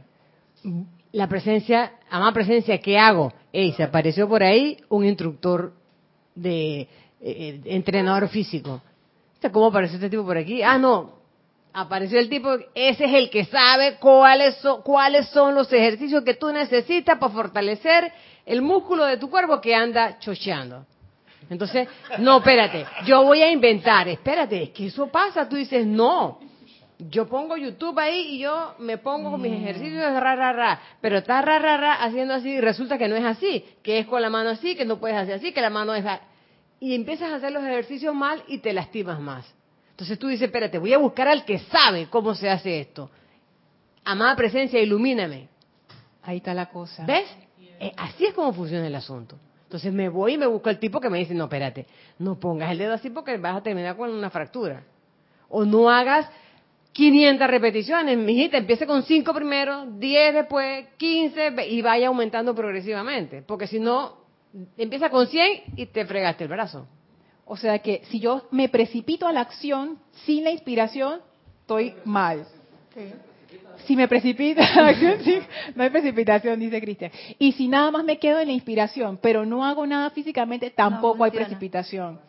La 1.12 1.28
presencia, 1.28 1.92
amada 2.10 2.32
presencia, 2.32 2.76
¿qué 2.78 2.98
hago? 2.98 3.32
Ey, 3.52 3.70
se 3.74 3.84
apareció 3.84 4.28
por 4.28 4.42
ahí 4.42 4.78
un 4.88 5.04
instructor 5.04 5.74
de 6.34 6.80
eh, 6.80 6.88
eh, 7.20 7.60
entrenador 7.66 8.28
físico. 8.28 8.82
¿Cómo 9.52 9.66
apareció 9.66 9.94
este 9.94 10.10
tipo 10.10 10.24
por 10.24 10.38
aquí? 10.38 10.60
Ah, 10.60 10.76
no. 10.76 11.22
Apareció 11.72 12.18
el 12.18 12.28
tipo, 12.28 12.52
ese 12.74 13.04
es 13.04 13.14
el 13.14 13.30
que 13.30 13.44
sabe 13.44 13.96
cuáles 14.00 14.56
son, 14.56 14.82
cuáles 14.82 15.28
son 15.28 15.54
los 15.54 15.72
ejercicios 15.72 16.24
que 16.24 16.34
tú 16.34 16.50
necesitas 16.52 17.16
para 17.16 17.32
fortalecer 17.32 18.12
el 18.46 18.62
músculo 18.62 19.04
de 19.04 19.16
tu 19.16 19.30
cuerpo 19.30 19.60
que 19.60 19.74
anda 19.74 20.18
chocheando. 20.18 20.86
Entonces, 21.50 21.88
no, 22.18 22.38
espérate, 22.38 22.86
yo 23.04 23.22
voy 23.22 23.42
a 23.42 23.50
inventar, 23.50 24.08
espérate, 24.08 24.62
es 24.64 24.70
que 24.70 24.86
eso 24.86 25.08
pasa, 25.08 25.48
tú 25.48 25.56
dices, 25.56 25.86
no, 25.86 26.40
yo 26.98 27.26
pongo 27.26 27.56
YouTube 27.56 27.98
ahí 27.98 28.36
y 28.36 28.38
yo 28.38 28.74
me 28.78 28.98
pongo 28.98 29.32
con 29.32 29.42
mis 29.42 29.52
ejercicios 29.52 30.00
ra, 30.00 30.36
ra, 30.36 30.52
ra, 30.52 30.80
pero 31.00 31.18
está 31.18 31.42
ra, 31.42 31.58
ra, 31.58 31.76
ra 31.76 31.94
haciendo 31.94 32.34
así 32.34 32.50
y 32.50 32.60
resulta 32.60 32.96
que 32.96 33.08
no 33.08 33.16
es 33.16 33.24
así, 33.24 33.64
que 33.82 33.98
es 33.98 34.06
con 34.06 34.22
la 34.22 34.30
mano 34.30 34.50
así, 34.50 34.74
que 34.74 34.84
no 34.84 34.98
puedes 34.98 35.16
hacer 35.16 35.34
así, 35.34 35.52
que 35.52 35.60
la 35.60 35.70
mano 35.70 35.94
es... 35.94 36.04
Y 36.80 36.94
empiezas 36.94 37.30
a 37.32 37.36
hacer 37.36 37.52
los 37.52 37.62
ejercicios 37.62 38.14
mal 38.14 38.42
y 38.46 38.58
te 38.58 38.72
lastimas 38.72 39.20
más. 39.20 39.46
Entonces 39.90 40.18
tú 40.18 40.28
dices, 40.28 40.46
espérate, 40.46 40.78
voy 40.78 40.92
a 40.92 40.98
buscar 40.98 41.28
al 41.28 41.44
que 41.44 41.58
sabe 41.58 42.08
cómo 42.10 42.34
se 42.34 42.50
hace 42.50 42.80
esto. 42.80 43.10
Amada 44.04 44.36
presencia, 44.36 44.80
ilumíname. 44.80 45.48
Ahí 46.22 46.38
está 46.38 46.52
la 46.52 46.66
cosa. 46.66 47.04
¿Ves? 47.06 47.26
Eh, 47.80 47.92
así 47.96 48.26
es 48.26 48.34
como 48.34 48.52
funciona 48.52 48.86
el 48.86 48.94
asunto. 48.94 49.36
Entonces 49.64 49.92
me 49.92 50.08
voy 50.08 50.34
y 50.34 50.38
me 50.38 50.46
busco 50.46 50.68
al 50.68 50.78
tipo 50.78 51.00
que 51.00 51.10
me 51.10 51.18
dice, 51.18 51.34
no, 51.34 51.44
espérate, 51.44 51.86
no 52.18 52.38
pongas 52.38 52.70
el 52.70 52.78
dedo 52.78 52.92
así 52.94 53.10
porque 53.10 53.36
vas 53.38 53.56
a 53.56 53.62
terminar 53.62 53.96
con 53.96 54.10
una 54.10 54.30
fractura. 54.30 54.84
O 55.48 55.64
no 55.64 55.90
hagas 55.90 56.28
500 56.92 57.48
repeticiones, 57.48 58.16
mijita, 58.16 58.56
empiece 58.56 58.86
con 58.86 59.02
5 59.02 59.34
primero, 59.34 59.86
10 59.86 60.34
después, 60.34 60.86
15 60.96 61.50
ve- 61.50 61.66
y 61.68 61.82
vaya 61.82 62.06
aumentando 62.08 62.54
progresivamente. 62.54 63.42
Porque 63.42 63.66
si 63.66 63.80
no, 63.80 64.16
empieza 64.76 65.10
con 65.10 65.26
100 65.26 65.62
y 65.76 65.86
te 65.86 66.06
fregaste 66.06 66.44
el 66.44 66.50
brazo. 66.50 66.86
O 67.46 67.56
sea 67.56 67.80
que 67.80 68.02
si 68.10 68.20
yo 68.20 68.46
me 68.52 68.68
precipito 68.68 69.26
a 69.26 69.32
la 69.32 69.40
acción 69.40 69.98
sin 70.24 70.44
la 70.44 70.50
inspiración, 70.50 71.20
estoy 71.62 71.94
mal. 72.04 72.46
Si 73.86 73.96
me 73.96 74.08
precipito 74.08 74.62
a 74.62 74.80
la 74.82 74.88
acción, 74.90 75.14
sí, 75.24 75.38
no 75.74 75.82
hay 75.82 75.90
precipitación, 75.90 76.58
dice 76.60 76.80
Cristian. 76.80 77.10
Y 77.38 77.52
si 77.52 77.68
nada 77.68 77.90
más 77.90 78.04
me 78.04 78.18
quedo 78.18 78.40
en 78.40 78.46
la 78.48 78.52
inspiración, 78.54 79.18
pero 79.20 79.44
no 79.44 79.64
hago 79.64 79.86
nada 79.86 80.10
físicamente, 80.10 80.70
tampoco 80.70 81.24
hay 81.24 81.30
precipitación. 81.30 82.20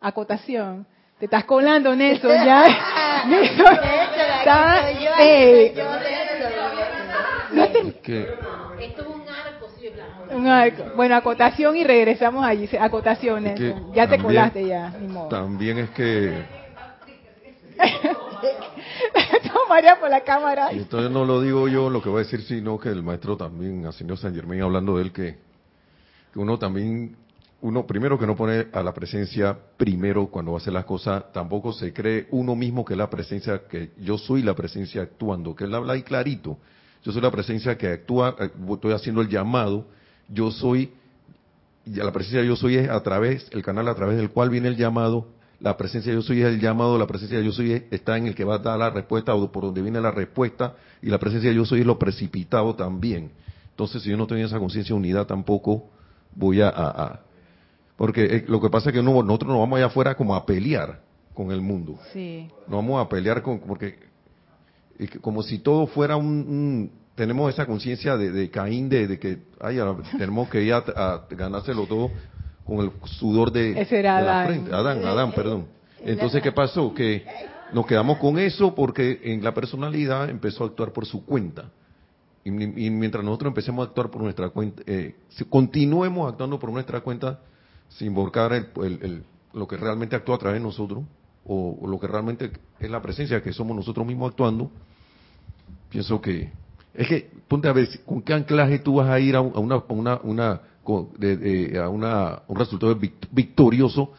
Acotación. 0.00 0.86
Te 1.18 1.24
estás 1.24 1.44
colando 1.44 1.92
en 1.94 2.00
eso 2.02 2.28
ya. 2.28 2.64
Te- 7.72 7.92
Que 8.02 8.26
un 10.30 10.46
arco. 10.46 10.84
Bueno, 10.94 11.16
acotación 11.16 11.76
y 11.76 11.84
regresamos 11.84 12.44
allí. 12.44 12.68
Acotación, 12.78 13.42
Néstor. 13.44 13.92
Ya 13.94 14.04
te 14.06 14.16
también- 14.16 14.22
colaste 14.22 14.66
ya, 14.66 14.90
ni 15.00 15.08
modo. 15.08 15.28
También 15.28 15.78
es 15.78 15.90
que, 15.90 16.44
Por 19.68 20.08
la 20.08 20.22
cámara. 20.22 20.72
y 20.72 20.78
entonces 20.78 21.10
no 21.10 21.26
lo 21.26 21.42
digo 21.42 21.68
yo 21.68 21.90
lo 21.90 22.00
que 22.00 22.08
voy 22.08 22.22
a 22.22 22.24
decir, 22.24 22.40
sino 22.42 22.78
que 22.78 22.88
el 22.88 23.02
maestro 23.02 23.36
también, 23.36 23.84
a 23.84 23.92
señor 23.92 24.16
San 24.16 24.34
Germain, 24.34 24.62
hablando 24.62 24.96
de 24.96 25.02
él, 25.02 25.12
que, 25.12 25.36
uno 26.36 26.58
también, 26.58 27.14
uno 27.60 27.86
primero 27.86 28.18
que 28.18 28.26
no 28.26 28.34
pone 28.34 28.68
a 28.72 28.82
la 28.82 28.94
presencia 28.94 29.58
primero 29.76 30.28
cuando 30.28 30.56
hacer 30.56 30.72
las 30.72 30.86
cosas, 30.86 31.30
tampoco 31.34 31.74
se 31.74 31.92
cree 31.92 32.28
uno 32.30 32.56
mismo 32.56 32.82
que 32.82 32.96
la 32.96 33.10
presencia, 33.10 33.66
que 33.68 33.90
yo 33.98 34.16
soy 34.16 34.42
la 34.42 34.54
presencia 34.54 35.02
actuando, 35.02 35.54
que 35.54 35.64
él 35.64 35.74
habla 35.74 35.92
ahí 35.92 36.02
clarito. 36.02 36.56
Yo 37.04 37.12
soy 37.12 37.20
la 37.20 37.30
presencia 37.30 37.76
que 37.76 37.88
actúa, 37.88 38.36
eh, 38.40 38.50
estoy 38.70 38.92
haciendo 38.92 39.20
el 39.20 39.28
llamado, 39.28 39.86
yo 40.28 40.50
soy 40.50 40.92
la 41.84 42.12
presencia 42.12 42.42
yo 42.42 42.56
soy 42.56 42.76
es 42.76 42.88
a 42.88 43.02
través, 43.02 43.48
el 43.52 43.62
canal 43.62 43.86
a 43.88 43.94
través 43.94 44.16
del 44.16 44.30
cual 44.30 44.48
viene 44.48 44.68
el 44.68 44.76
llamado, 44.76 45.26
la 45.60 45.76
presencia 45.76 46.12
yo 46.12 46.22
soy 46.22 46.40
es 46.42 46.46
el 46.46 46.60
llamado, 46.60 46.96
la 46.98 47.06
presencia 47.06 47.40
yo 47.40 47.50
soy 47.52 47.72
es- 47.72 47.82
está 47.90 48.16
en 48.16 48.26
el 48.28 48.34
que 48.34 48.44
va 48.44 48.56
a 48.56 48.58
dar 48.58 48.78
la 48.78 48.90
respuesta 48.90 49.34
o 49.34 49.50
por 49.50 49.64
donde 49.64 49.82
viene 49.82 50.00
la 50.00 50.10
respuesta, 50.12 50.74
y 51.02 51.06
la 51.08 51.18
presencia 51.18 51.50
yo 51.52 51.64
soy 51.64 51.80
es 51.80 51.86
lo 51.86 51.98
precipitado 51.98 52.74
también. 52.74 53.32
Entonces, 53.70 54.02
si 54.02 54.10
yo 54.10 54.16
no 54.16 54.26
tengo 54.26 54.44
esa 54.44 54.58
conciencia 54.58 54.94
de 54.94 54.98
unidad 54.98 55.26
tampoco, 55.26 55.90
voy 56.34 56.60
a, 56.60 56.68
a- 56.68 57.04
a- 57.04 57.20
porque 57.96 58.24
eh, 58.24 58.44
lo 58.48 58.60
que 58.60 58.70
pasa 58.70 58.90
es 58.90 58.94
que 58.94 59.02
no- 59.02 59.22
nosotros 59.22 59.50
nos 59.50 59.58
vamos 59.58 59.76
allá 59.78 59.86
afuera 59.86 60.14
como 60.16 60.34
a 60.36 60.46
pelear 60.46 61.00
con 61.34 61.50
el 61.50 61.60
mundo. 61.60 61.98
Sí. 62.12 62.48
No 62.68 62.76
vamos 62.76 63.04
a 63.04 63.08
pelear 63.08 63.42
con, 63.42 63.60
porque 63.60 63.98
es 64.98 65.10
que 65.10 65.18
como 65.20 65.42
si 65.42 65.58
todo 65.58 65.86
fuera 65.86 66.16
un, 66.16 66.26
un- 66.26 66.90
tenemos 67.14 67.52
esa 67.52 67.66
conciencia 67.66 68.16
de, 68.16 68.30
de 68.30 68.48
Caín 68.50 68.88
de, 68.88 69.08
de 69.08 69.18
que 69.18 69.38
ay, 69.60 69.78
tenemos 70.16 70.48
que 70.48 70.62
ir 70.62 70.72
a, 70.72 70.78
a 70.78 71.26
ganárselo 71.30 71.86
todo 71.86 72.12
con 72.68 72.80
el 72.80 72.92
sudor 73.04 73.50
de, 73.50 73.80
Ese 73.80 73.98
era 73.98 74.18
de 74.20 74.26
la 74.26 74.32
Adán. 74.42 74.46
frente. 74.46 74.72
Adán, 74.74 75.04
Adán, 75.04 75.32
perdón. 75.32 75.66
Entonces, 76.04 76.42
¿qué 76.42 76.52
pasó? 76.52 76.92
Que 76.94 77.24
nos 77.72 77.86
quedamos 77.86 78.18
con 78.18 78.38
eso 78.38 78.74
porque 78.74 79.20
en 79.24 79.42
la 79.42 79.52
personalidad 79.54 80.28
empezó 80.30 80.62
a 80.64 80.66
actuar 80.68 80.92
por 80.92 81.06
su 81.06 81.24
cuenta. 81.24 81.70
Y, 82.44 82.50
y 82.50 82.90
mientras 82.90 83.24
nosotros 83.24 83.50
empecemos 83.50 83.84
a 83.84 83.88
actuar 83.88 84.10
por 84.10 84.22
nuestra 84.22 84.50
cuenta, 84.50 84.82
eh, 84.86 85.16
si 85.30 85.44
continuemos 85.46 86.30
actuando 86.30 86.58
por 86.58 86.70
nuestra 86.70 87.00
cuenta, 87.00 87.40
sin 87.88 88.08
invocar 88.08 88.52
el, 88.52 88.68
el- 88.84 88.98
el- 89.02 89.24
lo 89.54 89.66
que 89.66 89.76
realmente 89.78 90.14
actúa 90.14 90.36
a 90.36 90.38
través 90.38 90.60
de 90.60 90.64
nosotros, 90.66 91.04
o, 91.46 91.78
o 91.80 91.86
lo 91.88 91.98
que 91.98 92.06
realmente 92.06 92.52
es 92.78 92.90
la 92.90 93.00
presencia 93.00 93.42
que 93.42 93.52
somos 93.54 93.74
nosotros 93.74 94.06
mismos 94.06 94.30
actuando, 94.30 94.70
pienso 95.88 96.20
que 96.20 96.50
es 96.94 97.08
que 97.08 97.30
ponte 97.48 97.68
a 97.68 97.72
ver 97.72 97.88
con 98.04 98.22
qué 98.22 98.34
anclaje 98.34 98.78
tú 98.80 98.96
vas 98.96 99.08
a 99.08 99.18
ir 99.20 99.36
a, 99.36 99.40
un- 99.40 99.52
a 99.54 99.58
una, 99.58 99.74
a 99.76 99.84
una, 99.88 100.20
una- 100.22 100.60
con- 100.77 100.77
de- 101.18 101.36
de- 101.36 101.78
a 101.78 101.88
una- 101.88 102.42
un 102.48 102.56
resultado 102.56 102.94
vic- 102.96 103.28
victorioso 103.30 104.12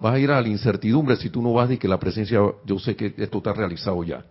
vas 0.00 0.14
a 0.14 0.18
ir 0.18 0.30
a 0.30 0.40
la 0.40 0.48
incertidumbre 0.48 1.16
si 1.16 1.30
tú 1.30 1.40
no 1.42 1.52
vas 1.52 1.68
de 1.68 1.78
que 1.78 1.88
la 1.88 1.98
presencia 1.98 2.40
yo 2.64 2.78
sé 2.78 2.94
que 2.96 3.14
esto 3.16 3.38
está 3.38 3.52
realizado 3.52 4.02
ya 4.04 4.24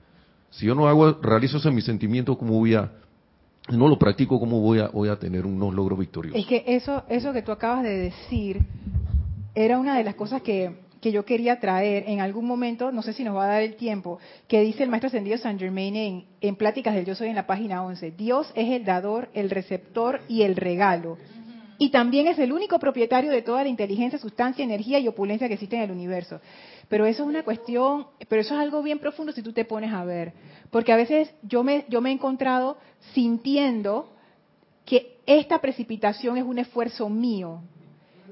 si 0.52 0.66
yo 0.68 0.76
no 0.76 0.88
hago 0.88 1.14
realizo 1.22 1.58
eso 1.58 1.70
en 1.70 1.76
mis 1.76 1.86
sentimientos 1.86 2.38
cómo 2.38 2.54
voy 2.60 2.76
a 2.76 2.92
no 3.72 3.88
lo 3.88 3.98
practico 3.98 4.40
cómo 4.40 4.60
voy 4.62 4.80
a 4.80 4.88
voy 4.90 5.10
a 5.10 5.16
tener 5.18 5.46
unos 5.46 5.74
logros 5.74 5.98
victoriosos 6.00 6.40
Es 6.40 6.46
que 6.48 6.64
eso, 6.68 7.04
eso 7.10 7.34
que 7.34 7.42
tú 7.42 7.52
acabas 7.52 7.84
de 7.84 7.98
decir 7.98 8.62
era 9.56 9.80
una 9.80 9.98
de 9.98 10.04
las 10.04 10.16
cosas 10.16 10.42
que, 10.44 10.84
que 11.02 11.12
yo 11.12 11.24
quería 11.26 11.60
traer 11.60 12.04
en 12.08 12.20
algún 12.20 12.46
momento, 12.46 12.92
no 12.92 13.02
sé 13.02 13.14
si 13.14 13.24
nos 13.24 13.36
va 13.36 13.46
a 13.46 13.48
dar 13.48 13.62
el 13.64 13.76
tiempo, 13.76 14.20
que 14.48 14.60
dice 14.62 14.84
el 14.84 14.90
maestro 14.90 15.08
ascendido 15.08 15.38
San 15.38 15.58
Germain 15.58 15.96
en, 15.96 16.26
en 16.42 16.56
Pláticas 16.56 16.94
del 16.94 17.06
Yo 17.06 17.16
Soy 17.16 17.30
en 17.30 17.36
la 17.36 17.48
página 17.48 17.84
11. 17.84 18.12
Dios 18.12 18.52
es 18.56 18.70
el 18.72 18.84
dador, 18.86 19.30
el 19.34 19.50
receptor 19.50 20.20
y 20.28 20.42
el 20.44 20.56
regalo. 20.56 21.18
Y 21.78 21.90
también 21.90 22.28
es 22.28 22.40
el 22.40 22.54
único 22.54 22.80
propietario 22.80 23.32
de 23.32 23.42
toda 23.42 23.64
la 23.64 23.70
inteligencia, 23.70 24.18
sustancia, 24.18 24.64
energía 24.64 25.00
y 25.00 25.08
opulencia 25.08 25.48
que 25.48 25.56
existe 25.56 25.76
en 25.76 25.84
el 25.84 25.92
universo. 25.92 26.40
Pero 26.88 27.06
eso 27.06 27.24
es 27.24 27.30
una 27.30 27.44
cuestión, 27.44 28.08
pero 28.30 28.42
eso 28.42 28.54
es 28.54 28.62
algo 28.62 28.82
bien 28.82 29.00
profundo 29.00 29.34
si 29.34 29.42
tú 29.42 29.52
te 29.52 29.66
pones 29.66 29.92
a 29.92 30.06
ver. 30.06 30.34
Porque 30.72 30.94
a 30.94 30.96
veces 30.96 31.34
yo 31.42 31.64
me, 31.64 31.86
yo 31.90 32.00
me 32.02 32.10
he 32.10 32.14
encontrado 32.14 32.78
sintiendo 33.14 34.10
que 34.86 35.18
esta 35.26 35.60
precipitación 35.60 36.38
es 36.38 36.44
un 36.44 36.60
esfuerzo 36.60 37.10
mío. 37.10 37.62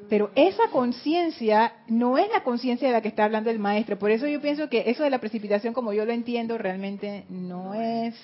Pero 0.09 0.31
esa 0.35 0.63
conciencia 0.71 1.73
no 1.87 2.17
es 2.17 2.29
la 2.31 2.43
conciencia 2.43 2.87
de 2.87 2.93
la 2.93 3.01
que 3.01 3.07
está 3.07 3.25
hablando 3.25 3.49
el 3.49 3.59
maestro. 3.59 3.97
Por 3.97 4.11
eso 4.11 4.27
yo 4.27 4.39
pienso 4.41 4.69
que 4.69 4.83
eso 4.87 5.03
de 5.03 5.09
la 5.09 5.19
precipitación, 5.19 5.73
como 5.73 5.93
yo 5.93 6.05
lo 6.05 6.11
entiendo, 6.11 6.57
realmente 6.57 7.25
no 7.29 7.73
es... 7.73 8.15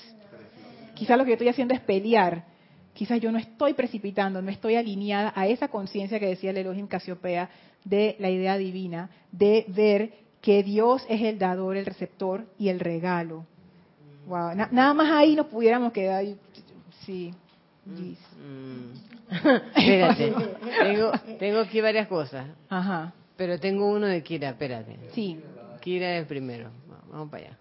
Quizás 0.94 1.18
lo 1.18 1.24
que 1.24 1.32
yo 1.32 1.36
estoy 1.36 1.48
haciendo 1.48 1.74
es 1.74 1.80
pelear. 1.80 2.44
Quizás 3.00 3.22
yo 3.22 3.32
no 3.32 3.38
estoy 3.38 3.76
precipitando, 3.76 4.42
no 4.42 4.52
estoy 4.52 4.76
alineada 4.76 5.32
a 5.34 5.48
esa 5.48 5.70
conciencia 5.70 6.20
que 6.20 6.26
decía 6.28 6.50
el 6.50 6.58
Elohim 6.58 6.86
Casiopea 6.86 7.50
de 7.86 8.18
la 8.20 8.30
idea 8.30 8.58
divina, 8.58 9.10
de 9.32 9.64
ver 9.70 10.12
que 10.42 10.64
Dios 10.64 11.06
es 11.08 11.22
el 11.22 11.40
dador, 11.40 11.78
el 11.78 11.86
receptor 11.86 12.46
y 12.58 12.68
el 12.68 12.82
regalo. 12.82 13.46
Wow. 14.28 14.54
na- 14.54 14.68
nada 14.74 14.94
más 14.94 15.10
ahí 15.14 15.34
nos 15.34 15.46
pudiéramos 15.48 15.94
quedar. 15.94 16.26
Sí. 17.06 17.34
Yes. 17.96 18.20
Mm. 18.38 18.92
espérate, 19.78 20.34
tengo, 20.84 21.12
tengo 21.40 21.60
aquí 21.60 21.80
varias 21.80 22.08
cosas, 22.10 22.48
Ajá. 22.68 23.14
pero 23.38 23.58
tengo 23.62 23.88
uno 23.90 24.08
de 24.08 24.22
Kira, 24.24 24.50
espérate. 24.50 25.00
Sí. 25.14 25.40
Kira 25.80 26.18
es 26.18 26.26
primero, 26.28 26.70
Va- 26.92 27.02
vamos 27.14 27.30
para 27.30 27.46
allá. 27.46 27.58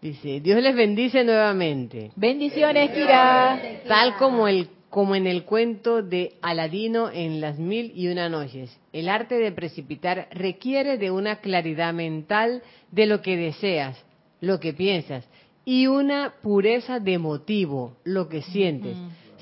Dice, 0.00 0.40
Dios 0.40 0.62
les 0.62 0.76
bendice 0.76 1.24
nuevamente. 1.24 2.12
Bendiciones, 2.14 2.90
Kira. 2.90 3.60
Tal 3.86 4.16
como 4.16 4.46
el 4.46 4.68
como 4.90 5.14
en 5.14 5.26
el 5.26 5.44
cuento 5.44 6.02
de 6.02 6.34
Aladino 6.40 7.10
en 7.10 7.40
las 7.40 7.58
mil 7.58 7.92
y 7.94 8.08
una 8.08 8.28
noches, 8.28 8.76
el 8.92 9.08
arte 9.08 9.34
de 9.36 9.52
precipitar 9.52 10.28
requiere 10.32 10.96
de 10.96 11.10
una 11.10 11.36
claridad 11.36 11.92
mental 11.92 12.62
de 12.90 13.06
lo 13.06 13.20
que 13.20 13.36
deseas, 13.36 14.02
lo 14.40 14.60
que 14.60 14.72
piensas, 14.72 15.28
y 15.64 15.86
una 15.86 16.34
pureza 16.42 17.00
de 17.00 17.18
motivo, 17.18 17.96
lo 18.04 18.28
que 18.28 18.40
sientes. 18.40 18.96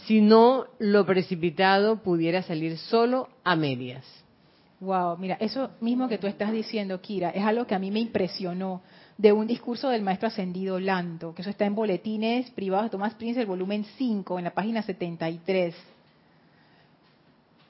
Si 0.07 0.21
no, 0.21 0.67
lo 0.79 1.07
precipitado 1.07 2.03
pudiera 2.03 2.43
salir 2.43 2.77
solo 2.77 3.29
a 3.45 3.55
medias. 3.55 4.05
Wow, 4.81 5.17
mira, 5.17 5.37
eso 5.41 5.71
mismo 5.81 6.09
que 6.09 6.19
tú 6.19 6.27
estás 6.27 6.53
diciendo, 6.53 7.01
Kira, 7.01 7.31
es 7.31 7.45
algo 7.45 7.67
que 7.67 7.75
a 7.75 7.79
mí 7.79 7.91
me 7.91 8.01
impresionó 8.01 8.83
de 9.19 9.33
un 9.33 9.47
discurso 9.47 9.89
del 9.89 10.03
maestro 10.03 10.29
ascendido 10.29 10.79
Lando, 10.79 11.35
que 11.35 11.43
eso 11.43 11.51
está 11.51 11.65
en 11.65 11.75
Boletines 11.75 12.51
Privados 12.51 12.87
de 12.87 12.91
Tomás 12.91 13.15
Prince, 13.15 13.41
el 13.41 13.47
volumen 13.47 13.85
5, 13.97 14.39
en 14.39 14.45
la 14.45 14.55
página 14.55 14.83
73. 14.83 15.75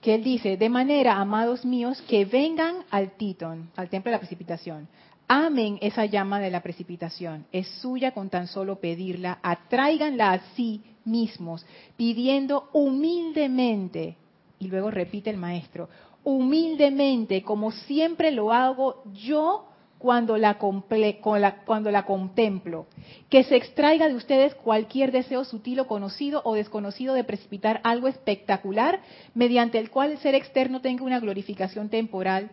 Que 0.00 0.14
él 0.16 0.24
dice, 0.24 0.56
de 0.56 0.68
manera, 0.68 1.16
amados 1.16 1.64
míos, 1.64 2.02
que 2.08 2.24
vengan 2.24 2.76
al 2.90 3.12
Titón, 3.12 3.70
al 3.76 3.88
templo 3.88 4.10
de 4.10 4.16
la 4.16 4.20
precipitación. 4.20 4.88
Amen 5.28 5.78
esa 5.80 6.04
llama 6.04 6.38
de 6.38 6.50
la 6.50 6.62
precipitación. 6.62 7.46
Es 7.50 7.66
suya 7.80 8.12
con 8.12 8.28
tan 8.28 8.46
solo 8.46 8.76
pedirla. 8.76 9.38
Atráiganla 9.42 10.32
a 10.32 10.40
sí 10.54 10.82
mismos, 11.04 11.66
pidiendo 11.96 12.70
humildemente. 12.72 14.16
Y 14.58 14.68
luego 14.68 14.90
repite 14.90 15.30
el 15.30 15.36
maestro, 15.36 15.88
humildemente, 16.24 17.42
como 17.42 17.72
siempre 17.72 18.30
lo 18.30 18.52
hago 18.52 19.02
yo 19.12 19.66
cuando 19.98 20.36
la, 20.36 20.58
comple- 20.58 21.20
con 21.20 21.40
la- 21.40 21.64
cuando 21.64 21.90
la 21.90 22.04
contemplo. 22.04 22.86
Que 23.30 23.44
se 23.44 23.56
extraiga 23.56 24.08
de 24.08 24.14
ustedes 24.14 24.54
cualquier 24.54 25.12
deseo 25.12 25.44
sutil 25.44 25.80
o 25.80 25.86
conocido 25.86 26.42
o 26.44 26.54
desconocido 26.54 27.14
de 27.14 27.24
precipitar 27.24 27.80
algo 27.84 28.08
espectacular 28.08 29.00
mediante 29.34 29.78
el 29.78 29.90
cual 29.90 30.12
el 30.12 30.18
ser 30.18 30.34
externo 30.34 30.80
tenga 30.80 31.04
una 31.04 31.20
glorificación 31.20 31.88
temporal, 31.88 32.50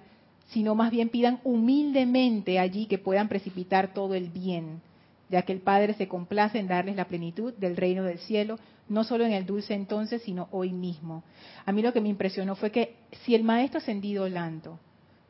sino 0.49 0.75
más 0.75 0.91
bien 0.91 1.09
pidan 1.09 1.39
humildemente 1.43 2.59
allí 2.59 2.85
que 2.85 2.97
puedan 2.97 3.27
precipitar 3.27 3.93
todo 3.93 4.13
el 4.13 4.29
bien, 4.29 4.81
ya 5.29 5.41
que 5.43 5.53
el 5.53 5.59
Padre 5.61 5.93
se 5.93 6.07
complace 6.07 6.59
en 6.59 6.67
darles 6.67 6.95
la 6.95 7.05
plenitud 7.05 7.53
del 7.53 7.75
reino 7.77 8.03
del 8.03 8.19
cielo, 8.19 8.59
no 8.89 9.03
solo 9.03 9.25
en 9.25 9.31
el 9.31 9.45
dulce 9.45 9.73
entonces, 9.73 10.21
sino 10.23 10.49
hoy 10.51 10.71
mismo. 10.73 11.23
A 11.65 11.71
mí 11.71 11.81
lo 11.81 11.93
que 11.93 12.01
me 12.01 12.09
impresionó 12.09 12.55
fue 12.55 12.71
que 12.71 12.95
si 13.23 13.33
el 13.33 13.43
Maestro 13.43 13.79
ascendido 13.79 14.27
Lanto, 14.27 14.77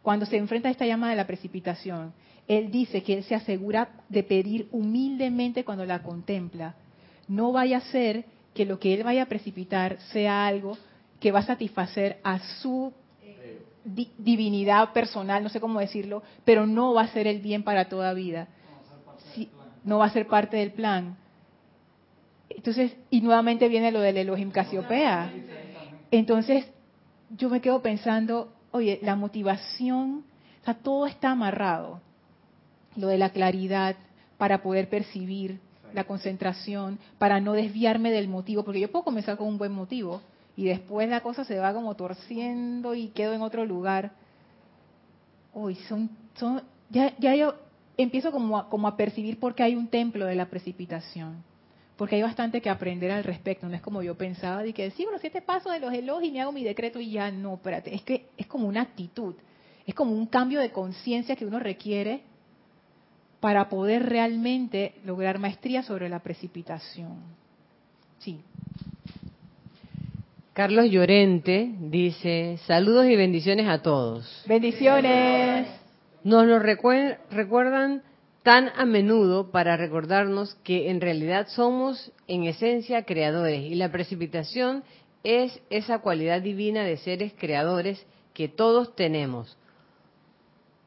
cuando 0.04 0.26
se 0.28 0.38
enfrenta 0.38 0.68
a 0.68 0.72
esta 0.72 0.86
llama 0.86 1.10
de 1.10 1.16
la 1.16 1.26
precipitación, 1.26 2.14
él 2.48 2.70
dice 2.72 3.02
que 3.04 3.14
él 3.16 3.24
se 3.24 3.36
asegura 3.36 3.90
de 4.10 4.24
pedir 4.24 4.68
humildemente 4.72 5.64
cuando 5.66 5.86
la 5.86 6.04
contempla. 6.04 6.76
No 7.28 7.52
vaya 7.52 7.78
a 7.78 7.82
ser 7.92 8.26
que 8.54 8.66
lo 8.66 8.80
que 8.80 8.94
él 8.94 9.04
vaya 9.04 9.24
a 9.24 9.28
precipitar 9.28 9.98
sea 10.12 10.46
algo 10.46 10.78
que 11.20 11.32
va 11.32 11.40
a 11.40 11.46
satisfacer 11.46 12.18
a 12.24 12.40
su 12.62 12.94
di- 13.86 14.12
divinidad 14.18 14.92
personal, 14.94 15.42
no 15.42 15.50
sé 15.50 15.62
cómo 15.62 15.80
decirlo, 15.80 16.22
pero 16.46 16.68
no 16.68 16.94
va 16.94 17.04
a 17.04 17.08
ser 17.08 17.26
el 17.28 17.40
bien 17.40 17.64
para 17.64 17.86
toda 17.90 18.14
vida. 18.14 18.48
No 19.86 20.00
va 20.00 20.06
a 20.06 20.10
ser 20.12 20.28
parte 20.28 20.58
del 20.58 20.72
plan. 20.72 21.18
Entonces, 22.50 22.96
y 23.10 23.22
nuevamente 23.22 23.68
viene 23.68 23.92
lo 23.92 24.02
del 24.02 24.18
Elohim 24.18 24.52
Casiopea. 24.52 25.34
Entonces, 26.12 26.66
yo 27.38 27.50
me 27.50 27.62
quedo 27.62 27.82
pensando, 27.82 28.53
oye, 28.74 29.00
la 29.02 29.16
motivación, 29.16 30.26
o 30.62 30.66
sea, 30.66 30.74
todo 30.74 31.06
está 31.06 31.32
amarrado. 31.32 32.02
Lo 32.98 33.08
de 33.08 33.18
la 33.18 33.30
claridad 33.30 33.96
para 34.38 34.62
poder 34.62 34.90
percibir, 34.90 35.60
la 35.94 36.04
concentración, 36.04 37.00
para 37.20 37.40
no 37.40 37.54
desviarme 37.54 38.12
del 38.12 38.28
motivo, 38.28 38.64
porque 38.64 38.80
yo 38.80 38.92
puedo 38.92 39.06
comenzar 39.06 39.38
con 39.38 39.48
un 39.48 39.58
buen 39.58 39.72
motivo 39.72 40.22
y 40.58 40.66
después 40.66 41.08
la 41.08 41.22
cosa 41.22 41.46
se 41.46 41.60
va 41.60 41.74
como 41.74 41.96
torciendo 41.96 42.96
y 42.96 43.10
quedo 43.10 43.34
en 43.34 43.42
otro 43.42 43.64
lugar. 43.66 44.12
Uy, 45.54 45.76
son, 45.88 46.10
son, 46.36 46.64
ya, 46.90 47.16
ya 47.20 47.36
yo 47.36 47.56
empiezo 47.96 48.32
como 48.32 48.58
a, 48.58 48.70
como 48.70 48.88
a 48.88 48.98
percibir 48.98 49.40
por 49.40 49.54
qué 49.54 49.64
hay 49.64 49.76
un 49.76 49.88
templo 49.88 50.26
de 50.26 50.36
la 50.36 50.48
precipitación. 50.48 51.44
Porque 51.98 52.16
hay 52.16 52.22
bastante 52.24 52.60
que 52.62 52.70
aprender 52.70 53.12
al 53.12 53.24
respecto. 53.24 53.68
No 53.70 53.76
es 53.76 53.82
como 53.82 54.02
yo 54.02 54.16
pensaba 54.16 54.64
de 54.64 54.74
que 54.74 54.90
sí, 54.92 55.06
los 55.12 55.22
siete 55.22 55.42
pasos 55.42 55.72
de 55.74 55.80
los 55.80 55.94
elogios 55.94 56.30
y 56.30 56.32
me 56.32 56.42
hago 56.42 56.52
mi 56.52 56.64
decreto 56.64 57.00
y 57.00 57.12
ya 57.12 57.30
no, 57.32 57.54
espérate. 57.56 57.94
Es 57.94 58.02
que 58.02 58.28
es 58.38 58.48
como 58.48 58.68
una 58.68 58.82
actitud. 58.82 59.36
Es 59.86 59.94
como 59.94 60.12
un 60.14 60.26
cambio 60.26 60.60
de 60.60 60.72
conciencia 60.72 61.36
que 61.36 61.46
uno 61.46 61.60
requiere 61.60 62.22
para 63.40 63.68
poder 63.70 64.08
realmente 64.08 64.96
lograr 65.06 65.38
maestría 65.38 65.84
sobre 65.84 66.10
la 66.10 66.20
precipitación. 66.20 67.18
Sí. 68.20 68.40
Carlos 70.54 70.90
Llorente 70.90 71.72
dice, 71.80 72.58
saludos 72.66 73.08
y 73.08 73.16
bendiciones 73.16 73.68
a 73.68 73.82
todos. 73.82 74.44
Bendiciones. 74.48 75.68
Nos 76.24 76.46
lo 76.46 76.60
recue- 76.60 77.18
recuerdan 77.32 78.04
tan 78.44 78.70
a 78.76 78.86
menudo 78.86 79.52
para 79.52 79.78
recordarnos 79.78 80.56
que 80.64 80.90
en 80.92 81.00
realidad 81.00 81.48
somos 81.48 82.12
en 82.28 82.44
esencia 82.44 83.04
creadores 83.04 83.64
y 83.64 83.76
la 83.76 83.92
precipitación 83.92 84.84
es 85.24 85.62
esa 85.70 86.00
cualidad 86.00 86.42
divina 86.42 86.84
de 86.84 86.98
seres 86.98 87.34
creadores 87.38 88.06
que 88.34 88.50
todos 88.50 88.96
tenemos. 88.96 89.58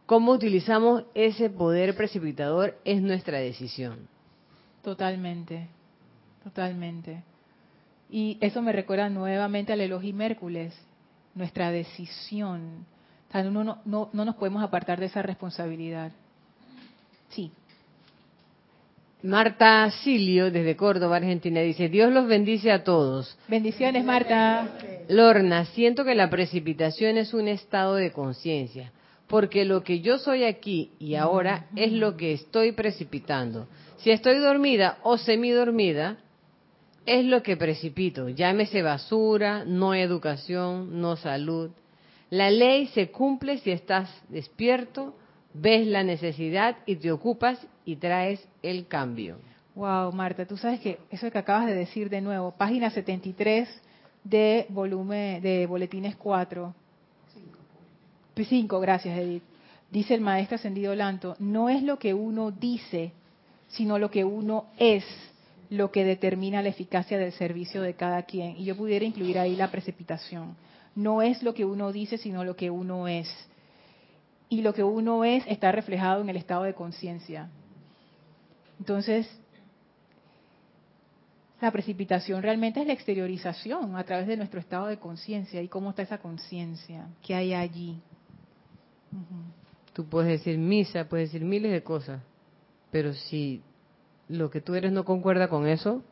Cómo 0.05 0.33
utilizamos 0.33 1.05
ese 1.15 1.49
poder 1.49 1.97
precipitador 1.97 2.79
es 2.85 3.01
nuestra 3.01 3.39
decisión. 3.39 4.07
Totalmente, 4.83 5.67
totalmente. 6.45 7.25
Y 8.11 8.37
eso 8.41 8.61
me 8.61 8.73
recuerda 8.73 9.09
nuevamente 9.09 9.73
al 9.73 9.81
Elohim 9.81 10.21
Hércules, 10.21 10.79
nuestra 11.35 11.71
decisión. 11.71 12.87
No, 13.33 13.81
no, 13.85 14.11
no 14.13 14.25
nos 14.25 14.37
podemos 14.37 14.63
apartar 14.63 15.01
de 15.01 15.07
esa 15.07 15.23
responsabilidad. 15.23 16.13
Sí. 17.31 17.51
Marta 19.23 19.91
Silio, 19.91 20.51
desde 20.51 20.77
Córdoba, 20.77 21.17
Argentina, 21.17 21.61
dice, 21.61 21.89
Dios 21.89 22.13
los 22.13 22.27
bendice 22.29 22.71
a 22.71 22.85
todos. 22.85 23.37
Bendiciones, 23.49 24.05
Marta. 24.05 24.69
Lorna, 25.09 25.65
siento 25.67 26.05
que 26.05 26.15
la 26.15 26.31
precipitación 26.31 27.17
es 27.17 27.35
un 27.35 27.49
estado 27.49 27.95
de 27.95 28.13
conciencia, 28.13 28.93
porque 29.27 29.65
lo 29.65 29.83
que 29.83 30.01
yo 30.01 30.19
soy 30.19 30.45
aquí 30.45 30.93
y 30.99 31.17
ahora 31.17 31.67
es 31.75 31.93
lo 31.93 32.17
que 32.17 32.33
estoy 32.33 32.73
precipitando. 32.73 33.67
Si 33.99 34.11
estoy 34.11 34.39
dormida 34.39 34.99
o 35.03 35.19
semidormida, 35.19 36.19
es 37.07 37.25
lo 37.25 37.43
que 37.43 37.57
precipito. 37.57 38.29
Llámese 38.29 38.83
basura, 38.83 39.65
no 39.65 39.95
educación, 39.95 41.01
no 41.01 41.17
salud. 41.17 41.71
La 42.31 42.51
ley 42.51 42.89
se 42.89 43.11
cumple 43.11 43.59
si 43.59 43.71
estás 43.71 44.11
despierto, 44.29 45.15
ves 45.61 45.87
la 45.87 46.03
necesidad 46.03 46.77
y 46.87 46.97
te 46.97 47.11
ocupas 47.11 47.59
y 47.85 47.97
traes 47.97 48.47
el 48.63 48.87
cambio. 48.87 49.39
Wow, 49.75 50.13
Marta, 50.13 50.47
tú 50.47 50.57
sabes 50.57 50.81
que 50.81 50.99
eso 51.11 51.31
que 51.31 51.39
acabas 51.39 51.67
de 51.67 51.75
decir 51.75 52.09
de 52.09 52.21
nuevo, 52.21 52.53
página 52.53 52.91
73 52.91 53.69
de 54.25 54.67
volumen 54.71 55.43
de 55.43 55.67
boletines 55.67 56.17
4. 56.17 56.75
5, 58.37 58.81
gracias 58.81 59.19
Edith. 59.19 59.43
Dice 59.91 60.15
el 60.15 60.21
maestro 60.21 60.57
ascendido 60.57 60.95
Lanto, 60.95 61.37
no 61.39 61.69
es 61.69 61.83
lo 61.83 61.99
que 61.99 62.13
uno 62.13 62.51
dice, 62.51 63.13
sino 63.69 63.99
lo 63.99 64.11
que 64.11 64.25
uno 64.25 64.67
es 64.79 65.05
lo 65.71 65.91
que 65.91 66.05
determina 66.05 66.63
la 66.63 66.69
eficacia 66.69 67.19
del 67.19 67.33
servicio 67.33 67.83
de 67.83 67.95
cada 67.95 68.23
quien. 68.23 68.57
Y 68.57 68.65
yo 68.65 68.77
pudiera 68.77 69.05
incluir 69.05 69.39
ahí 69.39 69.57
la 69.57 69.71
precipitación. 69.71 70.57
No 70.95 71.23
es 71.23 71.43
lo 71.43 71.55
que 71.55 71.65
uno 71.65 71.93
dice, 71.93 72.19
sino 72.19 72.45
lo 72.45 72.57
que 72.57 72.71
uno 72.71 73.09
es. 73.09 73.29
Y 74.49 74.63
lo 74.63 74.73
que 74.75 74.85
uno 74.85 75.25
es 75.25 75.45
está 75.47 75.73
reflejado 75.73 76.23
en 76.23 76.29
el 76.29 76.37
estado 76.37 76.63
de 76.63 76.75
conciencia. 76.75 77.51
Entonces, 78.79 79.29
la 81.61 81.71
precipitación 81.71 82.43
realmente 82.43 82.81
es 82.81 82.87
la 82.87 82.93
exteriorización 82.93 83.97
a 83.97 84.05
través 84.05 84.27
de 84.27 84.37
nuestro 84.37 84.61
estado 84.61 84.87
de 84.87 84.99
conciencia 84.99 85.63
y 85.63 85.69
cómo 85.69 85.91
está 85.91 86.03
esa 86.03 86.19
conciencia, 86.19 87.07
que 87.23 87.35
hay 87.35 87.55
allí. 87.55 87.99
Tú 89.95 90.05
puedes 90.05 90.29
decir 90.29 90.59
misa, 90.59 91.09
puedes 91.09 91.33
decir 91.33 91.47
miles 91.47 91.73
de 91.73 91.83
cosas, 91.83 92.21
pero 92.91 93.15
si 93.15 93.63
lo 94.29 94.51
que 94.51 94.61
tú 94.61 94.75
eres 94.75 94.93
no 94.93 95.05
concuerda 95.05 95.49
con 95.49 95.67
eso, 95.67 96.03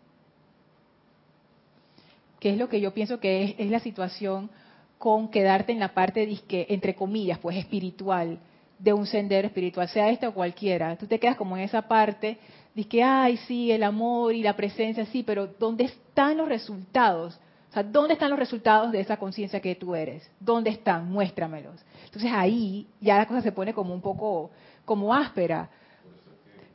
que 2.40 2.50
es 2.50 2.58
lo 2.58 2.68
que 2.68 2.80
yo 2.80 2.94
pienso 2.94 3.20
que 3.20 3.44
es, 3.44 3.54
es 3.58 3.70
la 3.70 3.80
situación 3.80 4.50
con 4.98 5.28
quedarte 5.28 5.72
en 5.72 5.80
la 5.80 5.94
parte, 5.94 6.26
disque, 6.26 6.66
entre 6.70 6.94
comillas, 6.94 7.38
pues 7.38 7.56
espiritual, 7.56 8.38
de 8.78 8.92
un 8.92 9.06
sendero 9.06 9.46
espiritual, 9.46 9.88
sea 9.88 10.10
este 10.10 10.26
o 10.26 10.34
cualquiera. 10.34 10.96
Tú 10.96 11.06
te 11.06 11.18
quedas 11.18 11.36
como 11.36 11.56
en 11.56 11.62
esa 11.62 11.82
parte, 11.82 12.38
que, 12.82 13.02
ay, 13.02 13.36
sí, 13.46 13.70
el 13.70 13.84
amor 13.84 14.34
y 14.34 14.42
la 14.42 14.56
presencia, 14.56 15.06
sí, 15.06 15.22
pero 15.22 15.46
¿dónde 15.46 15.84
están 15.84 16.36
los 16.36 16.48
resultados? 16.48 17.38
O 17.70 17.72
sea, 17.72 17.82
¿dónde 17.82 18.14
están 18.14 18.30
los 18.30 18.38
resultados 18.38 18.92
de 18.92 19.00
esa 19.00 19.16
conciencia 19.16 19.60
que 19.60 19.74
tú 19.74 19.94
eres? 19.94 20.28
¿Dónde 20.40 20.70
están? 20.70 21.10
Muéstramelos. 21.10 21.80
Entonces 22.04 22.30
ahí 22.32 22.86
ya 23.00 23.18
la 23.18 23.26
cosa 23.26 23.42
se 23.42 23.52
pone 23.52 23.72
como 23.72 23.94
un 23.94 24.00
poco, 24.00 24.50
como 24.84 25.14
áspera. 25.14 25.68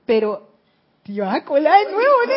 Pero, 0.05 0.49
tío, 1.03 1.29
a 1.29 1.43
colar 1.43 1.85
de 1.85 1.91
nuevo 1.91 2.15
en 2.23 2.29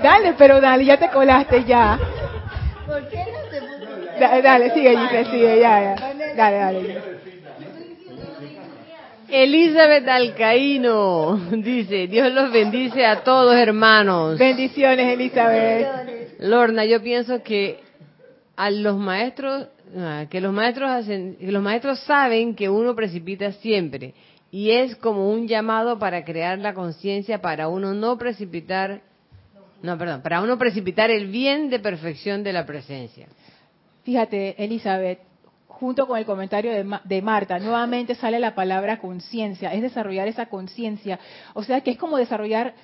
Dale, 0.02 0.32
pero 0.32 0.60
dale, 0.60 0.84
ya 0.84 0.98
te 0.98 1.10
colaste 1.10 1.64
ya. 1.64 1.98
¿Por 2.90 3.08
qué 3.08 3.18
no 3.18 3.50
se 3.50 3.60
puso? 3.60 4.18
Dale, 4.18 4.42
dale 4.42 4.74
sigue, 4.74 4.96
Giselle, 4.96 5.30
sigue, 5.30 5.60
ya, 5.60 5.80
ya. 5.80 6.34
Dale, 6.34 6.56
dale. 6.56 7.02
Elizabeth 9.28 10.08
Alcaíno 10.08 11.36
dice, 11.52 12.08
Dios 12.08 12.32
los 12.32 12.50
bendice 12.50 13.06
a 13.06 13.22
todos 13.22 13.54
hermanos. 13.54 14.38
Bendiciones, 14.38 15.14
Elizabeth. 15.14 16.40
Lorna, 16.40 16.84
yo 16.84 17.00
pienso 17.00 17.42
que 17.44 17.78
a 18.56 18.70
los 18.70 18.96
maestros, 18.96 19.68
que 20.28 20.40
los 20.40 20.52
maestros 20.52 20.90
hacen, 20.90 21.36
que 21.36 21.52
los 21.52 21.62
maestros 21.62 22.00
saben 22.00 22.56
que 22.56 22.68
uno 22.68 22.96
precipita 22.96 23.52
siempre 23.52 24.14
y 24.50 24.72
es 24.72 24.96
como 24.96 25.30
un 25.30 25.46
llamado 25.46 25.98
para 25.98 26.24
crear 26.24 26.58
la 26.58 26.74
conciencia 26.74 27.40
para 27.40 27.68
uno 27.68 27.94
no 27.94 28.18
precipitar, 28.18 29.02
no, 29.82 29.96
perdón, 29.98 30.22
para 30.22 30.40
uno 30.42 30.58
precipitar 30.58 31.10
el 31.10 31.28
bien 31.28 31.70
de 31.70 31.78
perfección 31.78 32.42
de 32.42 32.52
la 32.52 32.66
presencia. 32.66 33.28
Fíjate, 34.04 34.62
Elizabeth, 34.62 35.20
junto 35.68 36.06
con 36.06 36.18
el 36.18 36.26
comentario 36.26 36.72
de, 36.72 36.84
Ma- 36.84 37.00
de 37.04 37.22
Marta, 37.22 37.58
nuevamente 37.58 38.14
sale 38.14 38.38
la 38.38 38.54
palabra 38.54 38.98
conciencia, 38.98 39.72
es 39.72 39.82
desarrollar 39.82 40.28
esa 40.28 40.46
conciencia. 40.46 41.18
O 41.54 41.62
sea, 41.62 41.80
que 41.80 41.92
es 41.92 41.98
como 41.98 42.16
desarrollar, 42.16 42.74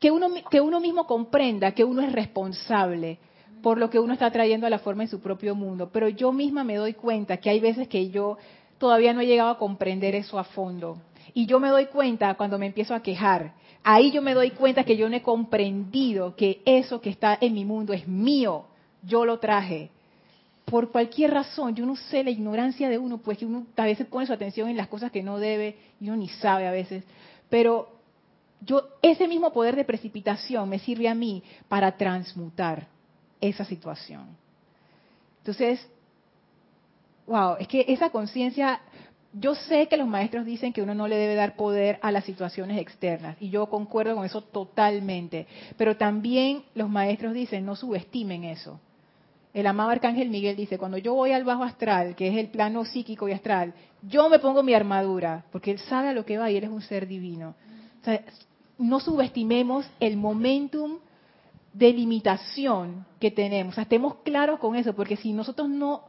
que 0.00 0.10
uno, 0.10 0.28
que 0.50 0.60
uno 0.60 0.80
mismo 0.80 1.06
comprenda 1.06 1.72
que 1.72 1.84
uno 1.84 2.02
es 2.02 2.12
responsable 2.12 3.18
por 3.62 3.78
lo 3.78 3.90
que 3.90 3.98
uno 3.98 4.12
está 4.12 4.30
trayendo 4.30 4.66
a 4.66 4.70
la 4.70 4.78
forma 4.78 5.02
en 5.02 5.08
su 5.08 5.20
propio 5.20 5.54
mundo. 5.54 5.90
Pero 5.92 6.08
yo 6.08 6.30
misma 6.32 6.62
me 6.62 6.76
doy 6.76 6.94
cuenta 6.94 7.38
que 7.38 7.50
hay 7.50 7.58
veces 7.60 7.88
que 7.88 8.10
yo 8.10 8.38
todavía 8.78 9.12
no 9.12 9.20
he 9.20 9.26
llegado 9.26 9.50
a 9.50 9.58
comprender 9.58 10.14
eso 10.14 10.38
a 10.38 10.44
fondo. 10.44 10.98
Y 11.34 11.46
yo 11.46 11.58
me 11.58 11.68
doy 11.68 11.86
cuenta 11.86 12.34
cuando 12.34 12.58
me 12.58 12.66
empiezo 12.66 12.94
a 12.94 13.02
quejar. 13.02 13.54
Ahí 13.88 14.10
yo 14.10 14.20
me 14.20 14.34
doy 14.34 14.50
cuenta 14.50 14.82
que 14.82 14.96
yo 14.96 15.08
no 15.08 15.14
he 15.14 15.22
comprendido 15.22 16.34
que 16.34 16.60
eso 16.64 17.00
que 17.00 17.08
está 17.08 17.38
en 17.40 17.54
mi 17.54 17.64
mundo 17.64 17.92
es 17.92 18.08
mío. 18.08 18.64
Yo 19.04 19.24
lo 19.24 19.38
traje 19.38 19.90
por 20.64 20.90
cualquier 20.90 21.32
razón, 21.32 21.76
yo 21.76 21.86
no 21.86 21.94
sé 21.94 22.24
la 22.24 22.30
ignorancia 22.30 22.88
de 22.88 22.98
uno, 22.98 23.18
pues 23.18 23.38
que 23.38 23.46
uno 23.46 23.64
a 23.76 23.84
veces 23.84 24.08
pone 24.08 24.26
su 24.26 24.32
atención 24.32 24.68
en 24.68 24.76
las 24.76 24.88
cosas 24.88 25.12
que 25.12 25.22
no 25.22 25.38
debe 25.38 25.76
y 26.00 26.08
uno 26.08 26.16
ni 26.16 26.28
sabe 26.28 26.66
a 26.66 26.72
veces, 26.72 27.04
pero 27.48 27.88
yo 28.60 28.88
ese 29.02 29.28
mismo 29.28 29.52
poder 29.52 29.76
de 29.76 29.84
precipitación 29.84 30.68
me 30.68 30.80
sirve 30.80 31.08
a 31.08 31.14
mí 31.14 31.44
para 31.68 31.96
transmutar 31.96 32.88
esa 33.40 33.64
situación. 33.64 34.26
Entonces, 35.38 35.86
wow, 37.28 37.54
es 37.60 37.68
que 37.68 37.84
esa 37.86 38.10
conciencia, 38.10 38.80
yo 39.38 39.54
sé 39.54 39.86
que 39.88 39.98
los 39.98 40.08
maestros 40.08 40.46
dicen 40.46 40.72
que 40.72 40.80
uno 40.80 40.94
no 40.94 41.08
le 41.08 41.16
debe 41.16 41.34
dar 41.34 41.56
poder 41.56 41.98
a 42.00 42.10
las 42.10 42.24
situaciones 42.24 42.78
externas 42.80 43.36
y 43.38 43.50
yo 43.50 43.66
concuerdo 43.66 44.14
con 44.14 44.24
eso 44.24 44.40
totalmente, 44.40 45.46
pero 45.76 45.96
también 45.96 46.62
los 46.74 46.88
maestros 46.88 47.34
dicen 47.34 47.66
no 47.66 47.76
subestimen 47.76 48.44
eso. 48.44 48.80
El 49.52 49.66
amado 49.66 49.90
Arcángel 49.90 50.28
Miguel 50.28 50.56
dice, 50.56 50.76
cuando 50.76 50.98
yo 50.98 51.14
voy 51.14 51.32
al 51.32 51.44
bajo 51.44 51.64
astral, 51.64 52.14
que 52.14 52.28
es 52.28 52.36
el 52.36 52.48
plano 52.48 52.84
psíquico 52.84 53.26
y 53.26 53.32
astral, 53.32 53.72
yo 54.02 54.28
me 54.28 54.38
pongo 54.38 54.62
mi 54.62 54.74
armadura, 54.74 55.44
porque 55.50 55.70
él 55.70 55.78
sabe 55.78 56.08
a 56.08 56.12
lo 56.12 56.26
que 56.26 56.36
va 56.36 56.50
y 56.50 56.56
él 56.56 56.64
es 56.64 56.70
un 56.70 56.82
ser 56.82 57.06
divino. 57.06 57.54
O 58.02 58.04
sea, 58.04 58.22
no 58.78 59.00
subestimemos 59.00 59.86
el 59.98 60.18
momentum 60.18 60.98
de 61.72 61.92
limitación 61.92 63.06
que 63.18 63.30
tenemos. 63.30 63.72
O 63.72 63.74
sea, 63.76 63.82
estemos 63.82 64.16
claros 64.24 64.60
con 64.60 64.76
eso, 64.76 64.94
porque 64.94 65.16
si 65.16 65.32
nosotros 65.32 65.70
no, 65.70 66.02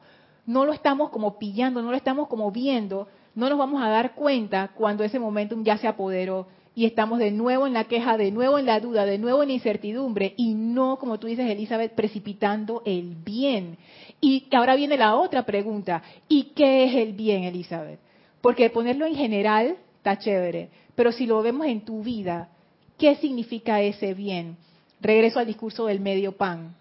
no 0.48 0.66
lo 0.66 0.74
estamos 0.74 1.12
como 1.12 1.38
pillando, 1.38 1.82
no 1.82 1.92
lo 1.92 1.98
estamos 1.98 2.28
como 2.30 2.52
viendo, 2.52 3.08
no 3.36 3.50
nos 3.50 3.60
vamos 3.60 3.84
a 3.84 3.90
dar 3.90 4.16
cuenta 4.16 4.70
cuando 4.70 5.04
ese 5.04 5.20
momentum 5.20 5.64
ya 5.64 5.78
se 5.78 5.88
apoderó 5.88 6.48
y 6.74 6.86
estamos 6.86 7.20
de 7.20 7.32
nuevo 7.32 7.68
en 7.68 7.74
la 7.74 7.84
queja, 7.84 8.18
de 8.18 8.32
nuevo 8.32 8.58
en 8.58 8.66
la 8.66 8.80
duda, 8.80 9.06
de 9.06 9.18
nuevo 9.18 9.44
en 9.44 9.50
la 9.50 9.56
incertidumbre 9.56 10.34
y 10.38 10.54
no, 10.54 10.98
como 10.98 11.20
tú 11.20 11.28
dices, 11.28 11.50
Elizabeth, 11.50 11.94
precipitando 11.94 12.82
el 12.86 13.16
bien. 13.16 13.78
Y 14.22 14.48
ahora 14.56 14.76
viene 14.76 14.96
la 14.96 15.16
otra 15.16 15.46
pregunta, 15.46 16.02
¿y 16.30 16.54
qué 16.56 16.86
es 16.86 16.96
el 16.96 17.14
bien, 17.14 17.44
Elizabeth? 17.44 18.00
Porque 18.42 18.70
ponerlo 18.70 19.06
en 19.06 19.16
general 19.16 19.76
está 19.98 20.18
chévere, 20.18 20.70
pero 20.96 21.12
si 21.12 21.26
lo 21.26 21.42
vemos 21.42 21.68
en 21.68 21.82
tu 21.82 22.04
vida, 22.04 22.50
¿qué 22.98 23.16
significa 23.16 23.82
ese 23.82 24.14
bien? 24.14 24.56
Regreso 25.02 25.40
al 25.40 25.46
discurso 25.46 25.88
del 25.88 26.00
medio 26.00 26.38
pan. 26.38 26.76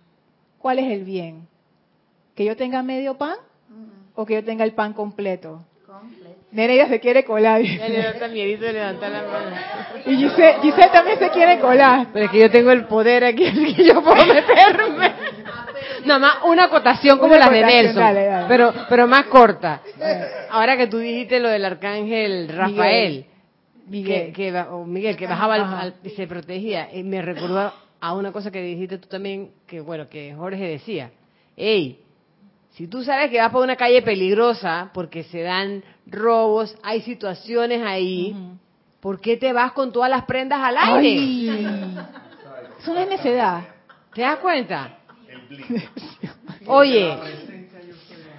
¿Cuál 0.58 0.78
es 0.78 0.92
el 0.92 1.04
bien? 1.04 1.48
¿Que 2.36 2.44
yo 2.44 2.56
tenga 2.56 2.82
medio 2.82 3.18
pan 3.18 3.36
o 4.14 4.24
que 4.26 4.34
yo 4.34 4.44
tenga 4.44 4.64
el 4.64 4.72
pan 4.72 4.92
completo? 4.92 5.64
Completo. 5.86 6.36
Nereida 6.52 6.88
se 6.88 7.00
quiere 7.00 7.24
colar. 7.24 7.60
Ya 7.62 7.88
le 7.88 7.98
da 8.02 8.10
hasta 8.10 8.28
miedito 8.28 8.64
de 8.64 8.72
levantar 8.72 9.10
la 9.10 9.22
mano. 9.22 9.56
Y 10.06 10.16
Giselle, 10.16 10.58
Giselle 10.62 10.90
también 10.92 11.18
se 11.18 11.30
quiere 11.30 11.58
colar. 11.60 12.06
Pero 12.12 12.24
es 12.26 12.30
que 12.30 12.38
yo 12.38 12.50
tengo 12.50 12.70
el 12.70 12.84
poder 12.86 13.24
aquí, 13.24 13.46
así 13.46 13.74
que 13.74 13.84
yo 13.84 14.02
puedo 14.02 14.24
meterme. 14.26 15.12
Nada 16.04 16.18
más 16.20 16.34
una 16.44 16.64
acotación 16.64 17.18
como 17.18 17.34
las 17.34 17.50
de 17.50 17.62
Nelson, 17.62 17.96
dale, 17.96 18.24
dale. 18.26 18.44
pero 18.48 18.72
pero 18.88 19.06
más 19.08 19.24
corta. 19.26 19.82
Ahora 20.50 20.76
que 20.76 20.86
tú 20.86 20.98
dijiste 20.98 21.40
lo 21.40 21.48
del 21.48 21.64
arcángel 21.64 22.48
Rafael, 22.48 23.26
Miguel. 23.88 24.26
que, 24.28 24.32
que 24.32 24.52
ba- 24.52 24.68
o 24.70 24.84
Miguel 24.84 25.16
que 25.16 25.26
bajaba 25.26 25.54
al- 25.54 25.60
Ajá. 25.62 25.80
al- 25.80 25.94
y 26.04 26.10
se 26.10 26.26
protegía, 26.28 26.88
y 26.94 27.02
me 27.02 27.22
recordó 27.22 27.72
a 28.00 28.14
una 28.14 28.30
cosa 28.32 28.50
que 28.52 28.62
dijiste 28.62 28.98
tú 28.98 29.08
también, 29.08 29.50
que 29.66 29.80
bueno, 29.80 30.08
que 30.08 30.32
Jorge 30.34 30.62
decía, 30.68 31.10
hey, 31.56 32.00
si 32.76 32.88
tú 32.88 33.02
sabes 33.02 33.30
que 33.30 33.38
vas 33.38 33.50
por 33.50 33.62
una 33.62 33.76
calle 33.76 34.02
peligrosa 34.02 34.90
porque 34.92 35.24
se 35.24 35.40
dan 35.40 35.82
robos, 36.06 36.76
hay 36.82 37.00
situaciones 37.00 37.82
ahí, 37.82 38.36
¿por 39.00 39.18
qué 39.18 39.38
te 39.38 39.54
vas 39.54 39.72
con 39.72 39.92
todas 39.92 40.10
las 40.10 40.26
prendas 40.26 40.60
al 40.60 40.76
aire? 40.76 41.08
Ay, 41.08 41.96
eso 42.78 42.92
no 42.92 43.00
es 43.00 43.08
necedad. 43.08 43.62
¿Te 44.12 44.20
das 44.20 44.36
cuenta? 44.40 44.98
Oye, 46.66 47.16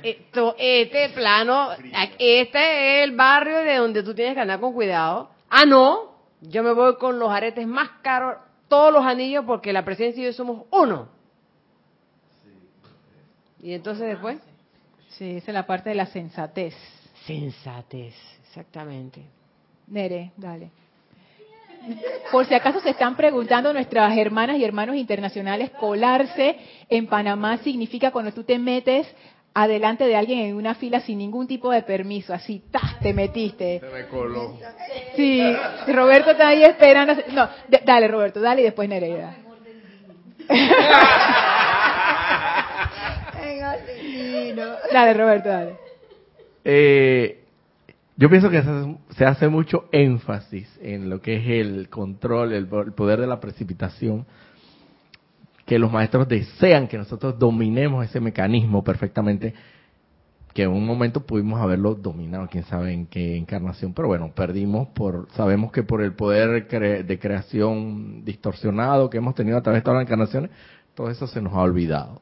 esto, 0.03 0.55
este 0.59 1.09
plano, 1.09 1.69
este 2.19 2.99
es 2.99 3.09
el 3.09 3.15
barrio 3.15 3.57
de 3.57 3.77
donde 3.77 4.03
tú 4.03 4.13
tienes 4.13 4.35
que 4.35 4.41
andar 4.41 4.59
con 4.59 4.71
cuidado. 4.71 5.31
Ah, 5.49 5.65
no, 5.65 6.11
yo 6.41 6.61
me 6.61 6.73
voy 6.73 6.95
con 6.97 7.17
los 7.17 7.31
aretes 7.31 7.65
más 7.65 7.89
caros, 8.03 8.35
todos 8.67 8.93
los 8.93 9.03
anillos, 9.03 9.45
porque 9.47 9.73
la 9.73 9.83
presencia 9.83 10.21
y 10.21 10.25
yo 10.25 10.33
somos 10.33 10.67
uno. 10.69 11.16
Y 13.62 13.74
entonces 13.74 14.08
después, 14.08 14.38
Sí, 15.10 15.38
esa 15.38 15.51
es 15.51 15.53
la 15.53 15.66
parte 15.66 15.89
de 15.89 15.95
la 15.95 16.05
sensatez. 16.08 16.76
sensatez, 17.26 18.14
exactamente. 18.47 19.22
Nere, 19.88 20.32
dale. 20.38 20.70
Por 22.32 22.45
si 22.45 22.53
acaso 22.53 22.82
se 22.82 22.89
están 22.89 23.16
preguntando 23.16 23.72
nuestras 23.72 24.16
hermanas 24.18 24.58
y 24.58 24.66
hermanos 24.66 24.95
internacionales, 24.97 25.70
colarse 25.80 26.58
en 26.89 27.08
Panamá 27.08 27.58
significa 27.60 28.12
cuando 28.12 28.34
tú 28.34 28.43
te 28.43 28.60
metes 28.60 29.08
adelante 29.53 30.05
de 30.05 30.16
alguien 30.16 30.39
en 30.39 30.55
una 30.55 30.76
fila 30.76 30.99
sin 30.99 31.18
ningún 31.20 31.47
tipo 31.47 31.72
de 31.72 31.82
permiso, 31.84 32.34
así, 32.34 32.62
¡tas! 32.70 32.99
te 32.99 33.14
metiste. 33.14 33.80
Se 33.80 33.89
me 33.89 34.08
coló. 34.08 34.58
Sí, 35.16 35.41
Roberto 35.88 36.32
está 36.32 36.49
ahí 36.49 36.64
esperando. 36.64 37.16
No, 37.32 37.47
dale 37.86 38.08
Roberto, 38.08 38.41
dale 38.41 38.62
y 38.62 38.66
después 38.66 38.88
Nereida. 38.89 39.36
Dale 44.93 45.13
Roberto, 45.13 45.49
dale. 45.49 45.76
Eh, 46.63 47.43
yo 48.15 48.30
pienso 48.30 48.49
que 48.49 48.63
se 49.15 49.26
hace, 49.26 49.47
mucho 49.47 49.86
énfasis 49.91 50.68
en 50.82 51.09
lo 51.09 51.22
que 51.22 51.36
es 51.38 51.47
el 51.65 51.89
control, 51.89 52.53
el, 52.53 52.68
el 52.86 52.93
poder 52.93 53.22
de 53.22 53.28
la 53.28 53.39
precipitación, 53.39 54.26
que 55.65 55.78
los 55.80 55.91
maestros 55.91 56.28
desean 56.28 56.88
que 56.88 56.97
nosotros 56.97 57.38
dominemos 57.38 58.05
ese 58.05 58.20
mecanismo 58.20 58.84
perfectamente, 58.84 59.53
que 60.53 60.63
en 60.63 60.72
un 60.72 60.86
momento 60.86 61.26
pudimos 61.26 61.61
haberlo 61.61 61.93
dominado, 61.93 62.47
quién 62.49 62.63
sabe 62.63 62.91
en 62.91 63.05
qué 63.05 63.38
encarnación, 63.38 63.93
pero 63.93 64.07
bueno, 64.07 64.32
perdimos 64.34 64.88
por, 64.89 65.28
sabemos 65.34 65.72
que 65.72 65.84
por 65.84 66.01
el 66.01 66.13
poder 66.13 66.68
cre- 66.68 67.03
de 67.05 67.20
creación 67.20 68.26
distorsionado 68.26 69.09
que 69.09 69.18
hemos 69.18 69.36
tenido 69.36 69.57
a 69.57 69.61
través 69.61 69.82
de 69.82 69.84
todas 69.86 69.97
las 69.99 70.07
encarnaciones, 70.07 70.49
todo 70.95 71.11
eso 71.11 71.28
se 71.28 71.41
nos 71.41 71.53
ha 71.53 71.59
olvidado. 71.61 72.22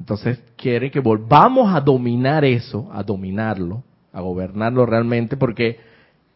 Entonces 0.00 0.42
quiere 0.56 0.90
que 0.90 0.98
volvamos 0.98 1.72
a 1.74 1.80
dominar 1.80 2.44
eso, 2.44 2.88
a 2.90 3.02
dominarlo, 3.02 3.84
a 4.12 4.22
gobernarlo 4.22 4.86
realmente, 4.86 5.36
porque 5.36 5.78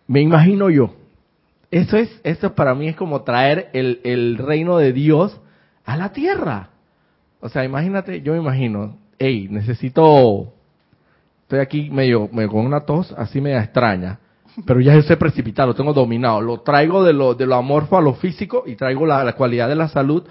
me 0.06 0.20
imagino 0.20 0.68
yo, 0.68 0.94
eso 1.70 1.96
es, 1.96 2.20
eso 2.22 2.54
para 2.54 2.74
mí 2.74 2.88
es 2.88 2.94
como 2.94 3.22
traer 3.22 3.70
el, 3.72 4.00
el 4.04 4.36
reino 4.36 4.76
de 4.76 4.92
Dios 4.92 5.40
a 5.84 5.96
la 5.96 6.12
tierra. 6.12 6.68
O 7.40 7.48
sea, 7.48 7.64
imagínate, 7.64 8.20
yo 8.20 8.34
me 8.34 8.38
imagino, 8.38 8.98
hey, 9.18 9.48
necesito, 9.50 10.52
estoy 11.42 11.60
aquí 11.60 11.90
medio, 11.90 12.28
medio 12.32 12.50
con 12.50 12.66
una 12.66 12.80
tos 12.80 13.12
así 13.16 13.40
media 13.40 13.62
extraña, 13.62 14.18
pero 14.66 14.80
ya 14.80 15.00
sé 15.02 15.16
precipitar, 15.16 15.66
lo 15.66 15.74
tengo 15.74 15.94
dominado, 15.94 16.42
lo 16.42 16.60
traigo 16.60 17.02
de 17.02 17.14
lo, 17.14 17.34
de 17.34 17.46
lo 17.46 17.56
amorfo 17.56 17.96
a 17.96 18.02
lo 18.02 18.12
físico 18.14 18.64
y 18.66 18.76
traigo 18.76 19.06
la, 19.06 19.24
la 19.24 19.32
cualidad 19.32 19.68
de 19.68 19.74
la 19.74 19.88
salud, 19.88 20.22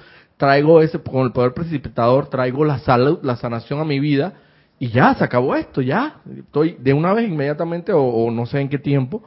traigo 0.43 0.81
ese, 0.81 0.99
con 0.99 1.21
el 1.21 1.31
poder 1.31 1.53
precipitador, 1.53 2.27
traigo 2.27 2.65
la 2.65 2.79
salud, 2.79 3.19
la 3.23 3.37
sanación 3.37 3.79
a 3.79 3.85
mi 3.85 4.01
vida 4.01 4.33
y 4.77 4.89
ya, 4.89 5.15
se 5.15 5.23
acabó 5.23 5.55
esto, 5.55 5.79
ya. 5.79 6.17
Estoy 6.37 6.75
de 6.81 6.91
una 6.91 7.13
vez 7.13 7.29
inmediatamente 7.29 7.93
o, 7.93 8.29
no 8.29 8.45
sé 8.45 8.59
en 8.59 8.67
qué 8.67 8.77
tiempo, 8.77 9.23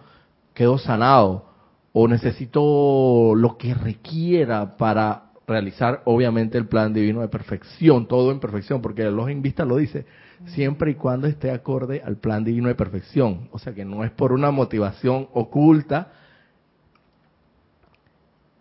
quedo 0.53 0.77
sanado 0.77 1.47
o 1.95 2.07
necesito 2.07 3.35
lo 3.35 3.57
que 3.57 3.73
requiera 3.73 4.77
para 4.77 5.31
realizar 5.47 6.03
obviamente 6.05 6.59
el 6.59 6.67
plan 6.67 6.93
divino 6.93 7.23
de 7.23 7.29
perfección, 7.29 8.07
todo 8.07 8.31
en 8.31 8.39
perfección, 8.39 8.83
porque 8.83 9.01
el 9.01 9.19
ojo 9.19 9.31
en 9.31 9.41
vista 9.41 9.65
lo 9.65 9.79
dice, 9.79 10.05
siempre 10.49 10.91
y 10.91 10.95
cuando 10.97 11.29
esté 11.29 11.51
acorde 11.51 12.03
al 12.05 12.17
plan 12.17 12.45
divino 12.45 12.69
de 12.69 12.75
perfección, 12.75 13.49
o 13.53 13.59
sea 13.59 13.73
que 13.73 13.87
no 13.87 14.05
es 14.05 14.11
por 14.11 14.33
una 14.33 14.51
motivación 14.51 15.29
oculta. 15.33 16.13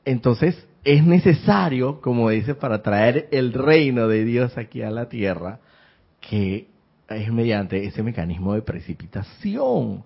Entonces, 0.06 0.66
es 0.86 1.04
necesario, 1.04 2.00
como 2.00 2.30
dice, 2.30 2.54
para 2.54 2.82
traer 2.84 3.28
el 3.32 3.54
reino 3.54 4.08
de 4.08 4.24
Dios 4.24 4.58
aquí 4.58 4.84
a 4.84 4.92
la 4.92 5.10
tierra, 5.10 5.60
que 6.22 6.68
es 7.10 7.32
mediante 7.32 7.84
ese 7.86 8.04
mecanismo 8.04 8.54
de 8.54 8.62
precipitación. 8.62 10.04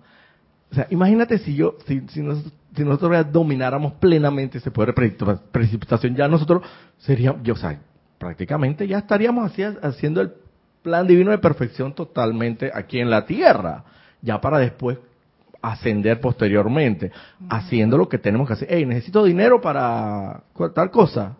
O 0.70 0.74
sea, 0.74 0.86
imagínate 0.90 1.38
si 1.38 1.54
yo, 1.54 1.76
si, 1.86 2.00
si, 2.08 2.22
nosotros, 2.22 2.54
si 2.74 2.82
nosotros 2.82 3.30
domináramos 3.30 3.92
plenamente 3.94 4.58
ese 4.58 4.70
poder 4.70 4.94
de 4.94 4.94
precipita- 4.94 5.40
precipitación, 5.52 6.16
ya 6.16 6.28
nosotros 6.28 6.62
seríamos, 6.98 7.42
yo, 7.42 7.54
o 7.54 7.58
sea, 7.58 7.78
prácticamente 8.18 8.88
ya 8.88 8.98
estaríamos 8.98 9.50
así, 9.50 9.62
haciendo 9.62 10.22
el 10.22 10.32
plan 10.82 11.06
divino 11.06 11.30
de 11.30 11.38
perfección 11.38 11.94
totalmente 11.94 12.70
aquí 12.74 13.00
en 13.00 13.10
la 13.10 13.26
tierra, 13.26 13.84
ya 14.22 14.40
para 14.40 14.58
después 14.58 14.98
ascender 15.62 16.20
posteriormente, 16.20 17.12
haciendo 17.48 17.98
lo 17.98 18.08
que 18.08 18.18
tenemos 18.18 18.46
que 18.46 18.54
hacer. 18.54 18.68
Hey, 18.70 18.86
necesito 18.86 19.24
dinero 19.24 19.60
para 19.60 20.42
tal 20.74 20.90
cosa, 20.90 21.36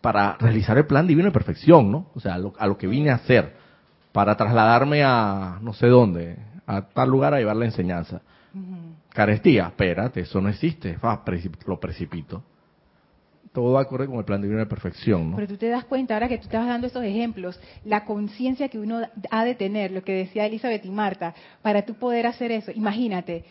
para 0.00 0.36
realizar 0.38 0.76
el 0.78 0.86
plan 0.86 1.06
divino 1.06 1.26
de 1.26 1.32
perfección, 1.32 1.90
¿no? 1.92 2.06
O 2.14 2.20
sea, 2.20 2.34
a 2.34 2.38
lo, 2.38 2.52
a 2.58 2.66
lo 2.66 2.76
que 2.76 2.86
vine 2.86 3.10
a 3.10 3.14
hacer, 3.16 3.54
para 4.12 4.36
trasladarme 4.36 5.02
a 5.04 5.58
no 5.62 5.72
sé 5.72 5.86
dónde, 5.86 6.36
a 6.66 6.82
tal 6.82 7.08
lugar 7.10 7.34
a 7.34 7.38
llevar 7.38 7.56
la 7.56 7.66
enseñanza. 7.66 8.22
Carestía, 9.10 9.66
espérate, 9.66 10.20
eso 10.20 10.40
no 10.40 10.48
existe, 10.48 10.98
precip- 10.98 11.64
lo 11.66 11.78
precipito. 11.80 12.42
Todo 13.52 13.72
va 13.72 13.80
a 13.80 13.82
ocurrir 13.82 14.08
con 14.08 14.18
el 14.18 14.24
plan 14.24 14.40
divino 14.40 14.60
de 14.60 14.66
perfección, 14.66 15.30
¿no? 15.30 15.36
Pero 15.36 15.48
tú 15.48 15.56
te 15.56 15.68
das 15.68 15.84
cuenta, 15.84 16.14
ahora 16.14 16.28
que 16.28 16.38
tú 16.38 16.44
estabas 16.44 16.68
dando 16.68 16.86
esos 16.86 17.02
ejemplos, 17.02 17.58
la 17.84 18.04
conciencia 18.04 18.68
que 18.68 18.78
uno 18.78 19.00
ha 19.30 19.44
de 19.44 19.54
tener, 19.56 19.90
lo 19.90 20.04
que 20.04 20.12
decía 20.12 20.46
Elizabeth 20.46 20.84
y 20.84 20.90
Marta, 20.90 21.34
para 21.60 21.82
tú 21.82 21.94
poder 21.94 22.26
hacer 22.26 22.52
eso. 22.52 22.70
Imagínate, 22.70 23.44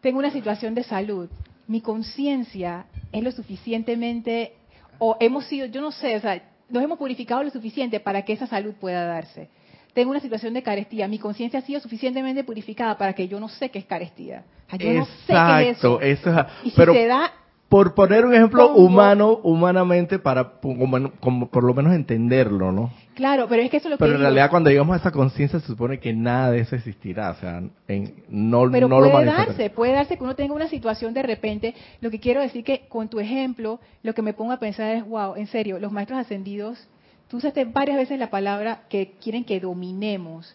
tengo 0.00 0.18
una 0.18 0.32
situación 0.32 0.74
de 0.74 0.82
salud, 0.82 1.28
mi 1.68 1.80
conciencia 1.80 2.86
es 3.12 3.22
lo 3.22 3.30
suficientemente, 3.30 4.54
o 4.98 5.16
hemos 5.20 5.44
sido, 5.46 5.66
yo 5.66 5.80
no 5.80 5.92
sé, 5.92 6.16
o 6.16 6.20
sea, 6.20 6.42
nos 6.68 6.82
hemos 6.82 6.98
purificado 6.98 7.44
lo 7.44 7.50
suficiente 7.50 8.00
para 8.00 8.22
que 8.24 8.32
esa 8.32 8.46
salud 8.46 8.74
pueda 8.80 9.04
darse. 9.04 9.48
Tengo 9.94 10.10
una 10.10 10.20
situación 10.20 10.54
de 10.54 10.62
carestía, 10.62 11.06
mi 11.06 11.18
conciencia 11.18 11.58
ha 11.60 11.62
sido 11.62 11.78
suficientemente 11.80 12.42
purificada 12.44 12.96
para 12.98 13.12
que 13.12 13.28
yo 13.28 13.38
no 13.38 13.48
sé 13.48 13.70
qué 13.70 13.78
es 13.78 13.84
carestía. 13.84 14.44
Yo 14.78 14.92
no 14.94 15.04
sé 15.04 15.12
qué 15.28 15.70
es 15.70 15.78
eso. 15.78 16.00
Exacto, 16.00 16.00
eso 16.00 16.40
es- 16.40 16.66
Y 16.66 16.70
si 16.70 16.76
pero 16.76 16.94
se 16.94 17.06
da, 17.06 17.30
por 17.72 17.94
poner 17.94 18.26
un 18.26 18.34
ejemplo 18.34 18.68
Pongo- 18.68 18.84
humano, 18.84 19.40
humanamente, 19.42 20.18
para 20.18 20.44
como- 20.60 21.10
como 21.20 21.48
por 21.48 21.64
lo 21.64 21.72
menos 21.72 21.94
entenderlo, 21.94 22.70
¿no? 22.70 22.90
claro, 23.14 23.46
pero 23.48 23.62
es 23.62 23.70
que 23.70 23.78
eso 23.78 23.88
es 23.88 23.92
lo 23.92 23.96
que 23.96 24.00
Pero 24.00 24.12
en 24.12 24.18
digo. 24.18 24.24
realidad 24.28 24.50
cuando 24.50 24.68
llegamos 24.68 24.92
a 24.94 24.98
esa 25.00 25.10
conciencia 25.10 25.58
se 25.58 25.66
supone 25.66 25.98
que 25.98 26.12
nada 26.12 26.50
de 26.50 26.60
eso 26.60 26.76
existirá, 26.76 27.30
o 27.30 27.34
sea, 27.36 27.62
en- 27.88 28.14
no, 28.28 28.70
Pero 28.70 28.88
no 28.88 29.00
lo 29.00 29.10
puede 29.10 29.24
darse, 29.24 29.70
puede 29.70 29.92
darse 29.94 30.18
que 30.18 30.22
uno 30.24 30.34
tenga 30.36 30.52
una 30.54 30.68
situación 30.68 31.14
de 31.14 31.22
repente. 31.22 31.74
Lo 32.02 32.10
que 32.10 32.20
quiero 32.20 32.42
decir 32.42 32.62
que 32.62 32.82
con 32.90 33.08
tu 33.08 33.20
ejemplo, 33.20 33.80
lo 34.02 34.12
que 34.14 34.20
me 34.20 34.34
pongo 34.34 34.52
a 34.52 34.58
pensar 34.58 34.94
es, 34.94 35.06
wow, 35.06 35.34
en 35.36 35.46
serio, 35.46 35.78
los 35.78 35.92
maestros 35.92 36.18
ascendidos, 36.20 36.86
tú 37.28 37.38
usaste 37.38 37.64
varias 37.64 37.96
veces 37.96 38.18
la 38.18 38.28
palabra 38.28 38.82
que 38.90 39.12
quieren 39.22 39.44
que 39.44 39.60
dominemos. 39.60 40.54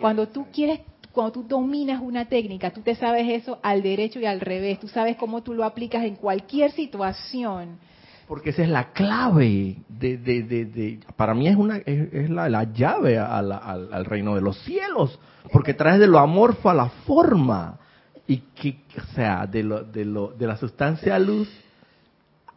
Cuando 0.00 0.28
tú 0.28 0.46
quieres, 0.52 0.80
cuando 1.14 1.32
tú 1.32 1.44
dominas 1.44 2.02
una 2.02 2.24
técnica, 2.26 2.70
tú 2.72 2.80
te 2.82 2.94
sabes 2.96 3.26
eso 3.28 3.58
al 3.62 3.82
derecho 3.82 4.18
y 4.18 4.26
al 4.26 4.40
revés, 4.40 4.80
tú 4.80 4.88
sabes 4.88 5.16
cómo 5.16 5.42
tú 5.42 5.54
lo 5.54 5.64
aplicas 5.64 6.04
en 6.04 6.16
cualquier 6.16 6.72
situación. 6.72 7.78
Porque 8.26 8.50
esa 8.50 8.62
es 8.62 8.68
la 8.68 8.92
clave 8.92 9.76
de, 9.88 10.16
de, 10.18 10.42
de, 10.42 10.64
de- 10.64 10.98
para 11.16 11.34
mí 11.34 11.46
es 11.46 11.56
una 11.56 11.76
es, 11.78 12.12
es 12.12 12.30
la, 12.30 12.48
la 12.48 12.64
llave 12.64 13.18
a 13.18 13.40
la- 13.42 13.58
al, 13.58 13.92
al 13.92 14.04
reino 14.06 14.34
de 14.34 14.40
los 14.40 14.58
cielos, 14.64 15.18
porque 15.52 15.74
traes 15.74 16.00
de 16.00 16.06
lo 16.06 16.18
amorfo 16.18 16.68
a 16.70 16.74
la 16.74 16.88
forma 16.88 17.78
y 18.26 18.38
que 18.38 18.76
o 18.98 19.14
sea, 19.14 19.46
de 19.46 19.62
lo 19.62 19.84
de 19.84 20.04
lo 20.06 20.28
de 20.28 20.46
la 20.46 20.56
sustancia 20.56 21.18
luz 21.18 21.48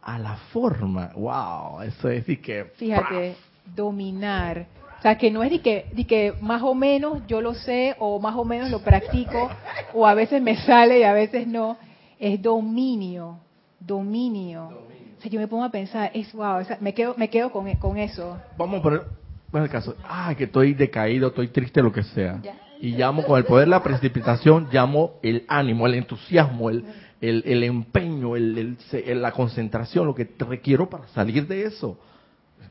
a 0.02 0.18
la 0.18 0.36
forma. 0.52 1.10
Wow, 1.14 1.82
eso 1.82 2.08
es 2.08 2.28
y 2.28 2.38
que 2.38 2.64
Fíjate, 2.76 3.36
dominar. 3.76 4.66
O 4.98 5.02
sea, 5.02 5.16
que 5.16 5.30
no 5.30 5.42
es 5.42 5.50
de 5.50 5.60
que, 5.60 5.86
de 5.92 6.04
que 6.06 6.34
más 6.40 6.62
o 6.62 6.74
menos 6.74 7.22
yo 7.28 7.40
lo 7.40 7.54
sé 7.54 7.94
o 7.98 8.18
más 8.18 8.34
o 8.36 8.44
menos 8.44 8.70
lo 8.70 8.80
practico 8.80 9.48
o 9.94 10.06
a 10.06 10.14
veces 10.14 10.42
me 10.42 10.56
sale 10.56 11.00
y 11.00 11.02
a 11.04 11.12
veces 11.12 11.46
no. 11.46 11.76
Es 12.18 12.42
dominio, 12.42 13.38
dominio. 13.78 14.70
O 15.16 15.20
sea, 15.20 15.30
yo 15.30 15.38
me 15.38 15.46
pongo 15.46 15.64
a 15.64 15.70
pensar, 15.70 16.10
es 16.14 16.32
wow, 16.32 16.60
o 16.60 16.64
sea, 16.64 16.78
me 16.80 16.94
quedo, 16.94 17.14
me 17.16 17.28
quedo 17.30 17.50
con, 17.52 17.72
con 17.76 17.96
eso. 17.96 18.38
vamos 18.56 18.80
a 18.80 18.82
poner 18.82 19.02
bueno, 19.50 19.64
el 19.64 19.70
caso, 19.70 19.94
ah, 20.04 20.34
que 20.36 20.44
estoy 20.44 20.74
decaído, 20.74 21.28
estoy 21.28 21.48
triste, 21.48 21.80
lo 21.80 21.90
que 21.90 22.02
sea. 22.02 22.40
Y 22.80 22.90
llamo 22.90 23.24
con 23.24 23.38
el 23.38 23.44
poder 23.44 23.64
de 23.64 23.70
la 23.70 23.82
precipitación, 23.82 24.68
llamo 24.70 25.14
el 25.22 25.44
ánimo, 25.48 25.86
el 25.86 25.94
entusiasmo, 25.94 26.68
el 26.68 26.84
el, 27.20 27.42
el 27.46 27.64
empeño, 27.64 28.36
el, 28.36 28.76
la 29.06 29.32
concentración, 29.32 30.06
lo 30.06 30.14
que 30.14 30.28
requiero 30.38 30.88
para 30.88 31.08
salir 31.08 31.46
de 31.46 31.64
eso. 31.64 31.98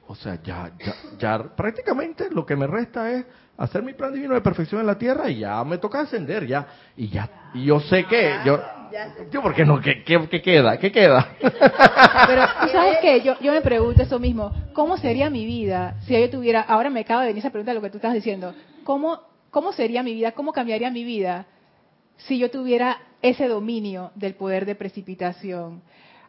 O 0.07 0.15
sea, 0.15 0.41
ya, 0.41 0.71
ya, 0.79 0.93
ya 1.19 1.43
prácticamente 1.55 2.29
lo 2.31 2.45
que 2.45 2.55
me 2.55 2.65
resta 2.65 3.11
es 3.11 3.25
hacer 3.57 3.83
mi 3.83 3.93
plan 3.93 4.13
divino 4.13 4.35
de 4.35 4.41
perfección 4.41 4.79
en 4.81 4.87
la 4.87 4.97
tierra 4.97 5.29
y 5.29 5.39
ya 5.39 5.63
me 5.63 5.77
toca 5.79 5.99
ascender, 6.01 6.47
ya. 6.47 6.65
Y 6.95 7.09
ya, 7.09 7.49
y 7.53 7.65
yo 7.65 7.79
sé 7.81 8.05
que, 8.05 8.35
yo, 8.45 8.59
yo 9.31 9.41
¿por 9.41 9.53
qué 9.53 9.65
no? 9.65 9.81
¿Qué, 9.81 10.03
qué, 10.03 10.27
qué 10.29 10.41
queda? 10.41 10.77
¿Qué 10.77 10.91
queda? 10.91 11.35
Pero, 11.41 12.45
¿tú 12.61 12.67
sabes 12.71 12.97
qué? 13.01 13.21
Yo, 13.21 13.37
yo 13.41 13.51
me 13.51 13.61
pregunto 13.61 14.03
eso 14.03 14.19
mismo. 14.19 14.53
¿Cómo 14.73 14.97
sería 14.97 15.29
mi 15.29 15.45
vida 15.45 15.95
si 16.05 16.19
yo 16.19 16.29
tuviera... 16.29 16.61
Ahora 16.61 16.89
me 16.89 17.01
acaba 17.01 17.21
de 17.21 17.27
venir 17.27 17.39
esa 17.39 17.49
pregunta 17.49 17.71
de 17.71 17.75
lo 17.75 17.81
que 17.81 17.89
tú 17.89 17.97
estás 17.97 18.13
diciendo. 18.13 18.53
¿Cómo, 18.83 19.19
¿Cómo 19.49 19.73
sería 19.73 20.03
mi 20.03 20.13
vida? 20.13 20.31
¿Cómo 20.31 20.53
cambiaría 20.53 20.89
mi 20.91 21.03
vida 21.03 21.47
si 22.17 22.37
yo 22.37 22.49
tuviera 22.49 22.97
ese 23.21 23.47
dominio 23.47 24.11
del 24.15 24.35
poder 24.35 24.65
de 24.65 24.75
precipitación? 24.75 25.81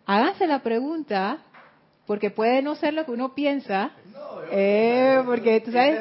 Háganse 0.06 0.46
la 0.46 0.60
pregunta, 0.60 1.38
porque 2.08 2.30
puede 2.30 2.62
no 2.62 2.74
ser 2.74 2.94
lo 2.94 3.04
que 3.04 3.10
uno 3.10 3.34
piensa. 3.34 3.92
Eh, 4.50 5.20
porque 5.26 5.60
tú 5.60 5.70
sabes... 5.70 6.00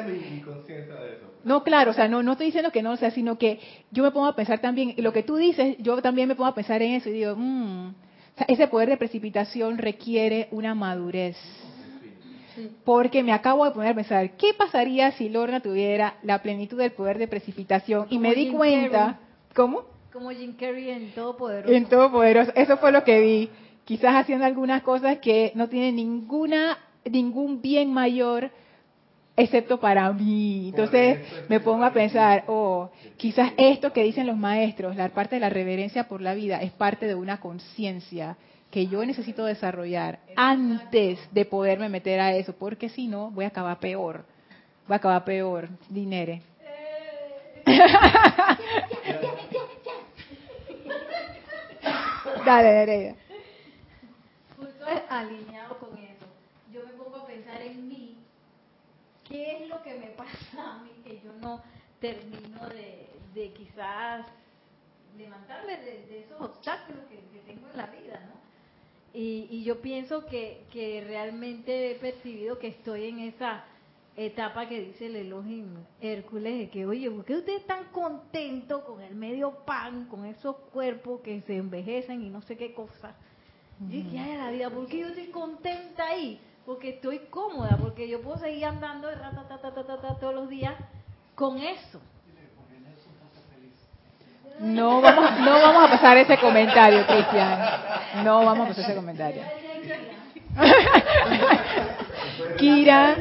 No, 1.44 1.62
claro, 1.62 1.90
o 1.90 1.94
sea, 1.94 2.08
no, 2.08 2.22
no 2.22 2.32
estoy 2.32 2.46
diciendo 2.46 2.72
que 2.72 2.82
no, 2.82 2.92
o 2.92 2.96
sea, 2.96 3.10
sino 3.10 3.38
que 3.38 3.60
yo 3.90 4.02
me 4.02 4.10
pongo 4.10 4.26
a 4.26 4.34
pensar 4.34 4.58
también, 4.58 4.94
y 4.96 5.02
lo 5.02 5.12
que 5.12 5.22
tú 5.22 5.36
dices, 5.36 5.76
yo 5.78 6.00
también 6.02 6.26
me 6.26 6.34
pongo 6.34 6.48
a 6.48 6.54
pensar 6.54 6.82
en 6.82 6.94
eso 6.94 7.10
y 7.10 7.12
digo, 7.12 7.34
mm, 7.36 7.88
o 7.88 8.38
sea, 8.38 8.46
ese 8.48 8.66
poder 8.68 8.88
de 8.88 8.96
precipitación 8.96 9.78
requiere 9.78 10.48
una 10.50 10.74
madurez. 10.74 11.36
Porque 12.84 13.22
me 13.22 13.32
acabo 13.32 13.66
de 13.66 13.70
poner 13.70 13.92
a 13.92 13.94
pensar, 13.94 14.30
¿qué 14.32 14.52
pasaría 14.56 15.12
si 15.12 15.28
Lorna 15.28 15.60
tuviera 15.60 16.16
la 16.22 16.42
plenitud 16.42 16.78
del 16.78 16.90
poder 16.92 17.18
de 17.18 17.28
precipitación? 17.28 18.06
Y 18.10 18.18
me 18.18 18.34
di 18.34 18.50
cuenta, 18.50 19.20
¿cómo? 19.54 19.84
Como 20.12 20.30
Jim 20.30 20.54
Carrey 20.58 20.90
en 20.90 21.12
Todopoderoso. 21.12 21.72
En 21.72 21.86
Todopoderoso. 21.86 22.52
Eso 22.56 22.78
fue 22.78 22.90
lo 22.92 23.04
que 23.04 23.20
vi. 23.20 23.50
Quizás 23.88 24.14
haciendo 24.16 24.44
algunas 24.44 24.82
cosas 24.82 25.16
que 25.16 25.50
no 25.54 25.70
tienen 25.70 25.96
ninguna, 25.96 26.76
ningún 27.06 27.62
bien 27.62 27.90
mayor 27.90 28.50
excepto 29.34 29.80
para 29.80 30.12
mí. 30.12 30.68
Entonces 30.68 31.20
me 31.48 31.58
pongo 31.58 31.84
a 31.84 31.92
pensar, 31.94 32.44
oh, 32.48 32.90
quizás 33.16 33.52
esto 33.56 33.94
que 33.94 34.02
dicen 34.02 34.26
los 34.26 34.36
maestros, 34.36 34.94
la 34.94 35.08
parte 35.08 35.36
de 35.36 35.40
la 35.40 35.48
reverencia 35.48 36.06
por 36.06 36.20
la 36.20 36.34
vida, 36.34 36.60
es 36.60 36.70
parte 36.70 37.06
de 37.06 37.14
una 37.14 37.40
conciencia 37.40 38.36
que 38.70 38.88
yo 38.88 39.02
necesito 39.06 39.46
desarrollar 39.46 40.18
antes 40.36 41.18
de 41.32 41.46
poderme 41.46 41.88
meter 41.88 42.20
a 42.20 42.34
eso, 42.34 42.52
porque 42.52 42.90
si 42.90 43.08
no, 43.08 43.30
voy 43.30 43.46
a 43.46 43.48
acabar 43.48 43.78
peor. 43.78 44.26
Voy 44.86 44.96
a 44.96 44.98
acabar 44.98 45.24
peor, 45.24 45.70
dinere. 45.88 46.42
Dale, 52.44 52.70
Nereida. 52.70 53.27
Alineado 55.08 55.78
con 55.78 55.96
eso. 55.98 56.26
Yo 56.72 56.84
me 56.84 56.92
pongo 56.92 57.16
a 57.16 57.26
pensar 57.26 57.60
en 57.62 57.88
mí. 57.88 58.16
¿Qué 59.28 59.62
es 59.64 59.68
lo 59.68 59.82
que 59.82 59.94
me 59.94 60.06
pasa 60.08 60.74
a 60.74 60.78
mí 60.82 60.90
que 61.04 61.20
yo 61.20 61.32
no 61.34 61.62
termino 62.00 62.66
de, 62.68 63.08
de 63.34 63.52
quizás 63.52 64.26
levantarme 65.16 65.76
de, 65.78 66.20
esos 66.20 66.40
obstáculos 66.40 67.02
que, 67.10 67.18
tengo 67.46 67.68
en 67.70 67.76
la 67.76 67.86
vida, 67.86 68.20
¿no? 68.26 68.38
Y, 69.12 69.48
y 69.50 69.64
yo 69.64 69.80
pienso 69.80 70.26
que, 70.26 70.64
que 70.70 71.04
realmente 71.06 71.90
he 71.90 71.94
percibido 71.96 72.58
que 72.58 72.68
estoy 72.68 73.08
en 73.08 73.20
esa 73.20 73.64
etapa 74.16 74.68
que 74.68 74.80
dice 74.80 75.06
el 75.06 75.16
Elohim 75.16 75.76
Hércules, 76.00 76.58
de 76.58 76.70
que, 76.70 76.86
oye, 76.86 77.10
¿por 77.10 77.24
qué 77.24 77.36
usted 77.36 77.56
es 77.56 77.66
tan 77.66 77.84
contento 77.86 78.84
con 78.84 79.00
el 79.00 79.14
medio 79.14 79.64
pan, 79.64 80.06
con 80.06 80.24
esos 80.24 80.56
cuerpos 80.72 81.20
que 81.20 81.40
se 81.42 81.56
envejecen 81.56 82.22
y 82.22 82.28
no 82.28 82.42
sé 82.42 82.56
qué 82.56 82.74
cosas? 82.74 83.14
Yo 83.80 83.86
dije, 83.88 84.18
ay, 84.18 84.36
la 84.36 84.50
vida, 84.50 84.70
¿por 84.70 84.86
qué 84.88 84.98
yo 84.98 85.08
estoy 85.08 85.26
contenta 85.26 86.06
ahí? 86.06 86.40
Porque 86.66 86.90
estoy 86.90 87.20
cómoda, 87.30 87.76
porque 87.80 88.08
yo 88.08 88.20
puedo 88.20 88.38
seguir 88.38 88.64
andando 88.64 89.08
de 89.08 89.14
rata, 89.14 89.46
ta, 89.48 89.58
ta, 89.58 89.72
ta, 89.72 89.84
ta, 89.84 90.00
ta, 90.00 90.14
todos 90.18 90.34
los 90.34 90.48
días 90.48 90.74
con 91.34 91.58
eso. 91.58 92.00
No 94.60 95.00
vamos, 95.00 95.38
no 95.40 95.52
vamos 95.52 95.84
a 95.84 95.90
pasar 95.92 96.16
ese 96.16 96.36
comentario, 96.38 97.06
Cristian. 97.06 97.60
No 98.24 98.44
vamos 98.44 98.66
a 98.66 98.68
pasar 98.68 98.84
ese 98.84 98.94
comentario. 98.96 99.42
Kira, 102.56 103.16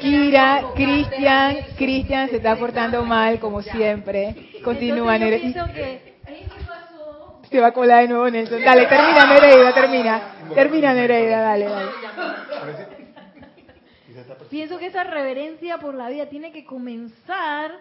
Kira, 0.00 0.62
Cristian, 0.74 1.56
Cristian 1.76 2.28
se 2.28 2.36
está 2.36 2.56
portando 2.56 3.04
mal 3.04 3.38
como 3.40 3.62
siempre. 3.62 4.34
Continúa, 4.62 5.16
Entonces, 5.16 5.40
yo 5.40 5.52
pienso 5.52 5.72
que, 5.72 5.84
"Ey, 5.84 5.98
¿qué 5.98 6.02
pasó? 6.02 6.15
Se 7.56 7.62
va 7.62 7.68
a 7.68 7.72
colar 7.72 8.02
de 8.02 8.08
nuevo 8.08 8.28
Nelson. 8.28 8.62
Dale, 8.62 8.84
termina 8.84 9.32
Nereida, 9.32 9.72
termina. 9.72 10.22
Termina 10.54 10.92
Nereida, 10.92 11.40
dale, 11.40 11.64
dale. 11.64 11.90
Pienso 14.50 14.78
que 14.78 14.84
esa 14.84 15.04
reverencia 15.04 15.78
por 15.78 15.94
la 15.94 16.10
vida 16.10 16.26
tiene 16.26 16.52
que 16.52 16.66
comenzar 16.66 17.80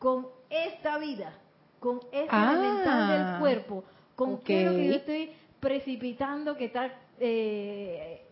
con 0.00 0.26
esta 0.50 0.98
vida, 0.98 1.32
con 1.78 2.00
este 2.10 2.26
Ah, 2.28 2.54
elemental 2.58 3.08
del 3.30 3.38
cuerpo, 3.38 3.84
con 4.16 4.40
qué 4.40 4.64
es 4.64 4.72
lo 4.72 4.76
que 4.76 4.86
yo 4.88 4.94
estoy 4.94 5.30
precipitando 5.60 6.56
que 6.56 6.64
está 6.64 6.92
eh, 7.20 8.22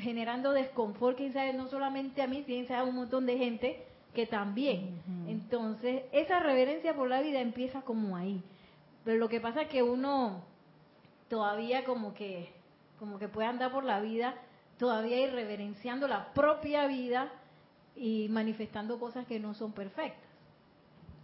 generando 0.00 0.50
desconfort, 0.50 1.16
quién 1.16 1.32
sabe, 1.32 1.52
no 1.52 1.68
solamente 1.68 2.22
a 2.22 2.26
mí, 2.26 2.42
quién 2.44 2.66
sabe 2.66 2.80
a 2.80 2.84
un 2.84 2.96
montón 2.96 3.24
de 3.24 3.38
gente 3.38 3.84
que 4.12 4.26
también. 4.26 5.00
Entonces, 5.28 6.02
esa 6.10 6.40
reverencia 6.40 6.92
por 6.92 7.08
la 7.08 7.20
vida 7.20 7.38
empieza 7.38 7.82
como 7.82 8.16
ahí. 8.16 8.42
Pero 9.04 9.18
lo 9.18 9.28
que 9.28 9.40
pasa 9.40 9.62
es 9.62 9.68
que 9.68 9.82
uno 9.82 10.44
todavía 11.28 11.84
como 11.84 12.14
que 12.14 12.52
como 12.98 13.18
que 13.18 13.26
puede 13.28 13.48
andar 13.48 13.72
por 13.72 13.82
la 13.84 13.98
vida 14.00 14.34
todavía 14.78 15.18
irreverenciando 15.20 16.06
la 16.08 16.32
propia 16.34 16.86
vida 16.86 17.28
y 17.96 18.28
manifestando 18.30 18.98
cosas 18.98 19.26
que 19.26 19.40
no 19.40 19.54
son 19.54 19.72
perfectas. 19.72 20.28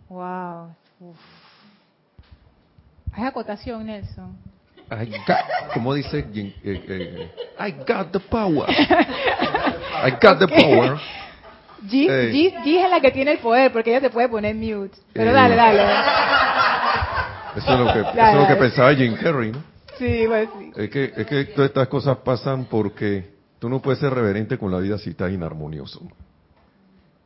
Wow. 0.09 0.75
Uf. 1.01 1.17
Hay 3.13 3.25
acotación, 3.25 3.87
Nelson. 3.87 4.37
I 4.91 5.07
got, 5.27 5.73
como 5.75 5.95
dice, 5.95 6.25
Jin- 6.33 6.55
eh, 6.65 6.85
eh, 6.89 7.31
I 7.61 7.73
got 7.87 8.11
the 8.13 8.21
power. 8.21 8.69
I 8.71 10.11
got 10.21 10.39
the 10.39 10.49
power. 10.49 10.99
G. 11.87 12.07
G- 12.33 12.55
G 12.65 12.85
es 12.85 12.91
la 12.91 13.01
que 13.01 13.11
tiene 13.11 13.33
el 13.33 13.39
poder 13.39 13.71
porque 13.73 13.91
ella 13.91 14.01
se 14.01 14.11
puede 14.11 14.29
poner 14.29 14.55
mute. 14.55 14.97
Pero 15.13 15.33
dale, 15.33 15.55
dale. 15.57 15.83
Eso 17.59 17.73
es 17.73 17.79
lo 17.81 17.93
que, 17.93 18.01
eso 18.01 18.31
es 18.31 18.35
lo 18.37 18.47
que 18.47 18.57
pensaba 18.57 18.95
Jim 18.95 19.15
Carrey, 19.17 19.53
¿no? 19.53 19.63
Sí, 19.99 20.25
pues 20.27 20.49
sí. 20.59 20.73
Es 20.77 20.91
que, 20.91 21.13
es 21.17 21.27
que 21.27 21.45
todas 21.47 21.71
estas 21.71 21.89
cosas 21.89 22.19
pasan 22.19 22.67
porque 22.67 23.35
tú 23.59 23.69
no 23.69 23.83
puedes 23.83 23.99
ser 23.99 24.15
reverente 24.15 24.57
con 24.59 24.71
la 24.71 24.79
vida 24.79 24.97
si 24.99 25.11
estás 25.11 25.33
inarmonioso. 25.33 26.01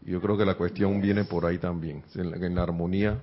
Y 0.05 0.13
yo 0.13 0.21
creo 0.21 0.37
que 0.37 0.45
la 0.45 0.55
cuestión 0.55 1.01
viene 1.01 1.25
por 1.25 1.45
ahí 1.45 1.59
también, 1.59 2.03
en 2.15 2.31
la, 2.31 2.47
en 2.47 2.55
la 2.55 2.63
armonía. 2.63 3.19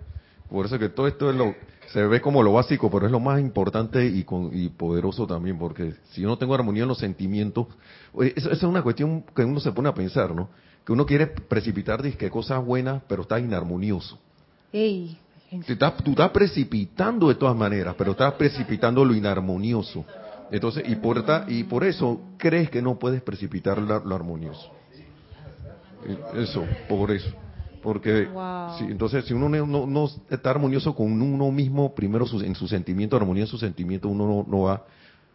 Por 0.50 0.66
eso 0.66 0.78
que 0.78 0.90
todo 0.90 1.08
esto 1.08 1.30
es 1.30 1.36
lo, 1.36 1.56
se 1.92 2.06
ve 2.06 2.22
como 2.22 2.44
lo 2.44 2.54
básico, 2.54 2.90
pero 2.90 3.06
es 3.06 3.12
lo 3.12 3.20
más 3.20 3.40
importante 3.40 4.06
y, 4.06 4.24
con, 4.24 4.52
y 4.54 4.70
poderoso 4.70 5.26
también, 5.26 5.58
porque 5.58 5.94
si 6.12 6.22
yo 6.22 6.28
no 6.28 6.38
tengo 6.38 6.54
armonía 6.54 6.84
en 6.84 6.90
los 6.90 7.00
sentimientos, 7.00 7.68
eso 8.36 8.52
es 8.52 8.64
una 8.64 8.82
cuestión 8.82 9.24
que 9.36 9.44
uno 9.44 9.60
se 9.60 9.72
pone 9.72 9.90
a 9.90 9.94
pensar, 9.94 10.34
¿no? 10.34 10.50
Que 10.86 10.92
uno 10.92 11.06
quiere 11.06 11.28
precipitar 11.28 12.02
que 12.02 12.30
cosas 12.30 12.64
buenas, 12.64 13.02
pero 13.08 13.24
está 13.24 13.40
inarmonioso. 13.40 14.20
Ey, 14.72 15.18
Tú 15.50 15.74
estás, 15.74 15.98
tú 16.04 16.12
estás 16.12 16.30
precipitando 16.32 17.28
de 17.30 17.36
todas 17.36 17.56
maneras, 17.56 17.96
pero 17.98 18.12
estás 18.12 18.34
precipitando 18.34 19.04
lo 19.04 19.14
inarmonioso. 19.16 20.06
Entonces, 20.52 20.84
y 20.88 20.96
por, 20.96 21.24
y 21.48 21.64
por 21.64 21.84
eso 21.84 22.22
crees 22.38 22.70
que 22.70 22.82
no 22.82 22.98
puedes 22.98 23.22
precipitar 23.22 23.78
lo 23.80 24.16
armonioso. 24.16 24.70
Eh, 26.06 26.18
Eso, 26.44 26.66
por 26.88 27.12
eso. 27.12 27.30
Porque, 27.82 28.28
Wow. 28.28 28.78
sí, 28.78 28.88
entonces, 28.92 29.26
si 29.26 29.34
uno 29.34 29.48
no, 29.50 29.66
no- 29.66 29.86
no 29.88 30.10
está 30.30 30.50
armonioso 30.52 30.94
con 30.96 31.22
uno 31.22 31.52
mismo, 31.52 31.94
primero 31.96 32.26
su- 32.26 32.42
en 32.42 32.56
su 32.56 32.68
sentimiento, 32.68 33.16
armonía 33.16 33.44
en 33.44 33.48
su 33.48 33.58
sentimiento, 33.58 34.08
uno 34.10 34.28
no, 34.28 34.46
no 34.48 34.62
va, 34.64 34.86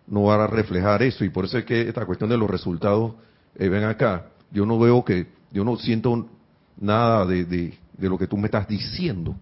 no 0.06 0.24
va 0.24 0.44
a 0.44 0.46
reflejar 0.46 1.02
eso. 1.02 1.24
Y 1.24 1.30
por 1.30 1.44
eso 1.46 1.58
es 1.58 1.64
que 1.64 1.88
esta 1.88 2.04
cuestión 2.06 2.30
de 2.30 2.36
los 2.36 2.50
resultados, 2.50 3.14
eh, 3.56 3.68
ven 3.68 3.84
acá, 3.84 4.26
yo 4.50 4.66
no 4.66 4.78
veo 4.78 5.04
que, 5.04 5.26
yo 5.52 5.64
no 5.64 5.76
siento 5.76 6.28
nada 6.76 7.24
de, 7.24 7.44
de- 7.44 7.78
de 7.96 8.08
lo 8.08 8.18
que 8.18 8.26
tú 8.26 8.36
me 8.36 8.46
estás 8.46 8.66
diciendo. 8.68 9.36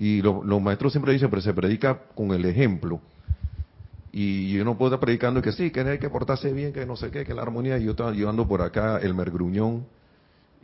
Y 0.00 0.22
lo- 0.22 0.42
los 0.42 0.62
maestros 0.62 0.92
siempre 0.94 1.12
dicen, 1.12 1.28
pero 1.28 1.42
se 1.42 1.52
predica 1.52 1.94
con 2.14 2.30
el 2.32 2.46
ejemplo. 2.46 3.02
Y 4.10 4.50
yo 4.50 4.64
no 4.64 4.78
puedo 4.78 4.88
estar 4.94 4.98
predicando 5.04 5.42
que 5.42 5.52
sí, 5.52 5.70
que 5.70 5.80
hay 5.80 5.98
que 5.98 6.08
portarse 6.08 6.50
bien, 6.54 6.72
que 6.72 6.86
no 6.86 6.96
sé 6.96 7.10
qué, 7.10 7.22
que 7.22 7.34
la 7.34 7.42
armonía. 7.42 7.76
Y 7.78 7.84
yo 7.84 7.90
estaba 7.90 8.10
llevando 8.10 8.48
por 8.48 8.62
acá 8.62 8.96
el 8.96 9.12
mergruñón 9.14 9.84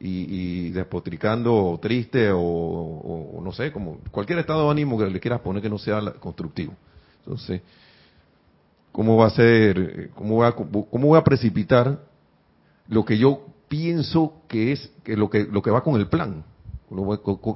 y, 0.01 0.71
despotricando 0.71 1.79
triste 1.83 2.31
o, 2.31 2.39
o- 2.41 3.37
o 3.39 3.43
no 3.43 3.53
sé, 3.53 3.73
como 3.73 3.99
cualquier 4.11 4.39
estado 4.39 4.65
de 4.65 4.71
ánimo 4.71 4.97
que 4.99 5.05
le 5.11 5.21
quieras 5.21 5.41
poner 5.43 5.61
que 5.63 5.69
no 5.69 5.77
sea 5.79 6.01
constructivo. 6.19 6.73
Entonces, 7.19 7.61
¿cómo 8.91 9.19
va 9.19 9.27
a 9.27 9.31
ser, 9.31 10.11
cómo 10.15 10.37
voy 10.37 10.47
a, 10.47 10.53
cómo 10.53 11.09
voy 11.09 11.19
a 11.19 11.25
precipitar 11.25 12.01
lo 12.89 13.05
que 13.05 13.19
yo 13.19 13.45
pienso 13.69 14.33
que 14.49 14.73
es 14.73 14.91
que 15.05 15.15
lo 15.15 15.29
que 15.29 15.45
lo 15.45 15.61
que 15.61 15.71
va 15.71 15.83
con 15.83 15.97
el 15.97 16.09
plan, 16.09 16.43
lo, 16.91 17.05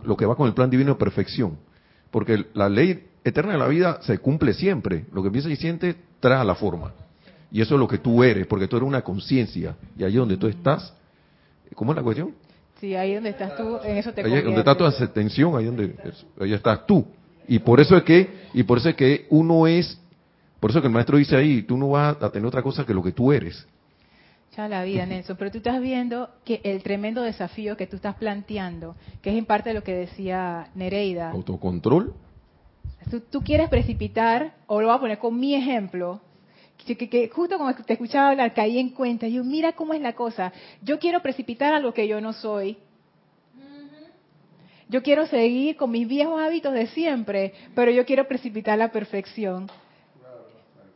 lo 0.04 0.16
que 0.18 0.26
va 0.26 0.36
con 0.36 0.46
el 0.46 0.52
plan 0.52 0.68
divino 0.68 0.92
de 0.92 0.98
perfección? 0.98 1.69
Porque 2.10 2.46
la 2.54 2.68
ley 2.68 3.06
eterna 3.24 3.52
de 3.52 3.58
la 3.58 3.68
vida 3.68 4.00
se 4.02 4.18
cumple 4.18 4.54
siempre. 4.54 5.06
Lo 5.12 5.22
que 5.22 5.30
piensas 5.30 5.52
y 5.52 5.56
sientes 5.56 5.96
trae 6.20 6.38
a 6.38 6.44
la 6.44 6.54
forma. 6.54 6.92
Y 7.52 7.60
eso 7.60 7.74
es 7.74 7.80
lo 7.80 7.88
que 7.88 7.98
tú 7.98 8.22
eres, 8.22 8.46
porque 8.46 8.68
tú 8.68 8.76
eres 8.76 8.86
una 8.86 9.02
conciencia. 9.02 9.76
Y 9.96 10.04
ahí 10.04 10.14
donde 10.14 10.36
tú 10.36 10.46
estás, 10.46 10.94
¿cómo 11.74 11.92
es 11.92 11.96
la 11.96 12.02
cuestión? 12.02 12.34
Sí, 12.80 12.94
ahí 12.94 13.14
donde 13.14 13.30
estás 13.30 13.56
tú, 13.56 13.78
en 13.84 13.98
eso 13.98 14.12
te 14.12 14.22
Ahí 14.22 14.34
es 14.34 14.44
donde 14.44 14.60
está 14.60 14.74
tu 14.76 14.84
atención, 14.84 15.56
ahí 15.56 15.66
donde 15.66 15.94
ahí 16.40 16.52
estás 16.52 16.86
tú. 16.86 17.06
Y 17.48 17.58
por 17.58 17.80
eso 17.80 17.96
es 17.96 18.04
que 18.04 18.28
y 18.54 18.62
por 18.62 18.78
eso 18.78 18.88
es 18.88 18.94
que 18.94 19.26
uno 19.30 19.66
es 19.66 20.00
por 20.60 20.70
eso 20.70 20.80
que 20.80 20.86
el 20.86 20.92
maestro 20.92 21.16
dice 21.16 21.36
ahí, 21.36 21.62
tú 21.62 21.76
no 21.76 21.90
vas 21.90 22.22
a 22.22 22.30
tener 22.30 22.46
otra 22.46 22.62
cosa 22.62 22.84
que 22.84 22.92
lo 22.92 23.02
que 23.02 23.12
tú 23.12 23.32
eres. 23.32 23.66
Ya 24.56 24.68
la 24.68 24.82
vida, 24.82 25.06
Nelson, 25.06 25.36
pero 25.36 25.50
tú 25.52 25.58
estás 25.58 25.80
viendo 25.80 26.28
que 26.44 26.60
el 26.64 26.82
tremendo 26.82 27.22
desafío 27.22 27.76
que 27.76 27.86
tú 27.86 27.96
estás 27.96 28.16
planteando, 28.16 28.96
que 29.22 29.30
es 29.30 29.36
en 29.38 29.46
parte 29.46 29.72
lo 29.72 29.82
que 29.84 29.94
decía 29.94 30.68
Nereida, 30.74 31.30
Autocontrol, 31.30 32.12
tú, 33.10 33.20
tú 33.20 33.42
quieres 33.42 33.68
precipitar, 33.68 34.54
o 34.66 34.80
lo 34.80 34.88
voy 34.88 34.96
a 34.96 35.00
poner 35.00 35.18
con 35.18 35.38
mi 35.38 35.54
ejemplo, 35.54 36.20
que, 36.84 36.96
que- 36.96 37.08
que 37.08 37.28
justo 37.28 37.58
como 37.58 37.72
te 37.74 37.92
escuchaba 37.92 38.30
hablar, 38.30 38.52
caí 38.52 38.78
en 38.78 38.88
cuenta, 38.90 39.28
yo 39.28 39.44
mira 39.44 39.72
cómo 39.72 39.94
es 39.94 40.00
la 40.00 40.14
cosa, 40.14 40.52
yo 40.82 40.98
quiero 40.98 41.22
precipitar 41.22 41.72
algo 41.72 41.94
que 41.94 42.08
yo 42.08 42.20
no 42.20 42.32
soy, 42.32 42.76
yo 44.88 45.02
quiero 45.04 45.26
seguir 45.28 45.76
con 45.76 45.92
mis 45.92 46.08
viejos 46.08 46.40
hábitos 46.40 46.74
de 46.74 46.88
siempre, 46.88 47.54
pero 47.76 47.92
yo 47.92 48.04
quiero 48.04 48.26
precipitar 48.26 48.76
la 48.76 48.90
perfección. 48.90 49.70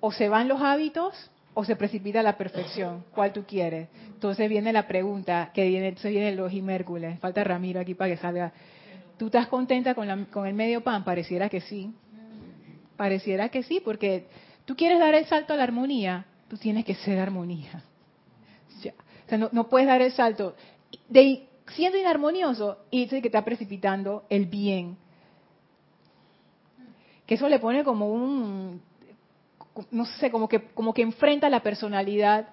O 0.00 0.10
se 0.10 0.28
van 0.28 0.48
los 0.48 0.60
hábitos 0.60 1.30
o 1.54 1.64
se 1.64 1.76
precipita 1.76 2.22
la 2.22 2.36
perfección. 2.36 3.04
¿Cuál 3.14 3.32
tú 3.32 3.44
quieres? 3.46 3.88
Entonces 4.08 4.48
viene 4.48 4.72
la 4.72 4.86
pregunta, 4.86 5.50
que 5.54 5.66
viene, 5.68 5.88
entonces 5.88 6.10
viene 6.10 6.28
el 6.30 6.52
y 6.52 6.62
Mércules. 6.62 7.18
Falta 7.20 7.44
Ramiro 7.44 7.80
aquí 7.80 7.94
para 7.94 8.10
que 8.10 8.16
salga. 8.20 8.52
¿Tú 9.16 9.26
estás 9.26 9.46
contenta 9.46 9.94
con, 9.94 10.06
la- 10.08 10.24
con 10.26 10.46
el 10.46 10.54
medio 10.54 10.82
pan? 10.82 11.04
Pareciera 11.04 11.48
que 11.48 11.60
sí. 11.60 11.92
Pareciera 12.96 13.48
que 13.48 13.62
sí, 13.62 13.80
porque 13.84 14.26
tú 14.64 14.76
quieres 14.76 14.98
dar 14.98 15.14
el 15.14 15.24
salto 15.26 15.52
a 15.52 15.56
la 15.56 15.62
armonía, 15.64 16.26
tú 16.48 16.56
tienes 16.56 16.84
que 16.84 16.94
ser 16.94 17.18
armonía. 17.18 17.82
O 18.76 19.28
sea, 19.28 19.38
no, 19.38 19.48
no 19.52 19.68
puedes 19.68 19.86
dar 19.88 20.02
el 20.02 20.12
salto 20.12 20.54
de 21.08 21.48
siendo 21.68 21.96
inarmonioso 21.98 22.78
y 22.90 23.04
dice 23.04 23.22
que 23.22 23.28
está 23.28 23.44
precipitando 23.44 24.24
el 24.28 24.46
bien. 24.46 24.96
Que 27.26 27.36
eso 27.36 27.48
le 27.48 27.58
pone 27.58 27.84
como 27.84 28.12
un, 28.12 28.82
no 29.90 30.04
sé, 30.06 30.30
como 30.30 30.48
que, 30.48 30.60
como 30.74 30.94
que 30.94 31.02
enfrenta 31.02 31.48
la 31.50 31.60
personalidad 31.62 32.48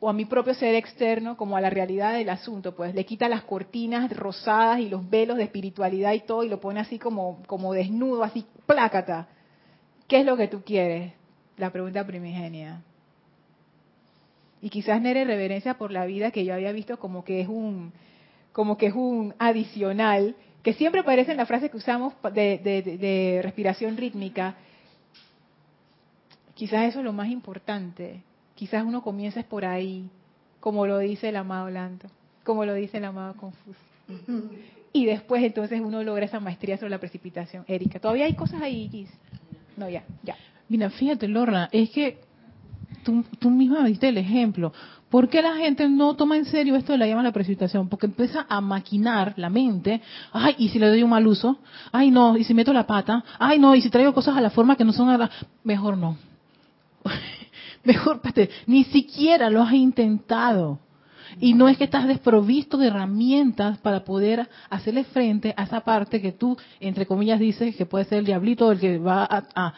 o 0.00 0.08
a 0.08 0.12
mi 0.12 0.24
propio 0.24 0.54
ser 0.54 0.74
externo 0.76 1.36
como 1.36 1.56
a 1.56 1.60
la 1.60 1.70
realidad 1.70 2.14
del 2.14 2.28
asunto, 2.30 2.74
pues 2.74 2.94
le 2.94 3.04
quita 3.04 3.28
las 3.28 3.42
cortinas 3.42 4.14
rosadas 4.16 4.78
y 4.80 4.88
los 4.88 5.08
velos 5.10 5.36
de 5.36 5.44
espiritualidad 5.44 6.12
y 6.12 6.20
todo 6.20 6.44
y 6.44 6.48
lo 6.48 6.60
pone 6.60 6.80
así 6.80 6.98
como, 6.98 7.42
como 7.46 7.72
desnudo, 7.72 8.22
así 8.22 8.46
plácata. 8.66 9.28
¿Qué 10.06 10.20
es 10.20 10.26
lo 10.26 10.36
que 10.36 10.48
tú 10.48 10.62
quieres? 10.64 11.12
La 11.56 11.70
pregunta 11.70 12.06
primigenia. 12.06 12.82
Y 14.62 14.70
quizás 14.70 15.00
Nere 15.00 15.24
reverencia 15.24 15.74
por 15.78 15.90
la 15.90 16.06
vida 16.06 16.30
que 16.30 16.44
yo 16.44 16.54
había 16.54 16.72
visto 16.72 16.98
como 16.98 17.24
que 17.24 17.40
es 17.40 17.48
un, 17.48 17.92
como 18.52 18.76
que 18.76 18.86
es 18.86 18.94
un 18.94 19.34
adicional, 19.38 20.36
que 20.62 20.72
siempre 20.74 21.00
aparece 21.00 21.30
en 21.32 21.36
la 21.36 21.46
frase 21.46 21.70
que 21.70 21.76
usamos 21.76 22.14
de, 22.32 22.58
de- 22.58 23.40
respiración 23.42 23.96
rítmica. 23.96 24.56
Quizás 26.58 26.88
eso 26.88 26.98
es 26.98 27.04
lo 27.04 27.12
más 27.12 27.28
importante. 27.28 28.20
Quizás 28.56 28.84
uno 28.84 29.00
comiences 29.00 29.44
por 29.44 29.64
ahí, 29.64 30.10
como 30.58 30.88
lo 30.88 30.98
dice 30.98 31.28
el 31.28 31.36
amado 31.36 31.70
Lanto, 31.70 32.08
como 32.42 32.64
lo 32.64 32.74
dice 32.74 32.98
el 32.98 33.04
amado 33.04 33.34
Confucio. 33.34 33.80
Y 34.92 35.06
después 35.06 35.44
entonces 35.44 35.80
uno 35.80 36.02
logra 36.02 36.24
esa 36.24 36.40
maestría 36.40 36.76
sobre 36.76 36.90
la 36.90 36.98
precipitación. 36.98 37.64
Erika, 37.68 38.00
todavía 38.00 38.24
hay 38.24 38.34
cosas 38.34 38.60
ahí, 38.60 38.88
Gis. 38.88 39.08
No, 39.76 39.88
ya, 39.88 40.02
ya. 40.24 40.34
Mira, 40.68 40.90
fíjate, 40.90 41.28
Lorna, 41.28 41.68
es 41.70 41.90
que 41.90 42.18
tú, 43.04 43.24
tú 43.38 43.50
misma 43.50 43.84
diste 43.84 44.08
el 44.08 44.18
ejemplo. 44.18 44.72
¿Por 45.10 45.28
qué 45.28 45.40
la 45.40 45.54
gente 45.58 45.88
no 45.88 46.16
toma 46.16 46.36
en 46.36 46.44
serio 46.44 46.74
esto 46.74 46.90
de 46.90 46.98
la 46.98 47.06
llama 47.06 47.22
la 47.22 47.30
precipitación? 47.30 47.88
Porque 47.88 48.06
empieza 48.06 48.46
a 48.48 48.60
maquinar 48.60 49.34
la 49.36 49.48
mente. 49.48 50.02
Ay, 50.32 50.56
¿y 50.58 50.70
si 50.70 50.80
le 50.80 50.88
doy 50.88 51.04
un 51.04 51.10
mal 51.10 51.24
uso? 51.24 51.60
Ay, 51.92 52.10
no, 52.10 52.36
¿y 52.36 52.42
si 52.42 52.52
meto 52.52 52.72
la 52.72 52.84
pata? 52.84 53.24
Ay, 53.38 53.60
no, 53.60 53.76
¿y 53.76 53.80
si 53.80 53.90
traigo 53.90 54.12
cosas 54.12 54.36
a 54.36 54.40
la 54.40 54.50
forma 54.50 54.74
que 54.74 54.84
no 54.84 54.92
son 54.92 55.08
a 55.08 55.16
la... 55.16 55.30
Mejor 55.62 55.96
no. 55.96 56.16
Mejor, 57.84 58.16
espérate, 58.16 58.50
ni 58.66 58.84
siquiera 58.84 59.50
lo 59.50 59.62
has 59.62 59.72
intentado. 59.74 60.80
Y 61.40 61.52
no 61.52 61.68
es 61.68 61.76
que 61.76 61.84
estás 61.84 62.08
desprovisto 62.08 62.78
de 62.78 62.86
herramientas 62.88 63.76
para 63.78 64.02
poder 64.02 64.48
hacerle 64.70 65.04
frente 65.04 65.52
a 65.56 65.64
esa 65.64 65.80
parte 65.80 66.22
que 66.22 66.32
tú, 66.32 66.56
entre 66.80 67.04
comillas, 67.06 67.38
dices 67.38 67.76
que 67.76 67.84
puede 67.84 68.06
ser 68.06 68.18
el 68.20 68.24
diablito 68.24 68.72
el 68.72 68.80
que 68.80 68.98
va 68.98 69.24
a, 69.24 69.44
a- 69.54 69.74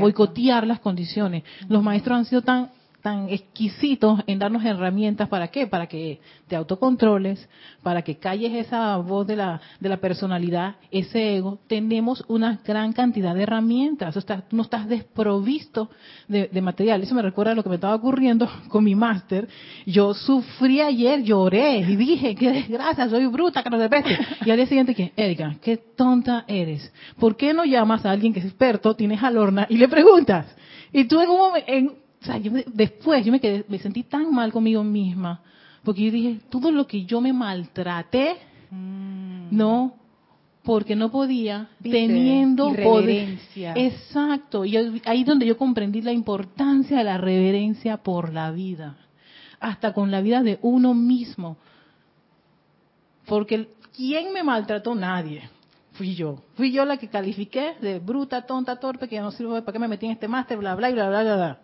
boicotear 0.00 0.66
las 0.66 0.80
condiciones. 0.80 1.42
Los 1.68 1.82
maestros 1.82 2.18
han 2.18 2.24
sido 2.26 2.42
tan 2.42 2.68
tan 3.04 3.28
exquisitos 3.28 4.20
en 4.26 4.38
darnos 4.38 4.64
herramientas 4.64 5.28
para 5.28 5.48
qué, 5.48 5.66
para 5.66 5.86
que 5.88 6.20
te 6.48 6.56
autocontroles, 6.56 7.50
para 7.82 8.00
que 8.00 8.16
calles 8.16 8.50
esa 8.54 8.96
voz 8.96 9.26
de 9.26 9.36
la 9.36 9.60
de 9.78 9.90
la 9.90 9.98
personalidad, 9.98 10.76
ese 10.90 11.36
ego. 11.36 11.58
Tenemos 11.66 12.24
una 12.28 12.60
gran 12.64 12.94
cantidad 12.94 13.34
de 13.34 13.42
herramientas. 13.42 14.16
O 14.16 14.22
sea, 14.22 14.44
no 14.52 14.62
estás 14.62 14.88
desprovisto 14.88 15.90
de, 16.28 16.48
de 16.50 16.62
material. 16.62 17.02
Eso 17.02 17.14
me 17.14 17.20
recuerda 17.20 17.52
a 17.52 17.54
lo 17.54 17.62
que 17.62 17.68
me 17.68 17.74
estaba 17.74 17.94
ocurriendo 17.94 18.48
con 18.68 18.82
mi 18.82 18.94
máster. 18.94 19.48
Yo 19.84 20.14
sufrí 20.14 20.80
ayer, 20.80 21.22
lloré 21.22 21.80
y 21.80 21.96
dije, 21.96 22.34
qué 22.34 22.52
desgracia, 22.52 23.10
soy 23.10 23.26
bruta, 23.26 23.62
que 23.62 23.68
no 23.68 23.78
te 23.78 23.90
peste. 23.90 24.16
Y 24.46 24.50
al 24.50 24.56
día 24.56 24.66
siguiente, 24.66 24.94
que, 24.94 25.12
Erika, 25.14 25.56
qué 25.60 25.76
tonta 25.76 26.46
eres. 26.48 26.90
¿Por 27.20 27.36
qué 27.36 27.52
no 27.52 27.66
llamas 27.66 28.06
a 28.06 28.12
alguien 28.12 28.32
que 28.32 28.38
es 28.38 28.46
experto, 28.46 28.96
tienes 28.96 29.22
a 29.22 29.30
Lorna 29.30 29.66
y 29.68 29.76
le 29.76 29.88
preguntas? 29.88 30.46
Y 30.90 31.04
tú 31.04 31.20
en 31.20 31.28
un 31.28 31.36
momento, 31.36 31.70
en- 31.70 32.03
o 32.24 32.26
sea, 32.26 32.38
yo 32.38 32.50
me- 32.50 32.64
después 32.66 33.22
yo 33.22 33.30
me 33.30 33.38
quedé, 33.38 33.66
me 33.68 33.78
sentí 33.78 34.02
tan 34.02 34.32
mal 34.32 34.50
conmigo 34.50 34.82
misma, 34.82 35.42
porque 35.82 36.06
yo 36.06 36.10
dije, 36.10 36.40
todo 36.48 36.70
lo 36.70 36.86
que 36.86 37.04
yo 37.04 37.20
me 37.20 37.34
maltraté, 37.34 38.36
no, 39.50 39.94
porque 40.62 40.96
no 40.96 41.10
podía, 41.10 41.68
Viste, 41.78 42.06
teniendo 42.06 42.72
poder. 42.82 43.36
Exacto, 43.76 44.64
y 44.64 44.74
ahí 45.04 45.20
es 45.20 45.26
donde 45.26 45.44
yo 45.44 45.58
comprendí 45.58 46.00
la 46.00 46.12
importancia 46.12 46.96
de 46.96 47.04
la 47.04 47.18
reverencia 47.18 47.98
por 47.98 48.32
la 48.32 48.50
vida, 48.50 48.96
hasta 49.60 49.92
con 49.92 50.10
la 50.10 50.22
vida 50.22 50.42
de 50.42 50.58
uno 50.62 50.94
mismo. 50.94 51.58
Porque 53.26 53.68
¿quién 53.94 54.32
me 54.32 54.42
maltrató? 54.42 54.94
Nadie. 54.94 55.42
Fui 55.92 56.14
yo. 56.14 56.42
Fui 56.54 56.72
yo 56.72 56.86
la 56.86 56.96
que 56.96 57.08
califiqué 57.08 57.74
de 57.82 57.98
bruta, 57.98 58.46
tonta, 58.46 58.76
torpe, 58.80 59.08
que 59.08 59.16
ya 59.16 59.22
no 59.22 59.30
sirve 59.30 59.60
para 59.60 59.74
qué 59.74 59.78
me 59.78 59.88
metí 59.88 60.06
en 60.06 60.12
este 60.12 60.26
máster, 60.26 60.56
bla, 60.56 60.74
bla, 60.74 60.88
y 60.88 60.94
bla, 60.94 61.08
bla, 61.10 61.22
bla, 61.22 61.36
bla. 61.36 61.58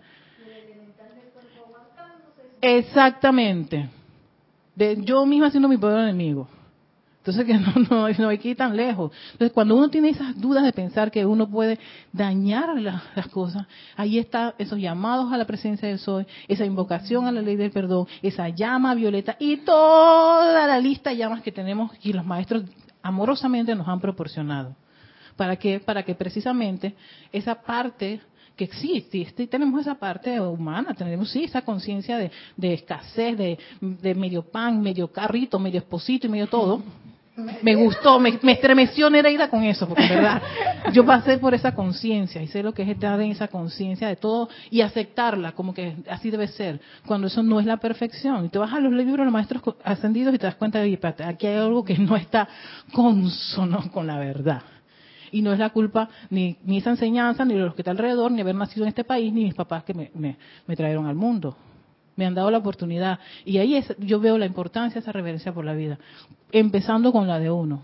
Exactamente. 2.60 3.88
De 4.74 4.96
yo 5.02 5.26
misma 5.26 5.50
siendo 5.50 5.68
mi 5.68 5.76
peor 5.76 5.98
enemigo. 6.00 6.48
Entonces 7.18 7.44
que 7.44 7.54
no, 7.54 7.72
no, 7.90 8.08
no 8.08 8.28
hay 8.28 8.38
que 8.38 8.48
ir 8.50 8.56
tan 8.56 8.76
lejos. 8.76 9.12
Entonces 9.32 9.52
cuando 9.52 9.76
uno 9.76 9.90
tiene 9.90 10.10
esas 10.10 10.38
dudas 10.40 10.64
de 10.64 10.72
pensar 10.72 11.10
que 11.10 11.24
uno 11.26 11.48
puede 11.48 11.78
dañar 12.12 12.80
la- 12.80 13.02
las 13.14 13.28
cosas, 13.28 13.66
ahí 13.96 14.18
está 14.18 14.54
esos 14.58 14.78
llamados 14.78 15.32
a 15.32 15.36
la 15.36 15.44
presencia 15.44 15.88
del 15.88 15.98
Soy, 15.98 16.26
esa 16.48 16.64
invocación 16.64 17.26
a 17.26 17.32
la 17.32 17.42
ley 17.42 17.56
del 17.56 17.70
perdón, 17.70 18.06
esa 18.22 18.48
llama 18.48 18.94
violeta 18.94 19.36
y 19.38 19.58
toda 19.58 20.66
la 20.66 20.78
lista 20.78 21.10
de 21.10 21.16
llamas 21.18 21.42
que 21.42 21.52
tenemos 21.52 21.90
y 22.02 22.12
los 22.12 22.24
maestros 22.24 22.64
amorosamente 23.02 23.74
nos 23.74 23.88
han 23.88 24.00
proporcionado. 24.00 24.74
¿Para 25.36 25.56
qué? 25.56 25.80
Para 25.80 26.02
que 26.02 26.14
precisamente 26.14 26.94
esa 27.32 27.54
parte 27.62 28.20
que 28.56 28.64
existe, 28.64 29.22
este- 29.22 29.46
tenemos 29.46 29.80
esa 29.80 29.94
parte 29.94 30.38
humana, 30.40 30.94
tenemos 30.94 31.30
sí 31.30 31.44
esa 31.44 31.62
conciencia 31.62 32.18
de, 32.18 32.30
de 32.56 32.74
escasez, 32.74 33.36
de, 33.38 34.14
medio 34.14 34.42
pan, 34.42 34.80
medio 34.82 35.10
carrito, 35.10 35.58
medio 35.58 35.78
esposito 35.78 36.26
y 36.26 36.30
medio 36.30 36.46
todo. 36.46 36.82
Me 37.62 37.74
gustó, 37.74 38.20
me, 38.20 38.38
me 38.42 38.52
estremeció 38.52 39.08
Nereida 39.08 39.48
con 39.48 39.62
eso, 39.64 39.88
porque 39.88 40.06
verdad 40.08 40.42
yo 40.92 41.06
pasé 41.06 41.38
por 41.38 41.54
esa 41.54 41.74
conciencia 41.74 42.42
y 42.42 42.48
sé 42.48 42.62
lo 42.62 42.74
que 42.74 42.82
es 42.82 42.88
estar 42.88 43.18
en 43.20 43.30
esa 43.30 43.48
conciencia 43.48 44.08
de 44.08 44.16
todo 44.16 44.48
y 44.70 44.82
aceptarla 44.82 45.52
como 45.52 45.72
que 45.72 45.96
así 46.10 46.30
debe 46.30 46.48
ser, 46.48 46.80
cuando 47.06 47.28
eso 47.28 47.42
no 47.42 47.58
es 47.60 47.64
la 47.66 47.78
perfección. 47.78 48.44
Y 48.44 48.48
te 48.50 48.58
vas 48.58 48.72
a 48.74 48.80
los 48.80 48.92
libros 48.92 49.18
de 49.18 49.24
los 49.24 49.32
maestros 49.32 49.62
ascendidos 49.84 50.34
y 50.34 50.38
te 50.38 50.46
das 50.46 50.56
cuenta 50.56 50.80
de, 50.80 50.98
aquí 51.24 51.46
hay 51.46 51.56
algo 51.56 51.82
que 51.84 51.96
no 51.96 52.16
está 52.16 52.46
consono 52.92 53.90
con 53.90 54.06
la 54.06 54.18
verdad. 54.18 54.62
Y 55.32 55.42
no 55.42 55.52
es 55.52 55.58
la 55.58 55.70
culpa 55.70 56.08
ni, 56.30 56.56
ni 56.64 56.78
esa 56.78 56.90
enseñanza, 56.90 57.44
ni 57.44 57.54
de 57.54 57.60
los 57.60 57.74
que 57.74 57.82
están 57.82 57.96
alrededor, 57.96 58.32
ni 58.32 58.40
haber 58.40 58.54
nacido 58.54 58.84
en 58.84 58.88
este 58.88 59.04
país, 59.04 59.32
ni 59.32 59.44
mis 59.44 59.54
papás 59.54 59.84
que 59.84 59.94
me, 59.94 60.10
me, 60.14 60.76
trajeron 60.76 61.06
al 61.06 61.14
mundo. 61.14 61.56
Me 62.16 62.26
han 62.26 62.34
dado 62.34 62.50
la 62.50 62.58
oportunidad. 62.58 63.18
Y 63.44 63.58
ahí 63.58 63.76
es, 63.76 63.94
yo 63.98 64.20
veo 64.20 64.38
la 64.38 64.46
importancia 64.46 64.94
de 64.94 65.00
esa 65.00 65.12
reverencia 65.12 65.52
por 65.52 65.64
la 65.64 65.74
vida. 65.74 65.98
Empezando 66.52 67.12
con 67.12 67.26
la 67.26 67.38
de 67.38 67.50
uno. 67.50 67.82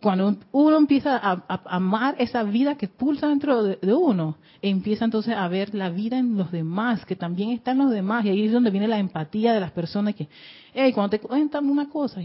Cuando 0.00 0.36
uno 0.52 0.76
empieza 0.76 1.16
a, 1.16 1.42
amar 1.64 2.16
esa 2.18 2.42
vida 2.42 2.76
que 2.76 2.86
pulsa 2.86 3.28
dentro 3.28 3.62
de, 3.62 3.78
de 3.80 3.94
uno, 3.94 4.36
empieza 4.60 5.06
entonces 5.06 5.34
a 5.34 5.48
ver 5.48 5.74
la 5.74 5.88
vida 5.88 6.18
en 6.18 6.36
los 6.36 6.52
demás, 6.52 7.04
que 7.06 7.16
también 7.16 7.50
está 7.50 7.72
en 7.72 7.78
los 7.78 7.90
demás. 7.90 8.24
Y 8.24 8.28
ahí 8.28 8.46
es 8.46 8.52
donde 8.52 8.70
viene 8.70 8.88
la 8.88 8.98
empatía 8.98 9.54
de 9.54 9.60
las 9.60 9.72
personas 9.72 10.14
que, 10.14 10.28
hey, 10.74 10.92
cuando 10.92 11.10
te 11.10 11.20
cuentan 11.20 11.68
una 11.68 11.88
cosa, 11.88 12.20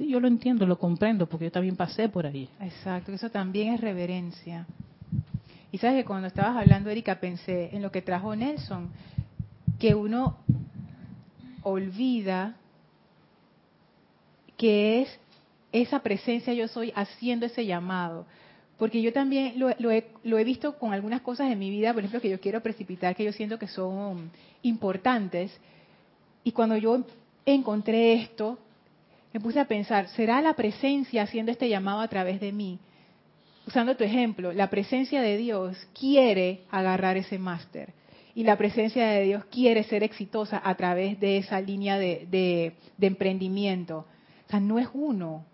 Sí, 0.00 0.08
yo 0.08 0.18
lo 0.18 0.28
entiendo, 0.28 0.66
lo 0.66 0.78
comprendo, 0.78 1.26
porque 1.26 1.44
yo 1.44 1.52
también 1.52 1.76
pasé 1.76 2.08
por 2.08 2.24
ahí. 2.24 2.48
Exacto, 2.58 3.12
eso 3.12 3.28
también 3.28 3.74
es 3.74 3.82
reverencia. 3.82 4.66
Y 5.70 5.76
sabes 5.76 5.98
que 5.98 6.06
cuando 6.06 6.26
estabas 6.26 6.56
hablando, 6.56 6.88
Erika, 6.88 7.20
pensé 7.20 7.68
en 7.76 7.82
lo 7.82 7.92
que 7.92 8.00
trajo 8.00 8.34
Nelson, 8.34 8.88
que 9.78 9.94
uno 9.94 10.38
olvida 11.62 12.56
que 14.56 15.02
es 15.02 15.20
esa 15.70 15.98
presencia 15.98 16.54
yo 16.54 16.66
soy 16.66 16.94
haciendo 16.96 17.44
ese 17.44 17.66
llamado. 17.66 18.24
Porque 18.78 19.02
yo 19.02 19.12
también 19.12 19.58
lo, 19.58 19.68
he, 19.68 20.06
lo, 20.22 20.38
he, 20.38 20.44
visto 20.44 20.78
con 20.78 20.94
algunas 20.94 21.20
cosas 21.20 21.52
en 21.52 21.58
mi 21.58 21.68
vida, 21.68 21.92
por 21.92 22.00
ejemplo, 22.00 22.22
que 22.22 22.30
yo 22.30 22.40
quiero 22.40 22.62
precipitar, 22.62 23.14
que 23.14 23.24
yo 23.24 23.32
siento 23.34 23.58
que 23.58 23.68
son 23.68 24.30
importantes. 24.62 25.52
Y 26.42 26.52
cuando 26.52 26.78
yo 26.78 27.04
encontré 27.44 28.14
esto, 28.14 28.58
me 29.32 29.40
puse 29.40 29.60
a 29.60 29.66
pensar, 29.66 30.08
¿será 30.08 30.40
la 30.40 30.54
presencia 30.54 31.22
haciendo 31.22 31.52
este 31.52 31.68
llamado 31.68 32.00
a 32.00 32.08
través 32.08 32.40
de 32.40 32.52
mí? 32.52 32.78
Usando 33.66 33.96
tu 33.96 34.04
ejemplo, 34.04 34.52
la 34.52 34.70
presencia 34.70 35.22
de 35.22 35.36
Dios 35.36 35.76
quiere 35.98 36.62
agarrar 36.70 37.16
ese 37.16 37.38
máster 37.38 37.92
y 38.34 38.44
la 38.44 38.56
presencia 38.56 39.06
de 39.06 39.24
Dios 39.24 39.44
quiere 39.46 39.84
ser 39.84 40.02
exitosa 40.02 40.60
a 40.64 40.74
través 40.74 41.20
de 41.20 41.38
esa 41.38 41.60
línea 41.60 41.98
de, 41.98 42.26
de, 42.30 42.72
de 42.96 43.06
emprendimiento. 43.06 44.06
O 44.46 44.50
sea, 44.50 44.60
no 44.60 44.78
es 44.78 44.88
uno, 44.92 45.44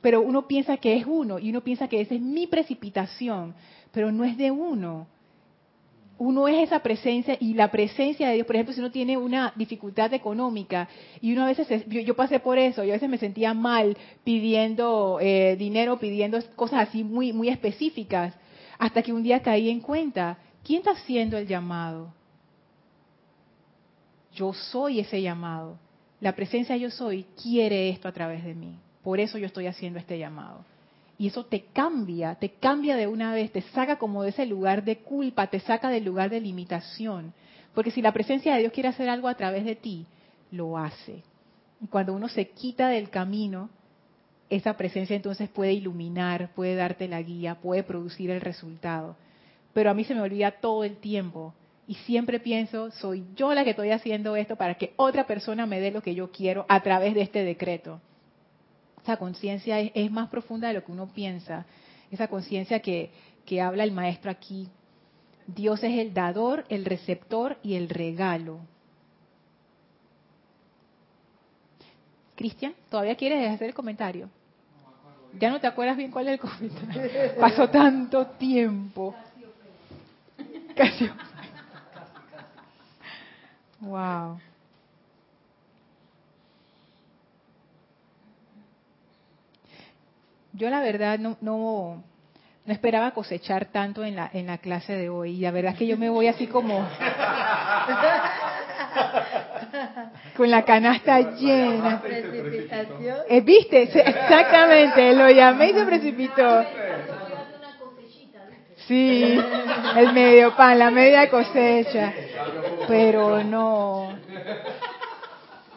pero 0.00 0.20
uno 0.20 0.46
piensa 0.46 0.76
que 0.76 0.96
es 0.96 1.06
uno 1.06 1.38
y 1.38 1.50
uno 1.50 1.62
piensa 1.62 1.88
que 1.88 2.00
esa 2.00 2.14
es 2.14 2.20
mi 2.20 2.46
precipitación, 2.46 3.54
pero 3.92 4.12
no 4.12 4.24
es 4.24 4.36
de 4.36 4.50
uno 4.50 5.06
uno 6.18 6.48
es 6.48 6.68
esa 6.68 6.80
presencia 6.80 7.36
y 7.38 7.54
la 7.54 7.70
presencia 7.70 8.28
de 8.28 8.34
Dios, 8.36 8.46
por 8.46 8.56
ejemplo, 8.56 8.74
si 8.74 8.80
uno 8.80 8.90
tiene 8.90 9.16
una 9.18 9.52
dificultad 9.54 10.12
económica 10.14 10.88
y 11.20 11.32
uno 11.32 11.42
a 11.42 11.46
veces, 11.46 11.84
yo, 11.86 12.16
pasé 12.16 12.40
por 12.40 12.58
eso, 12.58 12.84
yo 12.84 12.92
a 12.92 12.96
veces 12.96 13.08
me 13.08 13.18
sentía 13.18 13.52
mal 13.52 13.96
pidiendo 14.24 15.18
eh, 15.20 15.56
dinero, 15.58 15.98
pidiendo 15.98 16.38
cosas 16.54 16.88
así 16.88 17.04
muy, 17.04 17.32
muy 17.32 17.48
específicas, 17.48 18.34
hasta 18.78 19.02
que 19.02 19.12
un 19.12 19.22
día 19.22 19.42
caí 19.42 19.68
en 19.68 19.80
cuenta, 19.80 20.38
¿quién 20.64 20.78
está 20.78 20.92
haciendo 20.92 21.36
el 21.36 21.46
llamado? 21.46 22.14
Yo 24.34 24.52
soy 24.52 25.00
ese 25.00 25.20
llamado. 25.20 25.78
La 26.20 26.34
presencia 26.34 26.76
yo 26.76 26.90
soy 26.90 27.26
quiere 27.42 27.90
esto 27.90 28.08
a 28.08 28.12
través 28.12 28.42
de 28.44 28.54
mí. 28.54 28.78
Por 29.02 29.20
eso 29.20 29.38
yo 29.38 29.46
estoy 29.46 29.66
haciendo 29.66 29.98
este 29.98 30.18
llamado. 30.18 30.64
Y 31.18 31.28
eso 31.28 31.46
te 31.46 31.64
cambia, 31.72 32.34
te 32.34 32.50
cambia 32.50 32.96
de 32.96 33.06
una 33.06 33.32
vez, 33.32 33.50
te 33.50 33.62
saca 33.62 33.96
como 33.96 34.22
de 34.22 34.30
ese 34.30 34.44
lugar 34.44 34.84
de 34.84 34.98
culpa, 34.98 35.46
te 35.46 35.60
saca 35.60 35.88
del 35.88 36.04
lugar 36.04 36.28
de 36.28 36.40
limitación. 36.40 37.32
Porque 37.74 37.90
si 37.90 38.02
la 38.02 38.12
presencia 38.12 38.54
de 38.54 38.60
Dios 38.60 38.72
quiere 38.72 38.90
hacer 38.90 39.08
algo 39.08 39.28
a 39.28 39.34
través 39.34 39.64
de 39.64 39.76
ti, 39.76 40.06
lo 40.50 40.76
hace. 40.76 41.22
Y 41.80 41.86
cuando 41.86 42.12
uno 42.12 42.28
se 42.28 42.48
quita 42.50 42.88
del 42.88 43.08
camino, 43.08 43.70
esa 44.50 44.76
presencia 44.76 45.16
entonces 45.16 45.48
puede 45.48 45.72
iluminar, 45.72 46.50
puede 46.54 46.74
darte 46.74 47.08
la 47.08 47.22
guía, 47.22 47.56
puede 47.56 47.82
producir 47.82 48.30
el 48.30 48.40
resultado. 48.42 49.16
Pero 49.72 49.90
a 49.90 49.94
mí 49.94 50.04
se 50.04 50.14
me 50.14 50.20
olvida 50.20 50.52
todo 50.52 50.84
el 50.84 50.96
tiempo 50.96 51.54
y 51.88 51.94
siempre 51.94 52.40
pienso, 52.40 52.90
soy 52.90 53.24
yo 53.36 53.54
la 53.54 53.64
que 53.64 53.70
estoy 53.70 53.90
haciendo 53.90 54.36
esto 54.36 54.56
para 54.56 54.74
que 54.74 54.92
otra 54.96 55.26
persona 55.26 55.66
me 55.66 55.80
dé 55.80 55.90
lo 55.90 56.02
que 56.02 56.14
yo 56.14 56.30
quiero 56.30 56.66
a 56.68 56.82
través 56.82 57.14
de 57.14 57.22
este 57.22 57.42
decreto 57.42 58.00
esa 59.06 59.18
conciencia 59.18 59.78
es, 59.78 60.10
más 60.10 60.28
profunda 60.28 60.66
de 60.66 60.74
lo 60.74 60.84
que 60.84 60.90
uno 60.90 61.06
piensa. 61.06 61.64
Esa 62.10 62.26
conciencia 62.26 62.80
que, 62.80 63.12
que 63.44 63.62
habla 63.62 63.84
el 63.84 63.92
maestro 63.92 64.32
aquí. 64.32 64.68
Dios 65.46 65.84
es 65.84 65.96
el 65.96 66.12
dador, 66.12 66.64
el 66.70 66.84
receptor 66.84 67.56
y 67.62 67.74
el 67.76 67.88
regalo. 67.88 68.58
Cristian, 72.34 72.74
¿todavía 72.90 73.14
quieres 73.14 73.48
hacer 73.48 73.68
el 73.68 73.74
comentario? 73.74 74.28
Ya 75.38 75.50
no 75.50 75.60
te 75.60 75.68
acuerdas 75.68 75.96
bien 75.96 76.10
cuál 76.10 76.26
es 76.26 76.32
el 76.32 76.40
comentario. 76.40 77.02
Pasó 77.40 77.70
tanto 77.70 78.26
tiempo. 78.26 79.14
Casi. 80.74 81.08
Wow. 83.78 84.40
Yo 90.56 90.70
la 90.70 90.80
verdad 90.80 91.18
no, 91.18 91.36
no, 91.40 92.02
no 92.64 92.72
esperaba 92.72 93.10
cosechar 93.12 93.66
tanto 93.66 94.04
en 94.04 94.16
la, 94.16 94.30
en 94.32 94.46
la 94.46 94.58
clase 94.58 94.94
de 94.94 95.10
hoy. 95.10 95.36
Y 95.36 95.40
la 95.40 95.50
verdad 95.50 95.72
es 95.72 95.78
que 95.78 95.86
yo 95.86 95.96
me 95.98 96.08
voy 96.08 96.28
así 96.28 96.46
como 96.46 96.78
con 100.36 100.50
la 100.50 100.64
canasta 100.64 101.36
llena. 101.36 102.02
Eh, 103.28 103.40
¿Viste? 103.42 103.82
Exactamente, 103.82 105.14
lo 105.14 105.30
llamé 105.30 105.70
y 105.70 105.74
se 105.74 105.84
precipitó. 105.84 106.64
Sí, 108.86 109.38
el 109.96 110.12
medio 110.12 110.56
pan, 110.56 110.78
la 110.78 110.90
media 110.90 111.28
cosecha. 111.28 112.14
Pero 112.88 113.44
no. 113.44 114.16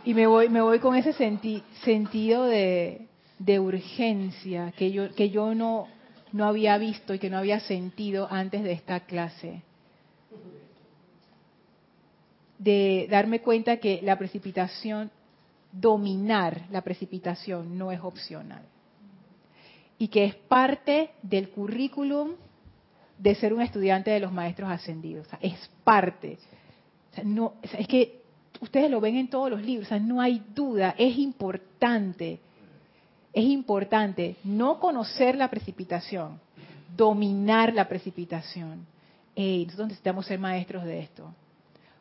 Y 0.05 0.13
me 0.13 0.25
voy, 0.27 0.47
me 0.47 0.61
voy 0.61 0.79
con 0.79 0.95
ese 0.95 1.11
senti 1.13 1.61
sentido 1.83 2.45
de, 2.45 3.08
de 3.39 3.59
urgencia 3.59 4.73
que 4.77 4.91
yo, 4.91 5.15
que 5.15 5.29
yo 5.29 5.55
no, 5.55 5.87
no 6.33 6.45
había 6.45 6.77
visto 6.77 7.13
y 7.13 7.19
que 7.19 7.29
no 7.29 7.37
había 7.37 7.61
sentido 7.61 8.27
antes 8.29 8.63
de 8.63 8.73
esta 8.73 8.99
clase. 9.01 9.63
De 12.57 13.07
darme 13.09 13.39
cuenta 13.39 13.77
que 13.77 14.01
la 14.03 14.17
precipitación, 14.17 15.09
dominar 15.71 16.65
la 16.69 16.81
precipitación 16.81 17.77
no 17.77 17.91
es 17.91 18.01
opcional. 18.01 18.63
Y 19.97 20.09
que 20.09 20.25
es 20.25 20.35
parte 20.35 21.11
del 21.21 21.49
currículum 21.49 22.31
de 23.17 23.35
ser 23.35 23.53
un 23.53 23.61
estudiante 23.61 24.11
de 24.11 24.19
los 24.19 24.31
maestros 24.31 24.69
ascendidos. 24.69 25.27
es 25.41 25.69
parte. 25.83 26.37
no, 27.23 27.53
es 27.61 27.87
que 27.87 28.21
ustedes 28.59 28.91
lo 28.91 28.99
ven 28.99 29.15
en 29.15 29.29
todos 29.29 29.49
los 29.49 29.61
libros, 29.61 29.89
no 30.01 30.21
hay 30.21 30.43
duda, 30.53 30.95
es 30.97 31.17
importante 31.17 32.39
es 33.39 33.45
importante 33.45 34.35
no 34.43 34.79
conocer 34.79 35.35
la 35.35 35.49
precipitación, 35.49 36.39
dominar 36.95 37.73
la 37.73 37.87
precipitación. 37.87 38.85
Hey, 39.33 39.63
nosotros 39.65 39.87
necesitamos 39.87 40.25
ser 40.25 40.39
maestros 40.39 40.83
de 40.83 40.99
esto. 40.99 41.33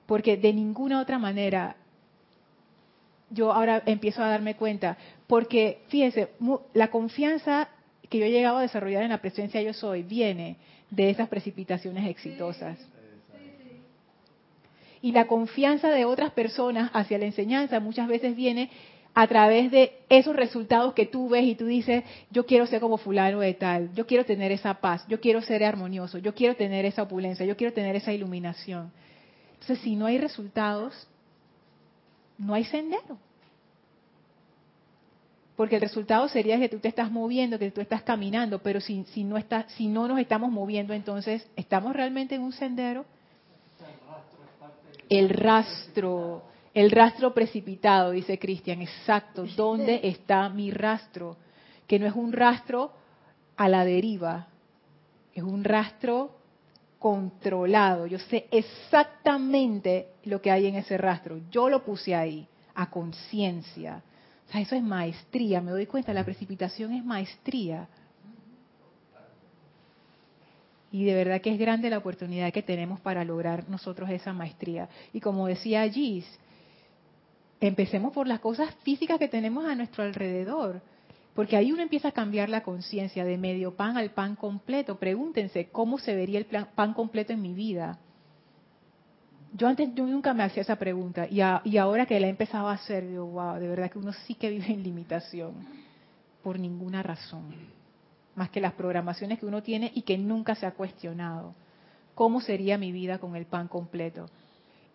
Porque 0.07 0.37
de 0.37 0.53
ninguna 0.53 1.01
otra 1.01 1.17
manera, 1.17 1.77
yo 3.31 3.53
ahora 3.53 3.83
empiezo 3.87 4.21
a 4.21 4.29
darme 4.29 4.57
cuenta, 4.57 4.99
porque 5.29 5.83
fíjense, 5.89 6.31
la 6.75 6.91
confianza 6.91 7.69
que 8.09 8.19
yo 8.19 8.25
he 8.25 8.31
llegado 8.33 8.57
a 8.57 8.63
desarrollar 8.63 9.05
en 9.05 9.11
la 9.11 9.21
presencia 9.21 9.63
yo 9.63 9.73
soy 9.73 10.03
viene 10.03 10.57
de 10.91 11.11
esas 11.11 11.29
precipitaciones 11.29 12.09
exitosas. 12.09 12.79
Y 15.01 15.13
la 15.13 15.29
confianza 15.29 15.91
de 15.91 16.05
otras 16.05 16.33
personas 16.33 16.91
hacia 16.93 17.19
la 17.19 17.27
enseñanza 17.27 17.79
muchas 17.79 18.09
veces 18.09 18.35
viene 18.35 18.71
a 19.21 19.27
través 19.27 19.73
de 19.73 19.99
esos 20.09 20.37
resultados 20.37 20.95
que 20.95 21.05
tú 21.05 21.29
ves 21.29 21.43
y 21.43 21.57
tú 21.57 21.67
dices, 21.67 22.05
yo 22.31 22.47
quiero 22.47 22.67
ser 22.67 22.81
como 22.81 22.99
fulano 22.99 23.41
de 23.41 23.53
tal, 23.53 23.93
yo 23.93 24.07
quiero 24.07 24.25
tener 24.25 24.53
esa 24.53 24.75
paz, 24.75 25.05
yo 25.09 25.21
quiero 25.21 25.43
ser 25.43 25.65
armonioso, 25.65 26.19
yo 26.19 26.37
quiero 26.37 26.55
tener 26.55 26.85
esa 26.85 27.03
opulencia, 27.03 27.45
yo 27.45 27.57
quiero 27.57 27.73
tener 27.73 27.97
esa 27.97 28.13
iluminación. 28.13 28.93
Entonces, 29.55 29.81
si 29.81 29.97
no 29.97 30.07
hay 30.07 30.19
resultados, 30.19 31.09
no 32.39 32.55
hay 32.55 32.63
sendero. 32.63 33.19
Porque 35.57 35.75
el 35.75 35.81
resultado 35.81 36.29
sería 36.29 36.57
que 36.61 36.69
tú 36.69 36.79
te 36.79 36.87
estás 36.87 37.11
moviendo, 37.11 37.59
que 37.59 37.73
tú 37.73 37.81
estás 37.81 38.03
caminando, 38.03 38.61
pero 38.61 38.81
si, 38.81 39.03
si, 39.07 39.25
no, 39.25 39.37
está, 39.37 39.69
si 39.71 39.89
no 39.89 40.07
nos 40.07 40.21
estamos 40.21 40.53
moviendo, 40.53 40.95
entonces, 40.95 41.45
¿estamos 41.57 41.93
realmente 41.93 42.37
en 42.37 42.43
un 42.43 42.53
sendero? 42.53 43.05
El 45.09 45.31
rastro 45.31 46.48
el 46.75 46.91
rastro 46.91 47.35
precipitado, 47.35 48.11
dice 48.11 48.39
Cristian, 48.39 48.83
exacto. 48.83 49.47
¿Dónde 49.57 50.01
está 50.05 50.49
mi 50.49 50.71
rastro? 50.71 51.37
Que 51.87 51.99
no 51.99 52.07
es 52.07 52.15
un 52.15 52.33
rastro 52.33 52.93
a 53.57 53.69
la 53.69 53.85
deriva, 53.85 54.49
es 55.35 55.43
un 55.43 55.65
rastro 55.65 56.39
controlado. 56.99 58.07
Yo 58.07 58.19
sé 58.19 58.47
exactamente 58.51 60.09
lo 60.25 60.41
que 60.41 60.51
hay 60.51 60.67
en 60.67 60.77
ese 60.77 60.99
rastro. 60.99 61.41
Yo 61.51 61.69
lo 61.69 61.85
puse 61.85 62.15
ahí, 62.15 62.47
a 62.75 62.91
conciencia. 62.91 64.03
O 64.49 64.53
sea, 64.53 64.61
eso 64.61 64.75
es 64.75 64.83
maestría. 64.83 65.61
Me 65.61 65.71
doy 65.71 65.87
cuenta, 65.87 66.13
la 66.13 66.25
precipitación 66.25 66.93
es 66.93 67.05
maestría. 67.05 67.89
Y 70.91 71.05
de 71.05 71.15
verdad 71.15 71.41
que 71.41 71.53
es 71.53 71.59
grande 71.59 71.91
la 71.91 71.99
oportunidad 71.99 72.53
que 72.53 72.63
tenemos 72.63 72.99
para 73.01 73.25
lograr 73.25 73.69
nosotros 73.69 74.09
esa 74.11 74.33
maestría. 74.33 74.89
Y 75.13 75.21
como 75.21 75.47
decía 75.47 75.89
Gis, 75.89 76.27
empecemos 77.61 78.13
por 78.13 78.27
las 78.27 78.41
cosas 78.41 78.75
físicas 78.83 79.19
que 79.19 79.29
tenemos 79.29 79.65
a 79.65 79.75
nuestro 79.75 80.05
alrededor. 80.05 80.81
Porque 81.35 81.57
ahí 81.57 81.71
uno 81.71 81.83
empieza 81.83 82.09
a 82.09 82.13
cambiar 82.13 82.49
la 82.49 82.63
conciencia 82.63 83.25
de 83.25 83.39
medio 83.39 83.77
pan 83.77 83.97
al 83.97 84.11
pan 84.11 84.35
completo. 84.35 84.99
Pregúntense 84.99 85.69
cómo 85.71 85.99
se 85.99 86.15
vería 86.15 86.39
el 86.39 86.47
pan 86.47 86.95
completo 86.95 87.33
en 87.33 87.43
mi 87.43 87.55
vida. 87.55 87.99
Yo 89.53 89.69
antes 89.69 89.95
yo 89.95 90.05
nunca 90.05 90.35
me 90.35 90.43
hacía 90.43 90.63
esa 90.63 90.77
pregunta 90.77 91.27
y, 91.31 91.41
y 91.65 91.77
ahora 91.79 92.07
que 92.07 92.21
la 92.21 92.27
he 92.27 92.31
empezado 92.31 92.69
a 92.69 92.73
hacer, 92.73 93.07
digo, 93.09 93.27
wow, 93.27 93.55
de 93.55 93.69
verdad 93.69 93.91
que 93.91 93.99
uno 93.99 94.13
sí 94.27 94.35
que 94.35 94.51
vive 94.51 94.67
en 94.73 94.83
limitación. 94.83 95.55
por 96.43 96.59
ninguna 96.59 97.03
razón, 97.03 97.45
más 98.35 98.51
que 98.51 98.61
las 98.61 98.73
programaciones 98.73 99.39
que 99.39 99.47
uno 99.47 99.63
tiene 99.63 99.91
y 99.95 100.03
que 100.03 100.19
nunca 100.19 100.55
se 100.55 100.67
ha 100.67 100.73
cuestionado. 100.73 101.55
¿Cómo 102.15 102.41
sería 102.41 102.79
mi 102.79 102.93
vida 102.93 103.19
con 103.19 103.37
el 103.37 103.47
pan 103.47 103.69
completo? 103.69 104.29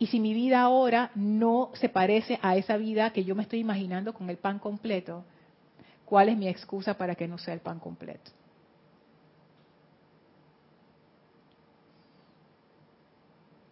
Y 0.04 0.08
si 0.08 0.20
mi 0.20 0.34
vida 0.34 0.60
ahora 0.60 1.12
no 1.16 1.72
se 1.76 1.88
parece 1.88 2.38
a 2.42 2.58
esa 2.58 2.76
vida 2.76 3.14
que 3.14 3.24
yo 3.24 3.36
me 3.36 3.44
estoy 3.44 3.60
imaginando 3.60 4.14
con 4.14 4.30
el 4.30 4.36
pan 4.36 4.60
completo, 4.60 5.24
¿cuál 6.04 6.28
es 6.28 6.36
mi 6.36 6.50
excusa 6.50 6.98
para 6.98 7.16
que 7.16 7.26
no 7.26 7.38
sea 7.38 7.54
el 7.54 7.62
pan 7.62 7.80
completo? 7.80 8.30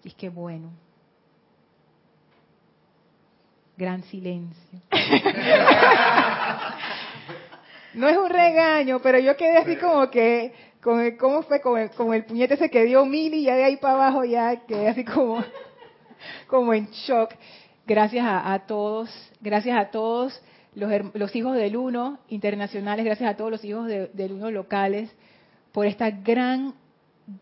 Y 0.06 0.12
que 0.12 0.30
bueno. 0.30 0.70
Gran 3.76 4.02
silencio. 4.04 4.80
no 7.94 8.08
es 8.08 8.16
un 8.16 8.30
regaño, 8.30 9.02
pero 9.02 9.20
yo 9.20 9.36
quedé 9.36 9.58
así 9.58 9.76
como 9.76 10.10
que, 10.10 10.54
con 10.82 11.02
el, 11.02 11.18
¿cómo 11.18 11.42
fue? 11.42 11.60
Con 11.60 11.78
el, 11.78 11.90
con 11.90 12.14
el 12.14 12.24
puñete 12.24 12.54
ese 12.54 12.70
que 12.70 12.86
dio 12.86 13.06
Mili 13.06 13.44
ya 13.44 13.56
de 13.56 13.66
ahí 13.66 13.76
para 13.76 13.96
abajo 13.96 14.24
ya 14.24 14.66
quedé 14.66 14.88
así 14.88 15.04
como, 15.04 15.44
como 16.47 16.74
en 16.74 16.88
shock. 16.88 17.32
Gracias 17.86 18.26
a, 18.28 18.57
todos, 18.67 19.09
gracias 19.41 19.78
a 19.78 19.89
todos 19.89 20.39
los, 20.76 20.91
los, 21.13 21.36
hijos 21.36 21.55
del 21.55 21.76
uno 21.76 22.19
internacionales, 22.30 23.03
gracias 23.03 23.30
a 23.30 23.36
todos 23.36 23.51
los 23.51 23.63
hijos 23.65 23.88
del 23.88 24.32
uno 24.32 24.51
locales 24.51 25.11
por 25.72 25.86
esta 25.86 26.09
gran, 26.11 26.74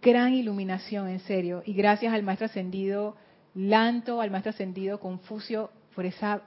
gran 0.02 0.34
iluminación, 0.34 1.10
en 1.10 1.20
serio. 1.20 1.62
Y 1.66 1.74
gracias 1.74 2.14
al 2.14 2.24
maestro 2.24 2.46
ascendido 2.46 3.16
Lanto, 3.56 4.22
al 4.22 4.32
maestro 4.32 4.52
ascendido 4.52 5.00
Confucio, 5.00 5.72
por 5.96 6.06
esa, 6.06 6.42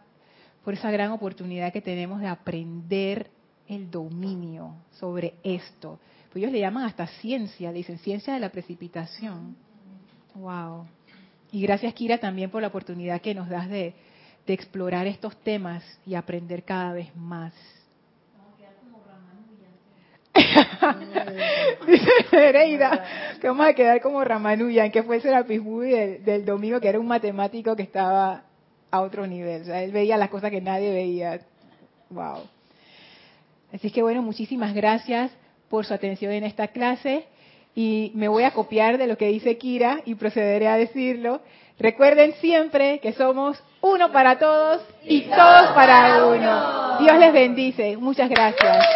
por 0.65 0.75
esa 0.75 0.91
gran 0.91 1.11
oportunidad 1.11 1.73
que 1.73 1.81
tenemos 1.81 2.21
de 2.21 2.29
aprender 2.29 3.31
el 3.69 3.91
dominio 3.91 4.77
sobre 4.93 5.35
esto. 5.43 5.99
Pues 6.31 6.37
ellos 6.37 6.53
le 6.53 6.61
llaman 6.61 6.85
hasta 6.85 7.07
ciencia, 7.07 7.73
dicen 7.73 7.99
ciencia 7.99 8.35
de 8.35 8.41
la 8.41 8.51
precipitación. 8.51 9.57
Wow. 10.35 10.87
Y 11.53 11.61
gracias 11.63 11.95
Kira 11.95 12.19
también 12.19 12.51
por 12.51 12.63
la 12.63 12.69
oportunidad 12.69 13.21
que 13.21 13.35
nos 13.35 13.49
das 13.49 13.69
de, 13.69 13.95
de 14.47 14.53
explorar 14.55 15.07
estos 15.07 15.37
temas 15.37 15.85
y 16.07 16.15
aprender 16.15 16.65
cada 16.65 16.95
vez 16.95 17.15
más. 17.15 17.53
Dice 21.87 22.11
Nereida 22.33 23.05
que 23.39 23.49
vamos 23.49 23.67
a 23.67 23.75
quedar 23.75 24.01
como 24.01 24.25
Ramanujan, 24.25 24.91
que 24.91 25.03
fue 25.03 25.17
el 25.17 25.23
Serapis 25.23 25.63
del, 25.63 26.25
del 26.25 26.45
domingo, 26.47 26.81
que 26.81 26.89
era 26.89 26.99
un 26.99 27.07
matemático 27.07 27.77
que 27.77 27.83
estaba 27.83 28.45
a 28.91 29.01
otro 29.03 29.27
nivel. 29.27 29.61
O 29.63 29.65
sea, 29.67 29.83
él 29.83 29.93
veía 29.93 30.17
las 30.17 30.31
cosas 30.31 30.51
que 30.51 30.63
nadie 30.63 30.91
veía. 30.91 31.41
Wow. 32.09 32.45
Así 33.75 33.91
que 33.91 34.01
bueno, 34.01 34.23
muchísimas 34.23 34.73
gracias 34.75 35.31
por 35.69 35.85
su 35.85 35.93
atención 35.93 36.33
en 36.33 36.45
esta 36.45 36.69
clase 36.69 37.27
y 37.75 38.13
me 38.15 38.29
voy 38.29 38.45
a 38.45 38.51
copiar 38.53 38.99
de 38.99 39.07
lo 39.07 39.17
que 39.17 39.29
dice 39.29 39.57
Kira 39.57 40.01
y 40.05 40.15
procederé 40.15 40.69
a 40.69 40.77
decirlo. 40.77 41.41
Recuerden 41.79 42.35
siempre 42.35 43.01
que 43.01 43.13
somos 43.13 43.63
uno 43.81 44.13
para 44.13 44.39
todos 44.39 44.83
y 45.05 45.23
todos 45.23 45.71
para 45.75 46.27
uno. 46.27 46.99
Dios 46.99 47.19
les 47.19 47.33
bendice. 47.33 47.97
Muchas 47.97 48.29
gracias. 48.29 48.87